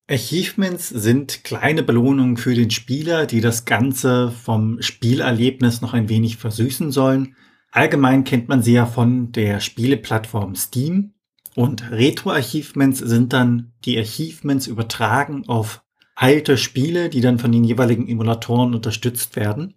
Achievements 0.10 0.90
sind 0.90 1.46
kleine 1.46 1.82
Belohnungen 1.82 2.36
für 2.36 2.56
den 2.56 2.72
Spieler, 2.72 3.26
die 3.26 3.40
das 3.40 3.64
Ganze 3.64 4.32
vom 4.32 4.82
Spielerlebnis 4.82 5.80
noch 5.80 5.94
ein 5.94 6.10
wenig 6.10 6.36
versüßen 6.36 6.92
sollen. 6.92 7.38
Allgemein 7.72 8.26
kennt 8.26 8.50
man 8.50 8.62
sie 8.62 8.74
ja 8.74 8.86
von 8.86 9.32
der 9.32 9.62
Spieleplattform 9.62 10.56
Steam. 10.56 11.15
Und 11.56 11.90
Retro-Achievements 11.90 13.00
sind 13.00 13.34
dann 13.34 13.72
die 13.86 13.98
Achievements 13.98 14.68
übertragen 14.68 15.48
auf 15.48 15.84
alte 16.16 16.58
Spiele, 16.58 17.10
die 17.10 17.22
dann 17.22 17.40
von 17.40 17.52
den 17.52 17.64
jeweiligen 17.64 18.08
Emulatoren 18.08 18.76
unterstützt 18.76 19.36
werden. 19.36 19.76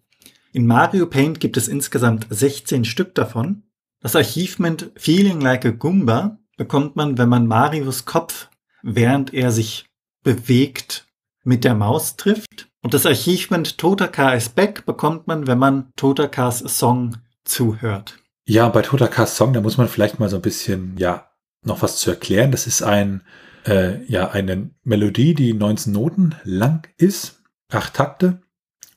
In 0.52 0.66
Mario 0.66 1.06
Paint 1.06 1.40
gibt 1.40 1.56
es 1.56 1.68
insgesamt 1.68 2.26
16 2.30 2.84
Stück 2.84 3.14
davon. 3.14 3.62
Das 4.00 4.16
Achievement 4.16 4.90
Feeling 4.96 5.40
Like 5.40 5.66
a 5.66 5.70
Goomba 5.70 6.38
bekommt 6.56 6.96
man, 6.96 7.18
wenn 7.18 7.28
man 7.28 7.46
Marios 7.46 8.04
Kopf, 8.04 8.48
während 8.82 9.34
er 9.34 9.52
sich 9.52 9.86
bewegt, 10.22 11.06
mit 11.44 11.64
der 11.64 11.74
Maus 11.74 12.16
trifft. 12.16 12.68
Und 12.82 12.94
das 12.94 13.06
Achievement 13.06 13.78
Totaka 13.78 14.32
is 14.32 14.48
Back 14.48 14.86
bekommt 14.86 15.26
man, 15.26 15.46
wenn 15.46 15.58
man 15.58 15.92
Totakas 15.96 16.58
Song 16.58 17.16
zuhört. 17.44 18.18
Ja, 18.46 18.68
bei 18.68 18.82
Totakas 18.82 19.36
Song, 19.36 19.52
da 19.52 19.60
muss 19.60 19.76
man 19.76 19.88
vielleicht 19.88 20.18
mal 20.18 20.28
so 20.28 20.36
ein 20.36 20.42
bisschen, 20.42 20.96
ja, 20.96 21.27
noch 21.62 21.82
was 21.82 21.96
zu 21.96 22.10
erklären. 22.10 22.50
Das 22.50 22.66
ist 22.66 22.82
ein 22.82 23.22
äh, 23.66 24.04
ja 24.04 24.30
eine 24.30 24.70
Melodie, 24.84 25.34
die 25.34 25.52
19 25.52 25.92
Noten 25.92 26.34
lang 26.44 26.88
ist, 26.96 27.42
acht 27.70 27.94
Takte. 27.94 28.40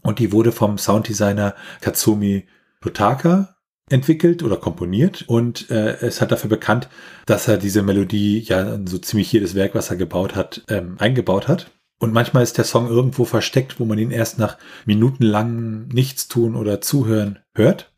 Und 0.01 0.19
die 0.19 0.31
wurde 0.31 0.51
vom 0.51 0.77
Sounddesigner 0.77 1.55
Katsumi 1.79 2.47
Totaka 2.81 3.55
entwickelt 3.89 4.41
oder 4.41 4.57
komponiert 4.57 5.25
und 5.27 5.69
äh, 5.69 5.97
es 5.99 6.21
hat 6.21 6.31
dafür 6.31 6.49
bekannt, 6.49 6.87
dass 7.25 7.47
er 7.47 7.57
diese 7.57 7.83
Melodie 7.83 8.39
ja 8.39 8.79
so 8.85 8.97
ziemlich 8.97 9.31
jedes 9.31 9.53
Werk, 9.53 9.75
was 9.75 9.89
er 9.89 9.97
gebaut 9.97 10.35
hat, 10.35 10.63
ähm, 10.69 10.95
eingebaut 10.97 11.47
hat. 11.47 11.71
Und 11.99 12.13
manchmal 12.13 12.41
ist 12.41 12.57
der 12.57 12.65
Song 12.65 12.87
irgendwo 12.87 13.25
versteckt, 13.25 13.79
wo 13.79 13.85
man 13.85 13.99
ihn 13.99 14.09
erst 14.09 14.39
nach 14.39 14.57
minutenlangem 14.85 15.89
Nichtstun 15.89 16.55
oder 16.55 16.81
Zuhören 16.81 17.39
hört. 17.53 17.93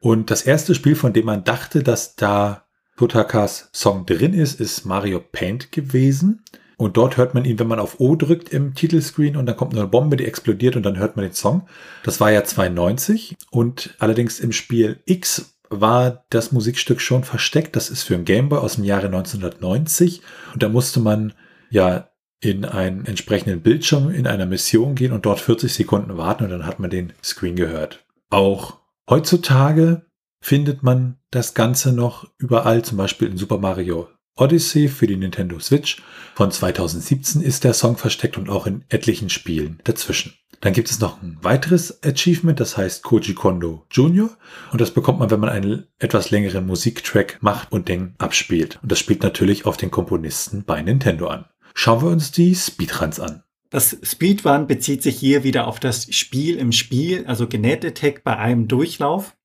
Und 0.00 0.30
das 0.30 0.42
erste 0.42 0.74
Spiel, 0.74 0.94
von 0.94 1.12
dem 1.12 1.26
man 1.26 1.44
dachte, 1.44 1.82
dass 1.82 2.16
da 2.16 2.65
Totakas 2.96 3.68
Song 3.72 4.06
drin 4.06 4.32
ist, 4.32 4.60
ist 4.60 4.84
Mario 4.84 5.20
Paint 5.20 5.72
gewesen. 5.72 6.42
Und 6.78 6.98
dort 6.98 7.16
hört 7.16 7.32
man 7.32 7.44
ihn, 7.44 7.58
wenn 7.58 7.68
man 7.68 7.78
auf 7.78 8.00
O 8.00 8.16
drückt 8.16 8.50
im 8.50 8.74
Titelscreen 8.74 9.36
und 9.36 9.46
dann 9.46 9.56
kommt 9.56 9.74
eine 9.74 9.86
Bombe, 9.86 10.16
die 10.16 10.26
explodiert 10.26 10.76
und 10.76 10.82
dann 10.82 10.98
hört 10.98 11.16
man 11.16 11.24
den 11.24 11.32
Song. 11.32 11.66
Das 12.02 12.20
war 12.20 12.30
ja 12.30 12.44
92 12.44 13.34
und 13.50 13.94
allerdings 13.98 14.40
im 14.40 14.52
Spiel 14.52 15.00
X 15.06 15.56
war 15.70 16.26
das 16.30 16.52
Musikstück 16.52 17.00
schon 17.00 17.24
versteckt. 17.24 17.76
Das 17.76 17.88
ist 17.88 18.02
für 18.02 18.14
ein 18.14 18.26
Gameboy 18.26 18.58
aus 18.58 18.74
dem 18.74 18.84
Jahre 18.84 19.06
1990 19.06 20.20
und 20.52 20.62
da 20.62 20.68
musste 20.68 21.00
man 21.00 21.32
ja 21.70 22.10
in 22.40 22.66
einen 22.66 23.06
entsprechenden 23.06 23.62
Bildschirm 23.62 24.10
in 24.10 24.26
einer 24.26 24.46
Mission 24.46 24.94
gehen 24.94 25.12
und 25.12 25.24
dort 25.24 25.40
40 25.40 25.72
Sekunden 25.72 26.18
warten 26.18 26.44
und 26.44 26.50
dann 26.50 26.66
hat 26.66 26.78
man 26.78 26.90
den 26.90 27.14
Screen 27.24 27.56
gehört. 27.56 28.04
Auch 28.28 28.78
heutzutage 29.08 30.02
findet 30.46 30.84
man 30.84 31.18
das 31.32 31.54
Ganze 31.54 31.92
noch 31.92 32.30
überall, 32.38 32.84
zum 32.84 32.98
Beispiel 32.98 33.26
in 33.26 33.36
Super 33.36 33.58
Mario 33.58 34.06
Odyssey 34.36 34.86
für 34.86 35.08
die 35.08 35.16
Nintendo 35.16 35.58
Switch. 35.58 36.00
Von 36.36 36.52
2017 36.52 37.42
ist 37.42 37.64
der 37.64 37.74
Song 37.74 37.96
versteckt 37.96 38.38
und 38.38 38.48
auch 38.48 38.64
in 38.64 38.84
etlichen 38.88 39.28
Spielen 39.28 39.80
dazwischen. 39.82 40.34
Dann 40.60 40.72
gibt 40.72 40.88
es 40.88 41.00
noch 41.00 41.20
ein 41.20 41.36
weiteres 41.42 42.00
Achievement, 42.04 42.60
das 42.60 42.76
heißt 42.76 43.02
Koji 43.02 43.34
Kondo 43.34 43.86
Jr. 43.90 44.30
Und 44.70 44.80
das 44.80 44.92
bekommt 44.92 45.18
man, 45.18 45.32
wenn 45.32 45.40
man 45.40 45.50
einen 45.50 45.88
etwas 45.98 46.30
längeren 46.30 46.64
Musiktrack 46.64 47.38
macht 47.40 47.72
und 47.72 47.88
den 47.88 48.14
abspielt. 48.18 48.78
Und 48.82 48.92
das 48.92 49.00
spielt 49.00 49.24
natürlich 49.24 49.66
auf 49.66 49.76
den 49.76 49.90
Komponisten 49.90 50.62
bei 50.64 50.80
Nintendo 50.80 51.26
an. 51.26 51.46
Schauen 51.74 52.02
wir 52.02 52.10
uns 52.10 52.30
die 52.30 52.54
Speedruns 52.54 53.18
an. 53.18 53.42
Das 53.70 53.96
Speedrun 54.00 54.68
bezieht 54.68 55.02
sich 55.02 55.18
hier 55.18 55.42
wieder 55.42 55.66
auf 55.66 55.80
das 55.80 56.14
Spiel 56.14 56.56
im 56.56 56.70
Spiel, 56.70 57.26
also 57.26 57.48
Genet 57.48 57.84
Attack 57.84 58.22
bei 58.22 58.36
einem 58.36 58.68
Durchlauf. 58.68 59.35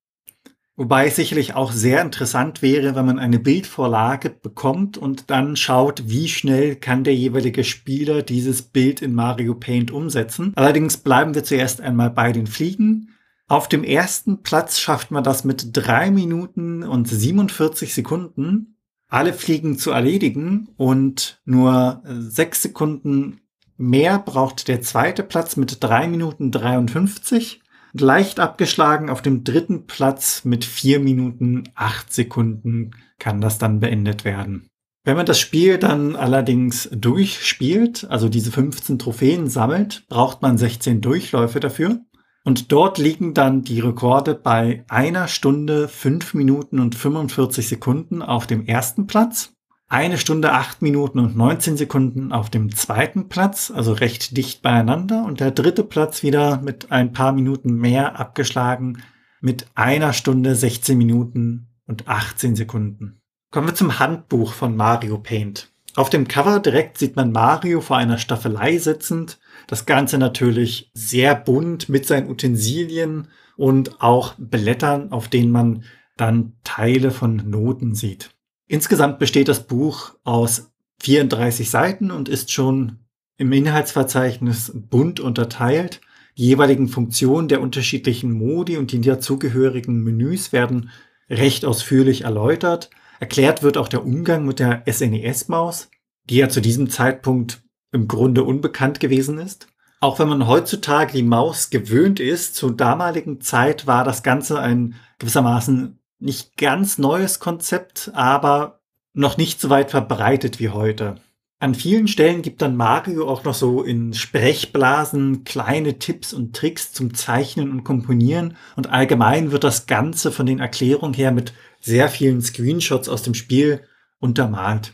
Wobei 0.77 1.07
es 1.07 1.17
sicherlich 1.17 1.53
auch 1.53 1.73
sehr 1.73 2.01
interessant 2.01 2.61
wäre, 2.61 2.95
wenn 2.95 3.05
man 3.05 3.19
eine 3.19 3.39
Bildvorlage 3.39 4.29
bekommt 4.29 4.97
und 4.97 5.29
dann 5.29 5.55
schaut, 5.55 6.03
wie 6.07 6.29
schnell 6.29 6.75
kann 6.75 7.03
der 7.03 7.15
jeweilige 7.15 7.63
Spieler 7.63 8.23
dieses 8.23 8.61
Bild 8.61 9.01
in 9.01 9.13
Mario 9.13 9.53
Paint 9.53 9.91
umsetzen. 9.91 10.53
Allerdings 10.55 10.97
bleiben 10.97 11.35
wir 11.35 11.43
zuerst 11.43 11.81
einmal 11.81 12.09
bei 12.09 12.31
den 12.31 12.47
Fliegen. 12.47 13.09
Auf 13.47 13.67
dem 13.67 13.83
ersten 13.83 14.43
Platz 14.43 14.79
schafft 14.79 15.11
man 15.11 15.25
das 15.25 15.43
mit 15.43 15.69
drei 15.73 16.09
Minuten 16.09 16.83
und 16.83 17.09
47 17.09 17.93
Sekunden, 17.93 18.77
alle 19.09 19.33
Fliegen 19.33 19.77
zu 19.77 19.91
erledigen 19.91 20.69
und 20.77 21.41
nur 21.43 22.01
sechs 22.05 22.61
Sekunden 22.61 23.41
mehr 23.75 24.19
braucht 24.19 24.69
der 24.69 24.81
zweite 24.81 25.21
Platz 25.23 25.57
mit 25.57 25.83
drei 25.83 26.07
Minuten 26.07 26.51
53 26.51 27.61
leicht 27.93 28.39
abgeschlagen 28.39 29.09
auf 29.09 29.21
dem 29.21 29.43
dritten 29.43 29.85
Platz 29.87 30.45
mit 30.45 30.65
vier 30.65 30.99
Minuten 30.99 31.63
acht 31.75 32.13
Sekunden 32.13 32.91
kann 33.19 33.41
das 33.41 33.57
dann 33.57 33.79
beendet 33.79 34.25
werden. 34.25 34.67
Wenn 35.03 35.17
man 35.17 35.25
das 35.25 35.39
Spiel 35.39 35.79
dann 35.79 36.15
allerdings 36.15 36.87
durchspielt, 36.91 38.05
also 38.09 38.29
diese 38.29 38.51
15 38.51 38.99
Trophäen 38.99 39.47
sammelt, 39.47 40.05
braucht 40.09 40.43
man 40.43 40.57
16 40.57 41.01
Durchläufe 41.01 41.59
dafür. 41.59 42.01
Und 42.43 42.71
dort 42.71 42.97
liegen 42.97 43.33
dann 43.33 43.63
die 43.63 43.79
Rekorde 43.79 44.35
bei 44.35 44.83
einer 44.89 45.27
Stunde, 45.27 45.87
fünf 45.87 46.33
Minuten 46.33 46.79
und 46.79 46.95
45 46.95 47.67
Sekunden 47.67 48.21
auf 48.21 48.47
dem 48.47 48.65
ersten 48.65 49.07
Platz. 49.07 49.53
Eine 49.91 50.17
Stunde, 50.17 50.53
acht 50.53 50.81
Minuten 50.81 51.19
und 51.19 51.35
19 51.35 51.75
Sekunden 51.75 52.31
auf 52.31 52.49
dem 52.49 52.73
zweiten 52.73 53.27
Platz, 53.27 53.71
also 53.75 53.91
recht 53.91 54.37
dicht 54.37 54.61
beieinander. 54.61 55.25
Und 55.25 55.41
der 55.41 55.51
dritte 55.51 55.83
Platz 55.83 56.23
wieder 56.23 56.61
mit 56.61 56.93
ein 56.93 57.11
paar 57.11 57.33
Minuten 57.33 57.75
mehr 57.75 58.17
abgeschlagen 58.17 59.03
mit 59.41 59.65
einer 59.75 60.13
Stunde, 60.13 60.55
16 60.55 60.97
Minuten 60.97 61.67
und 61.87 62.07
18 62.07 62.55
Sekunden. 62.55 63.19
Kommen 63.51 63.67
wir 63.67 63.75
zum 63.75 63.99
Handbuch 63.99 64.53
von 64.53 64.77
Mario 64.77 65.17
Paint. 65.17 65.73
Auf 65.97 66.09
dem 66.09 66.25
Cover 66.25 66.61
direkt 66.61 66.97
sieht 66.97 67.17
man 67.17 67.33
Mario 67.33 67.81
vor 67.81 67.97
einer 67.97 68.17
Staffelei 68.17 68.77
sitzend. 68.77 69.39
Das 69.67 69.85
Ganze 69.85 70.17
natürlich 70.17 70.89
sehr 70.93 71.35
bunt 71.35 71.89
mit 71.89 72.07
seinen 72.07 72.29
Utensilien 72.29 73.27
und 73.57 74.01
auch 74.01 74.35
Blättern, 74.37 75.11
auf 75.11 75.27
denen 75.27 75.51
man 75.51 75.83
dann 76.15 76.53
Teile 76.63 77.11
von 77.11 77.35
Noten 77.49 77.93
sieht. 77.93 78.29
Insgesamt 78.71 79.19
besteht 79.19 79.49
das 79.49 79.67
Buch 79.67 80.13
aus 80.23 80.71
34 81.01 81.69
Seiten 81.69 82.09
und 82.09 82.29
ist 82.29 82.53
schon 82.53 82.99
im 83.35 83.51
Inhaltsverzeichnis 83.51 84.71
bunt 84.73 85.19
unterteilt. 85.19 85.99
Die 86.37 86.45
jeweiligen 86.45 86.87
Funktionen 86.87 87.49
der 87.49 87.59
unterschiedlichen 87.59 88.31
Modi 88.31 88.77
und 88.77 88.93
die 88.93 89.01
dazugehörigen 89.01 90.01
Menüs 90.05 90.53
werden 90.53 90.89
recht 91.29 91.65
ausführlich 91.65 92.21
erläutert. 92.21 92.89
Erklärt 93.19 93.61
wird 93.61 93.75
auch 93.75 93.89
der 93.89 94.05
Umgang 94.05 94.45
mit 94.45 94.59
der 94.59 94.83
SNES-Maus, 94.89 95.89
die 96.29 96.37
ja 96.37 96.47
zu 96.47 96.61
diesem 96.61 96.89
Zeitpunkt 96.89 97.63
im 97.91 98.07
Grunde 98.07 98.45
unbekannt 98.45 99.01
gewesen 99.01 99.37
ist. 99.37 99.67
Auch 99.99 100.17
wenn 100.17 100.29
man 100.29 100.47
heutzutage 100.47 101.11
die 101.11 101.23
Maus 101.23 101.71
gewöhnt 101.71 102.21
ist, 102.21 102.55
zur 102.55 102.73
damaligen 102.73 103.41
Zeit 103.41 103.85
war 103.85 104.05
das 104.05 104.23
Ganze 104.23 104.61
ein 104.61 104.95
gewissermaßen 105.19 105.99
nicht 106.21 106.57
ganz 106.57 106.97
neues 106.97 107.39
Konzept, 107.39 108.11
aber 108.13 108.81
noch 109.13 109.37
nicht 109.37 109.59
so 109.59 109.69
weit 109.69 109.91
verbreitet 109.91 110.59
wie 110.59 110.69
heute. 110.69 111.15
An 111.59 111.75
vielen 111.75 112.07
Stellen 112.07 112.41
gibt 112.41 112.63
dann 112.63 112.75
Mario 112.75 113.27
auch 113.27 113.43
noch 113.43 113.53
so 113.53 113.83
in 113.83 114.15
Sprechblasen 114.15 115.43
kleine 115.43 115.99
Tipps 115.99 116.33
und 116.33 116.55
Tricks 116.55 116.91
zum 116.91 117.13
Zeichnen 117.13 117.69
und 117.69 117.83
Komponieren 117.83 118.57
und 118.75 118.89
allgemein 118.89 119.51
wird 119.51 119.63
das 119.63 119.85
Ganze 119.85 120.31
von 120.31 120.47
den 120.47 120.59
Erklärungen 120.59 121.13
her 121.13 121.31
mit 121.31 121.53
sehr 121.79 122.09
vielen 122.09 122.41
Screenshots 122.41 123.09
aus 123.09 123.21
dem 123.21 123.35
Spiel 123.35 123.81
untermalt. 124.19 124.93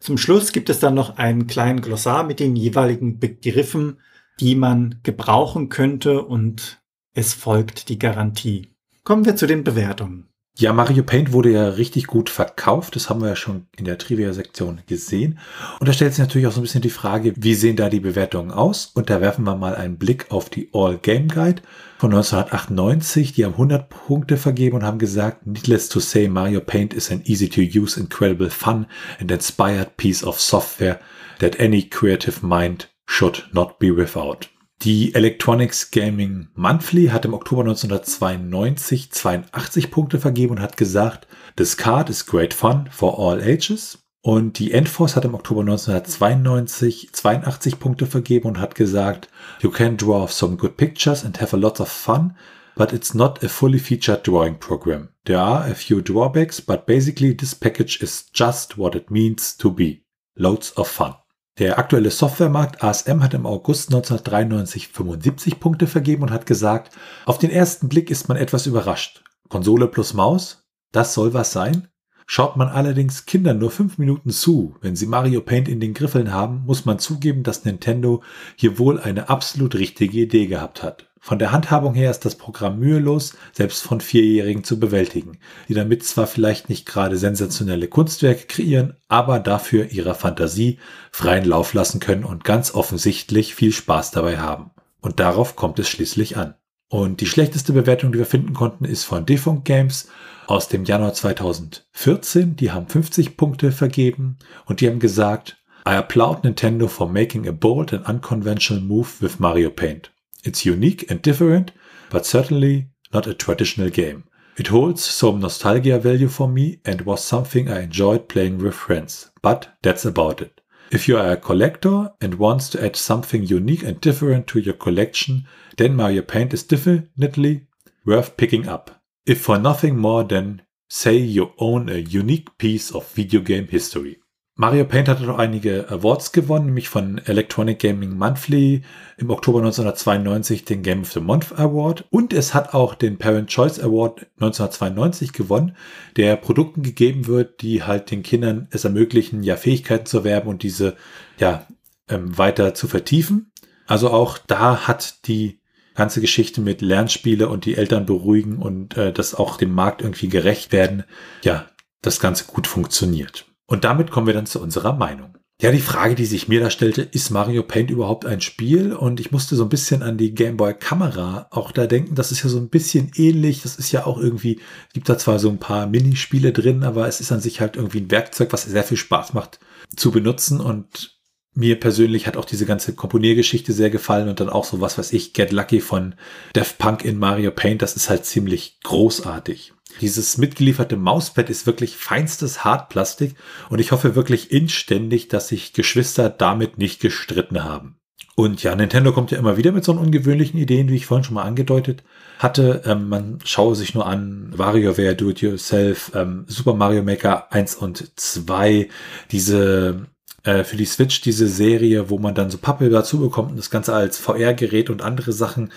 Zum 0.00 0.18
Schluss 0.18 0.52
gibt 0.52 0.68
es 0.68 0.80
dann 0.80 0.94
noch 0.94 1.16
einen 1.16 1.46
kleinen 1.46 1.80
Glossar 1.80 2.24
mit 2.24 2.40
den 2.40 2.56
jeweiligen 2.56 3.20
Begriffen, 3.20 4.00
die 4.40 4.56
man 4.56 4.98
gebrauchen 5.04 5.68
könnte 5.68 6.24
und 6.24 6.82
es 7.12 7.34
folgt 7.34 7.88
die 7.88 8.00
Garantie. 8.00 8.74
Kommen 9.04 9.24
wir 9.24 9.36
zu 9.36 9.46
den 9.46 9.62
Bewertungen. 9.62 10.33
Ja, 10.56 10.72
Mario 10.72 11.02
Paint 11.02 11.32
wurde 11.32 11.50
ja 11.50 11.70
richtig 11.70 12.06
gut 12.06 12.30
verkauft. 12.30 12.94
Das 12.94 13.10
haben 13.10 13.20
wir 13.20 13.28
ja 13.28 13.34
schon 13.34 13.66
in 13.76 13.86
der 13.86 13.98
Trivia-Sektion 13.98 14.82
gesehen. 14.86 15.40
Und 15.80 15.88
da 15.88 15.92
stellt 15.92 16.12
sich 16.12 16.20
natürlich 16.20 16.46
auch 16.46 16.52
so 16.52 16.60
ein 16.60 16.62
bisschen 16.62 16.80
die 16.80 16.90
Frage, 16.90 17.34
wie 17.36 17.54
sehen 17.54 17.74
da 17.74 17.90
die 17.90 17.98
Bewertungen 17.98 18.52
aus? 18.52 18.92
Und 18.94 19.10
da 19.10 19.20
werfen 19.20 19.44
wir 19.44 19.56
mal 19.56 19.74
einen 19.74 19.98
Blick 19.98 20.30
auf 20.30 20.50
die 20.50 20.70
All 20.72 20.96
Game 20.98 21.26
Guide 21.26 21.62
von 21.98 22.14
1998. 22.14 23.32
Die 23.32 23.44
haben 23.44 23.54
100 23.54 23.88
Punkte 23.88 24.36
vergeben 24.36 24.76
und 24.76 24.84
haben 24.84 25.00
gesagt, 25.00 25.44
needless 25.44 25.88
to 25.88 25.98
say, 25.98 26.28
Mario 26.28 26.60
Paint 26.60 26.94
is 26.94 27.10
an 27.10 27.22
easy 27.24 27.48
to 27.48 27.60
use, 27.60 27.98
incredible 27.98 28.48
fun 28.48 28.86
and 29.18 29.32
inspired 29.32 29.96
piece 29.96 30.22
of 30.22 30.38
software 30.38 31.00
that 31.40 31.58
any 31.58 31.82
creative 31.82 32.46
mind 32.46 32.90
should 33.06 33.44
not 33.52 33.80
be 33.80 33.90
without. 33.90 34.48
Die 34.84 35.14
Electronics 35.14 35.92
Gaming 35.92 36.48
Monthly 36.56 37.06
hat 37.06 37.24
im 37.24 37.32
Oktober 37.32 37.62
1992 37.62 39.10
82 39.12 39.90
Punkte 39.90 40.18
vergeben 40.18 40.56
und 40.56 40.60
hat 40.60 40.76
gesagt, 40.76 41.26
This 41.56 41.78
card 41.78 42.10
is 42.10 42.26
great 42.26 42.52
fun 42.52 42.90
for 42.90 43.18
all 43.18 43.40
ages. 43.40 44.04
Und 44.20 44.58
die 44.58 44.72
Enforce 44.72 45.16
hat 45.16 45.24
im 45.24 45.34
Oktober 45.34 45.62
1992 45.62 47.12
82 47.12 47.78
Punkte 47.78 48.04
vergeben 48.04 48.48
und 48.48 48.60
hat 48.60 48.74
gesagt, 48.74 49.30
You 49.62 49.70
can 49.70 49.96
draw 49.96 50.28
some 50.28 50.58
good 50.58 50.76
pictures 50.76 51.24
and 51.24 51.40
have 51.40 51.56
a 51.56 51.58
lot 51.58 51.80
of 51.80 51.88
fun, 51.88 52.36
but 52.76 52.92
it's 52.92 53.14
not 53.14 53.42
a 53.42 53.48
fully 53.48 53.78
featured 53.78 54.26
drawing 54.26 54.58
program. 54.58 55.08
There 55.24 55.40
are 55.40 55.64
a 55.66 55.74
few 55.74 56.02
drawbacks, 56.02 56.60
but 56.60 56.84
basically 56.84 57.34
this 57.34 57.54
package 57.54 58.02
is 58.02 58.26
just 58.34 58.76
what 58.76 58.94
it 58.94 59.10
means 59.10 59.56
to 59.56 59.70
be. 59.70 60.04
Loads 60.36 60.72
of 60.72 60.88
fun. 60.88 61.14
Der 61.58 61.78
aktuelle 61.78 62.10
Softwaremarkt 62.10 62.82
ASM 62.82 63.22
hat 63.22 63.32
im 63.32 63.46
August 63.46 63.90
1993 63.90 64.88
75 64.88 65.60
Punkte 65.60 65.86
vergeben 65.86 66.24
und 66.24 66.32
hat 66.32 66.46
gesagt, 66.46 66.92
auf 67.26 67.38
den 67.38 67.50
ersten 67.50 67.88
Blick 67.88 68.10
ist 68.10 68.28
man 68.28 68.36
etwas 68.36 68.66
überrascht. 68.66 69.22
Konsole 69.48 69.86
plus 69.86 70.14
Maus? 70.14 70.66
Das 70.90 71.14
soll 71.14 71.32
was 71.32 71.52
sein? 71.52 71.88
Schaut 72.26 72.56
man 72.56 72.68
allerdings 72.68 73.26
Kindern 73.26 73.58
nur 73.58 73.70
fünf 73.70 73.98
Minuten 73.98 74.30
zu, 74.30 74.76
wenn 74.80 74.96
sie 74.96 75.06
Mario 75.06 75.40
Paint 75.40 75.68
in 75.68 75.80
den 75.80 75.94
Griffeln 75.94 76.32
haben, 76.32 76.62
muss 76.66 76.84
man 76.84 76.98
zugeben, 76.98 77.42
dass 77.42 77.64
Nintendo 77.64 78.22
hier 78.56 78.78
wohl 78.78 78.98
eine 78.98 79.28
absolut 79.28 79.74
richtige 79.74 80.20
Idee 80.20 80.46
gehabt 80.46 80.82
hat. 80.82 81.06
Von 81.20 81.38
der 81.38 81.52
Handhabung 81.52 81.94
her 81.94 82.10
ist 82.10 82.26
das 82.26 82.34
Programm 82.34 82.78
mühelos, 82.78 83.34
selbst 83.52 83.82
von 83.82 84.02
Vierjährigen 84.02 84.62
zu 84.62 84.78
bewältigen, 84.78 85.38
die 85.68 85.74
damit 85.74 86.04
zwar 86.04 86.26
vielleicht 86.26 86.68
nicht 86.68 86.84
gerade 86.84 87.16
sensationelle 87.16 87.88
Kunstwerke 87.88 88.46
kreieren, 88.46 88.96
aber 89.08 89.38
dafür 89.38 89.90
ihrer 89.90 90.14
Fantasie 90.14 90.78
freien 91.12 91.46
Lauf 91.46 91.72
lassen 91.72 91.98
können 91.98 92.24
und 92.24 92.44
ganz 92.44 92.74
offensichtlich 92.74 93.54
viel 93.54 93.72
Spaß 93.72 94.10
dabei 94.10 94.38
haben. 94.38 94.70
Und 95.00 95.18
darauf 95.18 95.56
kommt 95.56 95.78
es 95.78 95.88
schließlich 95.88 96.36
an. 96.36 96.56
Und 96.88 97.22
die 97.22 97.26
schlechteste 97.26 97.72
Bewertung, 97.72 98.12
die 98.12 98.18
wir 98.18 98.26
finden 98.26 98.52
konnten, 98.52 98.84
ist 98.84 99.04
von 99.04 99.24
Defunct 99.24 99.64
Games 99.64 100.08
aus 100.46 100.68
dem 100.68 100.84
Januar 100.84 101.14
2014. 101.14 102.56
Die 102.56 102.70
haben 102.70 102.88
50 102.88 103.36
Punkte 103.36 103.72
vergeben 103.72 104.38
und 104.66 104.80
die 104.80 104.88
haben 104.88 105.00
gesagt, 105.00 105.56
I 105.86 105.90
applaud 105.90 106.44
Nintendo 106.44 106.88
for 106.88 107.08
making 107.08 107.46
a 107.46 107.52
bold 107.52 107.92
and 107.92 108.08
unconventional 108.08 108.82
move 108.82 109.20
with 109.20 109.38
Mario 109.38 109.70
Paint. 109.70 110.10
It's 110.42 110.64
unique 110.64 111.10
and 111.10 111.24
different, 111.24 111.72
but 112.10 112.24
certainly 112.24 112.90
not 113.12 113.26
a 113.26 113.34
traditional 113.34 113.90
game. 113.90 114.24
It 114.56 114.68
holds 114.68 115.04
some 115.04 115.40
nostalgia 115.40 115.98
value 115.98 116.28
for 116.28 116.48
me 116.48 116.80
and 116.84 117.00
was 117.02 117.24
something 117.24 117.68
I 117.68 117.82
enjoyed 117.82 118.28
playing 118.28 118.58
with 118.58 118.74
friends, 118.74 119.30
but 119.42 119.68
that's 119.82 120.04
about 120.04 120.40
it. 120.40 120.60
If 120.90 121.08
you 121.08 121.18
are 121.18 121.32
a 121.32 121.36
collector 121.36 122.12
and 122.20 122.34
wants 122.34 122.68
to 122.70 122.84
add 122.84 122.94
something 122.94 123.42
unique 123.42 123.82
and 123.82 124.00
different 124.00 124.46
to 124.48 124.60
your 124.60 124.74
collection, 124.74 125.46
then 125.76 125.96
Mario 125.96 126.22
Paint 126.22 126.54
is 126.54 126.62
definitely 126.62 127.66
worth 128.06 128.36
picking 128.36 128.68
up. 128.68 129.02
If 129.26 129.40
for 129.40 129.58
nothing 129.58 129.96
more 129.96 130.22
than 130.28 130.60
say 130.86 131.16
you 131.16 131.52
own 131.56 131.88
a 131.88 131.96
unique 131.96 132.58
piece 132.58 132.92
of 132.92 133.10
video 133.14 133.40
game 133.40 133.66
history. 133.68 134.20
Mario 134.56 134.84
Paint 134.84 135.08
hatte 135.08 135.24
noch 135.24 135.38
einige 135.38 135.90
Awards 135.90 136.30
gewonnen, 136.30 136.66
nämlich 136.66 136.90
von 136.90 137.18
Electronic 137.24 137.78
Gaming 137.78 138.18
Monthly 138.18 138.82
im 139.16 139.30
Oktober 139.30 139.60
1992 139.60 140.66
den 140.66 140.82
Game 140.82 141.00
of 141.00 141.12
the 141.12 141.20
Month 141.20 141.58
Award 141.58 142.04
und 142.10 142.34
es 142.34 142.52
hat 142.52 142.74
auch 142.74 142.94
den 142.94 143.16
Parent 143.16 143.48
Choice 143.48 143.80
Award 143.80 144.26
1992 144.40 145.32
gewonnen, 145.32 145.74
der 146.16 146.36
Produkten 146.36 146.82
gegeben 146.82 147.26
wird, 147.26 147.62
die 147.62 147.82
halt 147.82 148.10
den 148.10 148.22
Kindern 148.22 148.68
es 148.70 148.84
ermöglichen, 148.84 149.42
ja 149.42 149.56
Fähigkeiten 149.56 150.04
zu 150.04 150.18
erwerben 150.18 150.50
und 150.50 150.62
diese 150.62 150.96
ja 151.38 151.66
ähm, 152.08 152.36
weiter 152.36 152.74
zu 152.74 152.88
vertiefen. 152.88 153.52
Also 153.86 154.10
auch 154.10 154.36
da 154.36 154.86
hat 154.86 155.26
die 155.26 155.60
ganze 155.94 156.20
Geschichte 156.20 156.60
mit 156.60 156.82
Lernspiele 156.82 157.48
und 157.48 157.64
die 157.64 157.76
Eltern 157.76 158.06
beruhigen 158.06 158.58
und 158.58 158.96
äh, 158.96 159.12
das 159.12 159.34
auch 159.34 159.56
dem 159.56 159.74
Markt 159.74 160.02
irgendwie 160.02 160.28
gerecht 160.28 160.72
werden, 160.72 161.04
ja, 161.42 161.66
das 162.02 162.20
Ganze 162.20 162.44
gut 162.44 162.66
funktioniert. 162.66 163.46
Und 163.66 163.84
damit 163.84 164.10
kommen 164.10 164.26
wir 164.26 164.34
dann 164.34 164.46
zu 164.46 164.60
unserer 164.60 164.92
Meinung. 164.92 165.34
Ja, 165.62 165.70
die 165.70 165.78
Frage, 165.78 166.16
die 166.16 166.26
sich 166.26 166.48
mir 166.48 166.58
da 166.58 166.68
stellte, 166.68 167.02
ist 167.02 167.30
Mario 167.30 167.62
Paint 167.62 167.88
überhaupt 167.88 168.26
ein 168.26 168.40
Spiel? 168.40 168.92
Und 168.92 169.20
ich 169.20 169.30
musste 169.30 169.54
so 169.54 169.62
ein 169.62 169.68
bisschen 169.68 170.02
an 170.02 170.18
die 170.18 170.34
Game 170.34 170.56
Boy 170.56 170.74
Kamera 170.74 171.46
auch 171.50 171.70
da 171.70 171.86
denken. 171.86 172.16
Das 172.16 172.32
ist 172.32 172.42
ja 172.42 172.50
so 172.50 172.58
ein 172.58 172.70
bisschen 172.70 173.12
ähnlich. 173.14 173.62
Das 173.62 173.76
ist 173.76 173.92
ja 173.92 174.04
auch 174.04 174.18
irgendwie, 174.18 174.60
gibt 174.92 175.08
da 175.08 175.16
zwar 175.16 175.38
so 175.38 175.48
ein 175.48 175.58
paar 175.58 175.86
Minispiele 175.86 176.52
drin, 176.52 176.82
aber 176.82 177.06
es 177.06 177.20
ist 177.20 177.30
an 177.30 177.40
sich 177.40 177.60
halt 177.60 177.76
irgendwie 177.76 178.00
ein 178.00 178.10
Werkzeug, 178.10 178.52
was 178.52 178.64
sehr 178.64 178.82
viel 178.82 178.96
Spaß 178.96 179.32
macht 179.32 179.60
zu 179.94 180.10
benutzen. 180.10 180.60
Und 180.60 181.13
mir 181.54 181.78
persönlich 181.78 182.26
hat 182.26 182.36
auch 182.36 182.44
diese 182.44 182.66
ganze 182.66 182.94
Komponiergeschichte 182.94 183.72
sehr 183.72 183.90
gefallen 183.90 184.28
und 184.28 184.40
dann 184.40 184.48
auch 184.48 184.64
so 184.64 184.80
was, 184.80 184.98
was 184.98 185.12
ich, 185.12 185.32
Get 185.32 185.52
Lucky 185.52 185.80
von 185.80 186.14
Def 186.54 186.78
Punk 186.78 187.04
in 187.04 187.18
Mario 187.18 187.50
Paint. 187.50 187.82
Das 187.82 187.96
ist 187.96 188.10
halt 188.10 188.24
ziemlich 188.24 188.78
großartig. 188.82 189.72
Dieses 190.00 190.38
mitgelieferte 190.38 190.96
Mauspad 190.96 191.50
ist 191.50 191.66
wirklich 191.66 191.96
feinstes 191.96 192.64
Hartplastik 192.64 193.36
und 193.70 193.78
ich 193.78 193.92
hoffe 193.92 194.16
wirklich 194.16 194.50
inständig, 194.50 195.28
dass 195.28 195.48
sich 195.48 195.72
Geschwister 195.72 196.28
damit 196.30 196.78
nicht 196.78 197.00
gestritten 197.00 197.62
haben. 197.62 197.96
Und 198.36 198.64
ja, 198.64 198.74
Nintendo 198.74 199.12
kommt 199.12 199.30
ja 199.30 199.38
immer 199.38 199.56
wieder 199.56 199.70
mit 199.70 199.84
so 199.84 199.92
ungewöhnlichen 199.92 200.58
Ideen, 200.58 200.88
wie 200.88 200.96
ich 200.96 201.06
vorhin 201.06 201.22
schon 201.22 201.34
mal 201.34 201.44
angedeutet 201.44 202.02
hatte. 202.40 202.82
Ähm, 202.84 203.08
man 203.08 203.38
schaue 203.44 203.76
sich 203.76 203.94
nur 203.94 204.06
an 204.06 204.52
WarioWare 204.56 205.14
Do 205.14 205.30
It 205.30 205.40
Yourself, 205.40 206.10
ähm, 206.16 206.44
Super 206.48 206.74
Mario 206.74 207.04
Maker 207.04 207.52
1 207.52 207.76
und 207.76 208.12
2, 208.16 208.88
diese 209.30 210.06
äh, 210.44 210.64
für 210.64 210.76
die 210.76 210.84
Switch 210.84 211.20
diese 211.20 211.48
Serie, 211.48 212.10
wo 212.10 212.18
man 212.18 212.34
dann 212.34 212.50
so 212.50 212.58
Pappe 212.58 212.88
dazu 212.90 213.18
bekommt 213.18 213.50
und 213.50 213.56
das 213.56 213.70
Ganze 213.70 213.94
als 213.94 214.18
VR-Gerät 214.18 214.90
und 214.90 215.02
andere 215.02 215.32
Sachen 215.32 215.72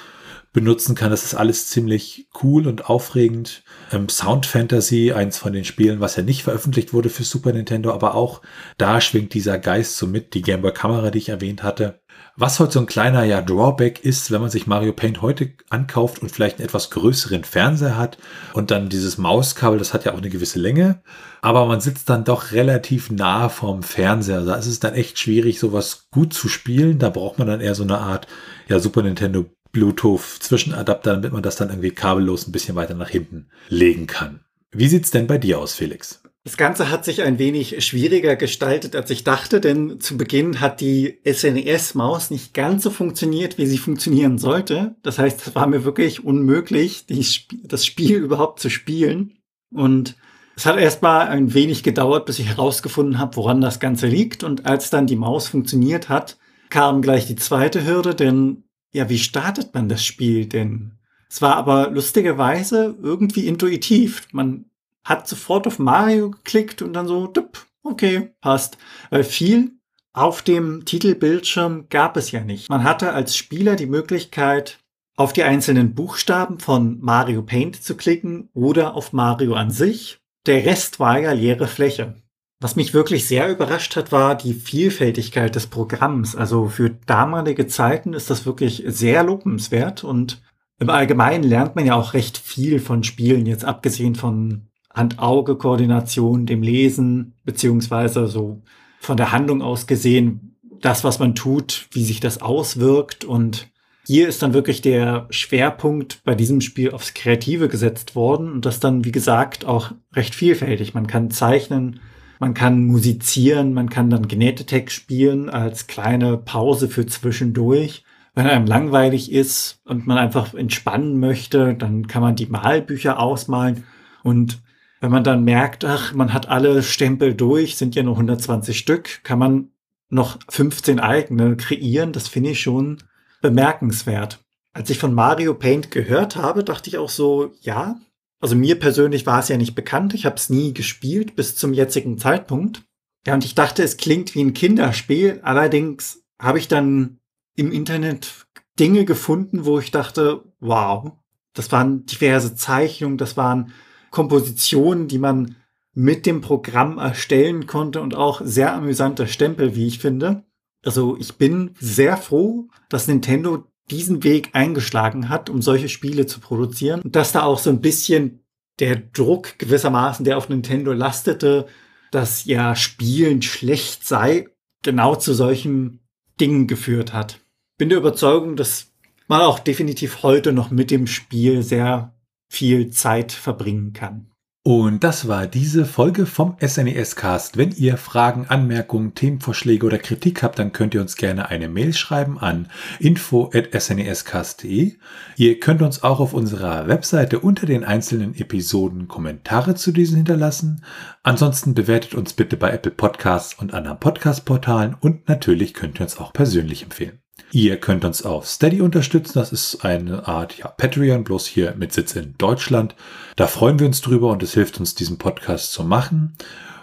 benutzen 0.53 0.95
kann. 0.95 1.11
Das 1.11 1.24
ist 1.24 1.36
alles 1.36 1.68
ziemlich 1.68 2.28
cool 2.41 2.68
und 2.68 2.89
aufregend. 2.89 3.63
Ähm, 3.91 4.09
Sound 4.09 4.45
Fantasy, 4.45 5.11
eins 5.11 5.38
von 5.38 5.53
den 5.53 5.65
Spielen, 5.65 5.99
was 5.99 6.15
ja 6.15 6.24
nicht 6.24 6.43
veröffentlicht 6.43 6.93
wurde 6.93 7.09
für 7.09 7.24
Super 7.24 7.53
Nintendo, 7.53 7.91
aber 7.93 8.15
auch 8.15 8.41
da 8.78 9.01
schwingt 9.01 9.34
dieser 9.34 9.59
Geist 9.59 9.97
so 9.97 10.07
mit. 10.07 10.34
Die 10.34 10.41
Gameboy 10.41 10.74
Kamera, 10.74 11.11
die 11.11 11.20
ich 11.20 11.30
erwähnt 11.30 11.63
hatte, 11.63 11.99
was 12.38 12.59
heute 12.59 12.73
so 12.73 12.79
ein 12.79 12.85
kleiner 12.85 13.23
ja, 13.23 13.41
Drawback 13.41 14.05
ist, 14.05 14.29
wenn 14.29 14.41
man 14.41 14.51
sich 14.51 14.67
Mario 14.67 14.93
Paint 14.93 15.23
heute 15.23 15.53
ankauft 15.69 16.21
und 16.21 16.31
vielleicht 16.31 16.59
einen 16.59 16.65
etwas 16.65 16.91
größeren 16.91 17.43
Fernseher 17.43 17.97
hat 17.97 18.19
und 18.53 18.69
dann 18.69 18.89
dieses 18.89 19.17
Mauskabel, 19.17 19.79
das 19.79 19.93
hat 19.93 20.05
ja 20.05 20.13
auch 20.13 20.19
eine 20.19 20.29
gewisse 20.29 20.59
Länge, 20.59 21.01
aber 21.41 21.65
man 21.65 21.81
sitzt 21.81 22.09
dann 22.09 22.23
doch 22.23 22.51
relativ 22.51 23.09
nah 23.09 23.49
vom 23.49 23.81
Fernseher. 23.81 24.41
Da 24.41 24.55
ist 24.55 24.67
es 24.67 24.79
dann 24.79 24.93
echt 24.93 25.17
schwierig, 25.17 25.59
sowas 25.59 26.09
gut 26.11 26.31
zu 26.33 26.47
spielen. 26.47 26.99
Da 26.99 27.09
braucht 27.09 27.39
man 27.39 27.47
dann 27.47 27.59
eher 27.59 27.75
so 27.75 27.83
eine 27.83 27.97
Art 27.97 28.27
ja, 28.67 28.79
Super 28.79 29.01
Nintendo 29.01 29.45
Bluetooth 29.71 30.21
Zwischenadapter, 30.39 31.13
damit 31.13 31.33
man 31.33 31.43
das 31.43 31.55
dann 31.55 31.69
irgendwie 31.69 31.91
kabellos 31.91 32.47
ein 32.47 32.51
bisschen 32.51 32.75
weiter 32.75 32.93
nach 32.93 33.09
hinten 33.09 33.49
legen 33.67 34.05
kann. 34.05 34.41
Wie 34.71 34.88
sieht's 34.88 35.09
denn 35.09 35.25
bei 35.25 35.39
dir 35.39 35.57
aus, 35.59 35.73
Felix? 35.73 36.21
Das 36.48 36.56
Ganze 36.56 36.89
hat 36.89 37.04
sich 37.04 37.24
ein 37.24 37.39
wenig 37.39 37.86
schwieriger 37.86 38.38
gestaltet, 38.38 38.95
als 38.95 39.10
ich 39.10 39.26
dachte, 39.26 39.60
denn 39.60 40.00
zu 40.00 40.16
Beginn 40.16 40.62
hat 40.62 40.80
die 40.80 41.20
SNES-Maus 41.30 42.32
nicht 42.32 42.54
ganz 42.54 42.84
so 42.84 42.89
funktioniert, 42.89 43.58
wie 43.58 43.66
sie 43.66 43.78
funktionieren 43.78 44.38
sollte. 44.38 44.95
Das 45.04 45.20
heißt, 45.20 45.45
es 45.45 45.56
war 45.56 45.68
mir 45.68 45.84
wirklich 45.84 46.24
unmöglich, 46.24 47.04
Sp 47.12 47.52
das 47.66 47.86
Spiel 47.86 48.20
überhaupt 48.20 48.62
zu 48.62 48.70
spielen. 48.70 49.39
Und 49.74 50.16
es 50.56 50.66
hat 50.66 50.78
erstmal 50.80 51.28
ein 51.28 51.54
wenig 51.54 51.84
gedauert, 51.84 52.26
bis 52.26 52.39
ich 52.39 52.48
herausgefunden 52.48 53.20
habe, 53.20 53.36
woran 53.36 53.60
das 53.60 53.82
Ganze 53.82 54.08
liegt. 54.08 54.45
Und 54.45 54.66
als 54.66 54.89
dann 54.89 55.06
die 55.06 55.18
Maus 55.18 55.50
funktioniert 55.50 56.08
hat, 56.08 56.38
kam 56.70 57.02
gleich 57.02 57.28
die 57.28 57.36
zweite 57.36 57.86
Hürde, 57.86 58.16
denn 58.16 58.64
ja, 58.93 59.10
wie 59.10 59.20
startet 59.20 59.74
man 59.74 59.89
das 59.89 60.02
Spiel 60.02 60.45
denn? 60.45 60.93
Es 61.30 61.41
war 61.41 61.58
aber 61.58 61.91
lustigerweise 61.91 62.95
irgendwie 63.04 63.48
intuitiv. 63.48 64.30
Man 64.32 64.68
hat 65.08 65.28
sofort 65.28 65.66
auf 65.68 65.80
Mario 65.80 66.32
geklickt 66.32 66.82
und 66.82 66.93
dann 66.93 67.08
so, 67.08 67.28
dupp, 67.28 67.66
okay, 67.82 68.34
passt. 68.41 68.78
Weil 69.10 69.24
viel 69.24 69.72
auf 70.14 70.41
dem 70.41 70.84
Titelbildschirm 70.84 71.88
gab 71.89 72.18
es 72.18 72.32
ja 72.32 72.41
nicht. 72.41 72.70
Man 72.70 72.84
hatte 72.84 73.14
als 73.14 73.38
Spieler 73.38 73.76
die 73.76 73.86
Möglichkeit, 73.86 74.80
auf 75.16 75.34
die 75.34 75.43
einzelnen 75.43 75.95
Buchstaben 75.95 76.60
von 76.60 76.99
Mario 76.99 77.41
Paint 77.41 77.82
zu 77.82 77.95
klicken 77.95 78.49
oder 78.53 78.95
auf 78.95 79.14
Mario 79.14 79.55
an 79.55 79.72
sich. 79.72 80.20
Der 80.45 80.66
Rest 80.66 80.99
war 80.99 81.20
ja 81.20 81.32
leere 81.32 81.68
Fläche. 81.68 82.16
Was 82.60 82.76
mich 82.76 82.93
wirklich 82.93 83.28
sehr 83.28 83.49
überrascht 83.49 83.95
hat, 83.95 84.12
war 84.12 84.36
die 84.36 84.53
Vielfältigkeit 84.53 85.55
des 85.55 85.68
Programms. 85.68 86.36
Also 86.36 86.68
für 86.68 86.89
damalige 86.89 87.68
Zeiten 87.68 88.14
ist 88.14 88.30
das 88.30 88.45
wirklich 88.45 88.84
sehr 88.88 89.24
lobenswert 89.24 90.03
und 90.03 90.41
im 90.80 90.89
Allgemeinen 90.89 91.43
lernt 91.43 91.76
man 91.76 91.86
ja 91.86 91.95
auch 91.95 92.14
recht 92.14 92.38
viel 92.38 92.80
von 92.80 93.03
Spielen, 93.03 93.45
jetzt 93.45 93.66
abgesehen 93.66 94.16
von 94.16 94.68
Hand-Auge-Koordination, 94.98 96.45
dem 96.45 96.62
Lesen, 96.62 97.34
beziehungsweise 97.45 98.28
so 98.28 98.62
von 99.00 99.18
der 99.18 99.32
Handlung 99.32 99.62
aus 99.62 99.88
gesehen, 99.88 100.58
das, 100.82 101.04
was 101.04 101.20
man 101.20 101.36
tut, 101.36 101.88
wie 101.91 102.04
sich 102.04 102.20
das 102.20 102.41
auswirkt. 102.41 103.24
Und 103.26 103.70
hier 104.06 104.28
ist 104.28 104.41
dann 104.41 104.54
wirklich 104.54 104.82
der 104.82 105.28
Schwerpunkt 105.30 106.22
bei 106.24 106.36
diesem 106.36 106.62
Spiel 106.62 106.91
aufs 106.91 107.14
Kreative 107.14 107.68
gesetzt 107.68 108.16
worden 108.16 108.52
und 108.52 108.66
das 108.66 108.80
dann, 108.80 109.06
wie 109.06 109.12
gesagt, 109.12 109.66
auch 109.66 109.91
recht 110.14 110.36
vielfältig. 110.36 110.93
Man 110.93 111.08
kann 111.08 111.32
zeichnen, 111.32 112.00
man 112.39 112.54
kann 112.54 112.86
musizieren, 112.86 113.74
man 113.74 113.89
kann 113.89 114.10
dann 114.10 114.28
Genetetech 114.28 114.91
spielen 114.91 115.50
als 115.50 115.88
kleine 115.88 116.38
Pause 116.38 116.88
für 116.88 117.06
zwischendurch. 117.06 118.04
Wenn 118.36 118.45
einem 118.45 118.68
langweilig 118.68 119.32
ist 119.32 119.82
und 119.86 120.06
man 120.06 120.20
einfach 120.20 120.54
entspannen 120.54 121.20
möchte, 121.20 121.74
dann 121.74 122.08
kann 122.08 122.22
man 122.22 122.36
die 122.36 122.45
Malbücher 122.45 123.20
ausmalen 123.20 123.84
und 124.24 124.62
wenn 125.00 125.12
man 125.12 125.24
dann 125.24 125.43
merkt, 125.43 125.86
ach, 125.86 126.14
man 126.14 126.34
hat 126.34 126.50
alle 126.50 126.82
Stempel 126.84 127.34
durch, 127.34 127.78
sind 127.78 127.95
ja 127.95 128.04
nur 128.04 128.16
120 128.16 128.78
Stück, 128.78 129.24
kann 129.24 129.39
man 129.39 129.70
noch 130.10 130.39
15 130.50 131.00
eigene 131.00 131.58
kreieren. 131.58 132.14
Das 132.14 132.28
finde 132.28 132.52
ich 132.52 132.62
schon 132.62 133.04
bemerkenswert. 133.41 134.39
Als 134.74 134.89
ich 134.89 135.00
von 135.00 135.14
Mario 135.14 135.54
Paint 135.54 135.91
gehört 135.91 136.36
habe, 136.36 136.64
dachte 136.64 136.89
ich 136.89 136.98
auch 136.98 137.10
so, 137.10 137.52
ja, 137.62 138.00
also 138.39 138.56
mir 138.56 138.80
persönlich 138.80 139.26
war 139.26 139.39
es 139.39 139.50
ja 139.50 139.58
nicht 139.58 139.76
bekannt. 139.76 140.14
Ich 140.14 140.26
habe 140.26 140.36
es 140.36 140.50
nie 140.50 140.74
gespielt 140.74 141.36
bis 141.36 141.56
zum 141.56 141.74
jetzigen 141.74 142.18
Zeitpunkt. 142.18 142.84
Ja, 143.26 143.34
und 143.34 143.43
ich 143.43 143.56
dachte, 143.56 143.84
es 143.84 143.98
klingt 143.98 144.36
wie 144.36 144.43
ein 144.43 144.54
Kinderspiel. 144.54 145.39
Allerdings 145.43 146.24
habe 146.39 146.60
ich 146.60 146.68
dann 146.68 147.20
im 147.56 147.72
Internet 147.72 148.45
Dinge 148.80 149.06
gefunden, 149.06 149.66
wo 149.66 149.80
ich 149.80 149.91
dachte, 149.91 150.43
wow, 150.60 151.12
das 151.54 151.72
waren 151.72 152.06
diverse 152.06 152.56
Zeichnungen, 152.56 153.18
das 153.18 153.36
waren 153.36 153.74
Kompositionen, 154.18 155.07
die 155.07 155.20
man 155.20 155.57
mit 155.93 156.26
dem 156.26 156.41
Programm 156.41 156.97
erstellen 156.97 157.68
konnte 157.68 158.01
und 158.01 158.15
auch 158.15 158.41
sehr 158.43 158.74
amüsante 158.74 159.28
Stempel, 159.28 159.76
wie 159.76 159.86
ich 159.86 159.99
finde. 159.99 160.43
Also 160.84 161.15
ich 161.20 161.36
bin 161.36 161.76
sehr 161.80 162.18
froh, 162.18 162.68
dass 162.89 163.07
Nintendo 163.07 163.65
diesen 163.91 164.24
Weg 164.24 164.49
eingeschlagen 164.53 165.30
hat, 165.30 165.51
um 165.51 165.61
solche 165.61 165.88
Spiele 165.88 166.26
zu 166.26 166.39
produzieren. 166.39 167.01
Und 167.01 167.15
dass 167.15 167.32
da 167.32 167.43
auch 167.43 167.59
so 167.59 167.70
ein 167.70 167.80
bisschen 167.80 168.39
der 168.80 168.95
Druck 168.95 169.59
gewissermaßen, 169.59 170.26
der 170.26 170.39
auf 170.39 170.49
Nintendo 170.49 170.93
lastete, 170.93 171.68
dass 172.09 172.45
ja 172.45 172.76
Spielen 172.76 173.43
schlecht 173.43 174.03
sei, 174.03 174.47
genau 174.82 175.15
zu 175.15 175.36
solchen 175.36 175.99
Dingen 176.41 176.65
geführt 176.65 177.13
hat. 177.13 177.41
Bin 177.78 177.89
der 177.89 177.99
Überzeugung, 177.99 178.55
dass 178.55 178.93
man 179.28 179.41
auch 179.41 179.59
definitiv 179.59 180.24
heute 180.24 180.53
noch 180.53 180.72
mit 180.72 180.89
dem 180.89 181.05
Spiel 181.05 181.61
sehr 181.61 182.16
viel 182.50 182.89
Zeit 182.89 183.32
verbringen 183.32 183.93
kann. 183.93 184.32
Und 184.70 185.06
das 185.06 185.30
war 185.30 185.48
diese 185.48 185.86
Folge 185.86 186.26
vom 186.26 186.58
SNES 186.60 187.16
Cast. 187.16 187.56
Wenn 187.56 187.72
ihr 187.72 187.95
Fragen, 187.95 188.48
Anmerkungen, 188.50 189.16
Themenvorschläge 189.16 189.86
oder 189.86 189.98
Kritik 189.98 190.43
habt, 190.43 190.60
dann 190.60 190.74
könnt 190.74 190.93
ihr 190.93 191.00
uns 191.00 191.16
gerne 191.16 191.48
eine 191.48 191.70
Mail 191.70 191.93
schreiben 191.93 192.38
an 192.38 192.68
info@snescast.de. 193.00 194.98
Ihr 195.38 195.60
könnt 195.62 195.82
uns 195.82 196.04
auch 196.04 196.20
auf 196.20 196.34
unserer 196.34 196.89
Webseite 196.89 197.39
unter 197.39 197.66
den 197.66 197.86
einzelnen 197.86 198.36
Episoden 198.36 199.08
Kommentare 199.08 199.76
zu 199.76 199.93
diesen 199.93 200.18
hinterlassen. 200.18 200.84
Ansonsten 201.24 201.74
bewertet 201.74 202.14
uns 202.14 202.34
bitte 202.34 202.58
bei 202.58 202.72
Apple 202.72 202.91
Podcasts 202.91 203.54
und 203.58 203.74
anderen 203.74 204.02
Podcast-Portalen 204.02 204.98
und 205.00 205.30
natürlich 205.30 205.74
könnt 205.74 206.02
ihr 206.02 206.04
uns 206.04 206.18
auch 206.18 206.34
persönlich 206.34 206.84
empfehlen. 206.84 207.22
Ihr 207.52 207.78
könnt 207.78 208.04
uns 208.04 208.24
auf 208.24 208.45
Steady 208.45 208.82
unterstützen. 208.82 209.39
Das 209.39 209.52
ist 209.52 209.86
eine 209.86 210.28
Art 210.28 210.58
ja, 210.58 210.68
Patreon, 210.68 211.24
bloß 211.24 211.45
hier 211.48 211.76
mit 211.78 211.93
Sitz 211.93 212.16
in 212.16 212.36
Deutschland. 212.38 212.95
Da 213.36 213.48
freuen 213.48 213.80
wir 213.80 213.88
uns 213.88 214.02
drüber 214.02 214.30
und 214.32 214.43
es 214.43 214.54
hilft 214.54 214.80
uns, 214.80 214.95
diesen 214.95 215.18
Podcast 215.18 215.72
zu 215.72 215.84
machen. 215.84 216.36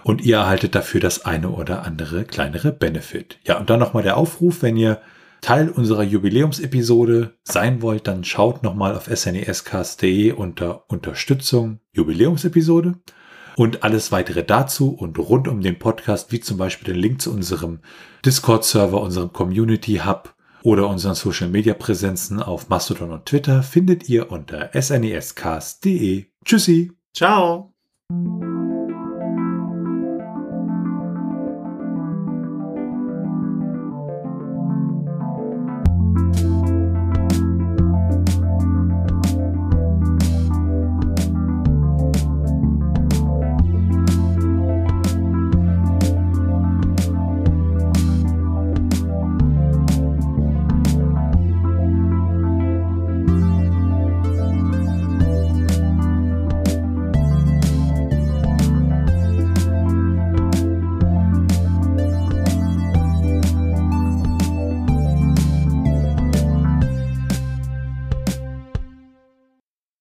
Und 0.04 0.22
ihr 0.22 0.36
erhaltet 0.36 0.74
dafür 0.74 1.00
das 1.00 1.24
eine 1.24 1.50
oder 1.50 1.84
andere 1.84 2.24
kleinere 2.24 2.72
Benefit. 2.72 3.38
Ja, 3.44 3.58
und 3.58 3.70
dann 3.70 3.80
nochmal 3.80 4.02
der 4.02 4.16
Aufruf, 4.16 4.62
wenn 4.62 4.76
ihr 4.76 5.00
Teil 5.40 5.68
unserer 5.68 6.02
Jubiläumsepisode 6.02 7.34
sein 7.42 7.82
wollt, 7.82 8.06
dann 8.06 8.24
schaut 8.24 8.62
nochmal 8.62 8.96
auf 8.96 9.10
snescast.de 9.14 10.32
unter 10.32 10.90
Unterstützung 10.90 11.80
Jubiläumsepisode. 11.92 12.94
Und 13.56 13.82
alles 13.82 14.10
weitere 14.10 14.42
dazu 14.42 14.90
und 14.90 15.18
rund 15.18 15.46
um 15.46 15.60
den 15.60 15.78
Podcast, 15.78 16.32
wie 16.32 16.40
zum 16.40 16.56
Beispiel 16.56 16.92
den 16.92 17.00
Link 17.00 17.20
zu 17.20 17.30
unserem 17.30 17.80
Discord-Server, 18.24 19.00
unserem 19.00 19.32
Community 19.32 20.00
Hub 20.04 20.33
oder 20.64 20.88
unseren 20.88 21.14
Social 21.14 21.48
Media 21.48 21.74
Präsenzen 21.74 22.42
auf 22.42 22.68
Mastodon 22.68 23.12
und 23.12 23.26
Twitter 23.26 23.62
findet 23.62 24.08
ihr 24.08 24.32
unter 24.32 24.70
snescast.de. 24.74 26.24
Tschüssi. 26.44 26.90
Ciao. 27.12 27.74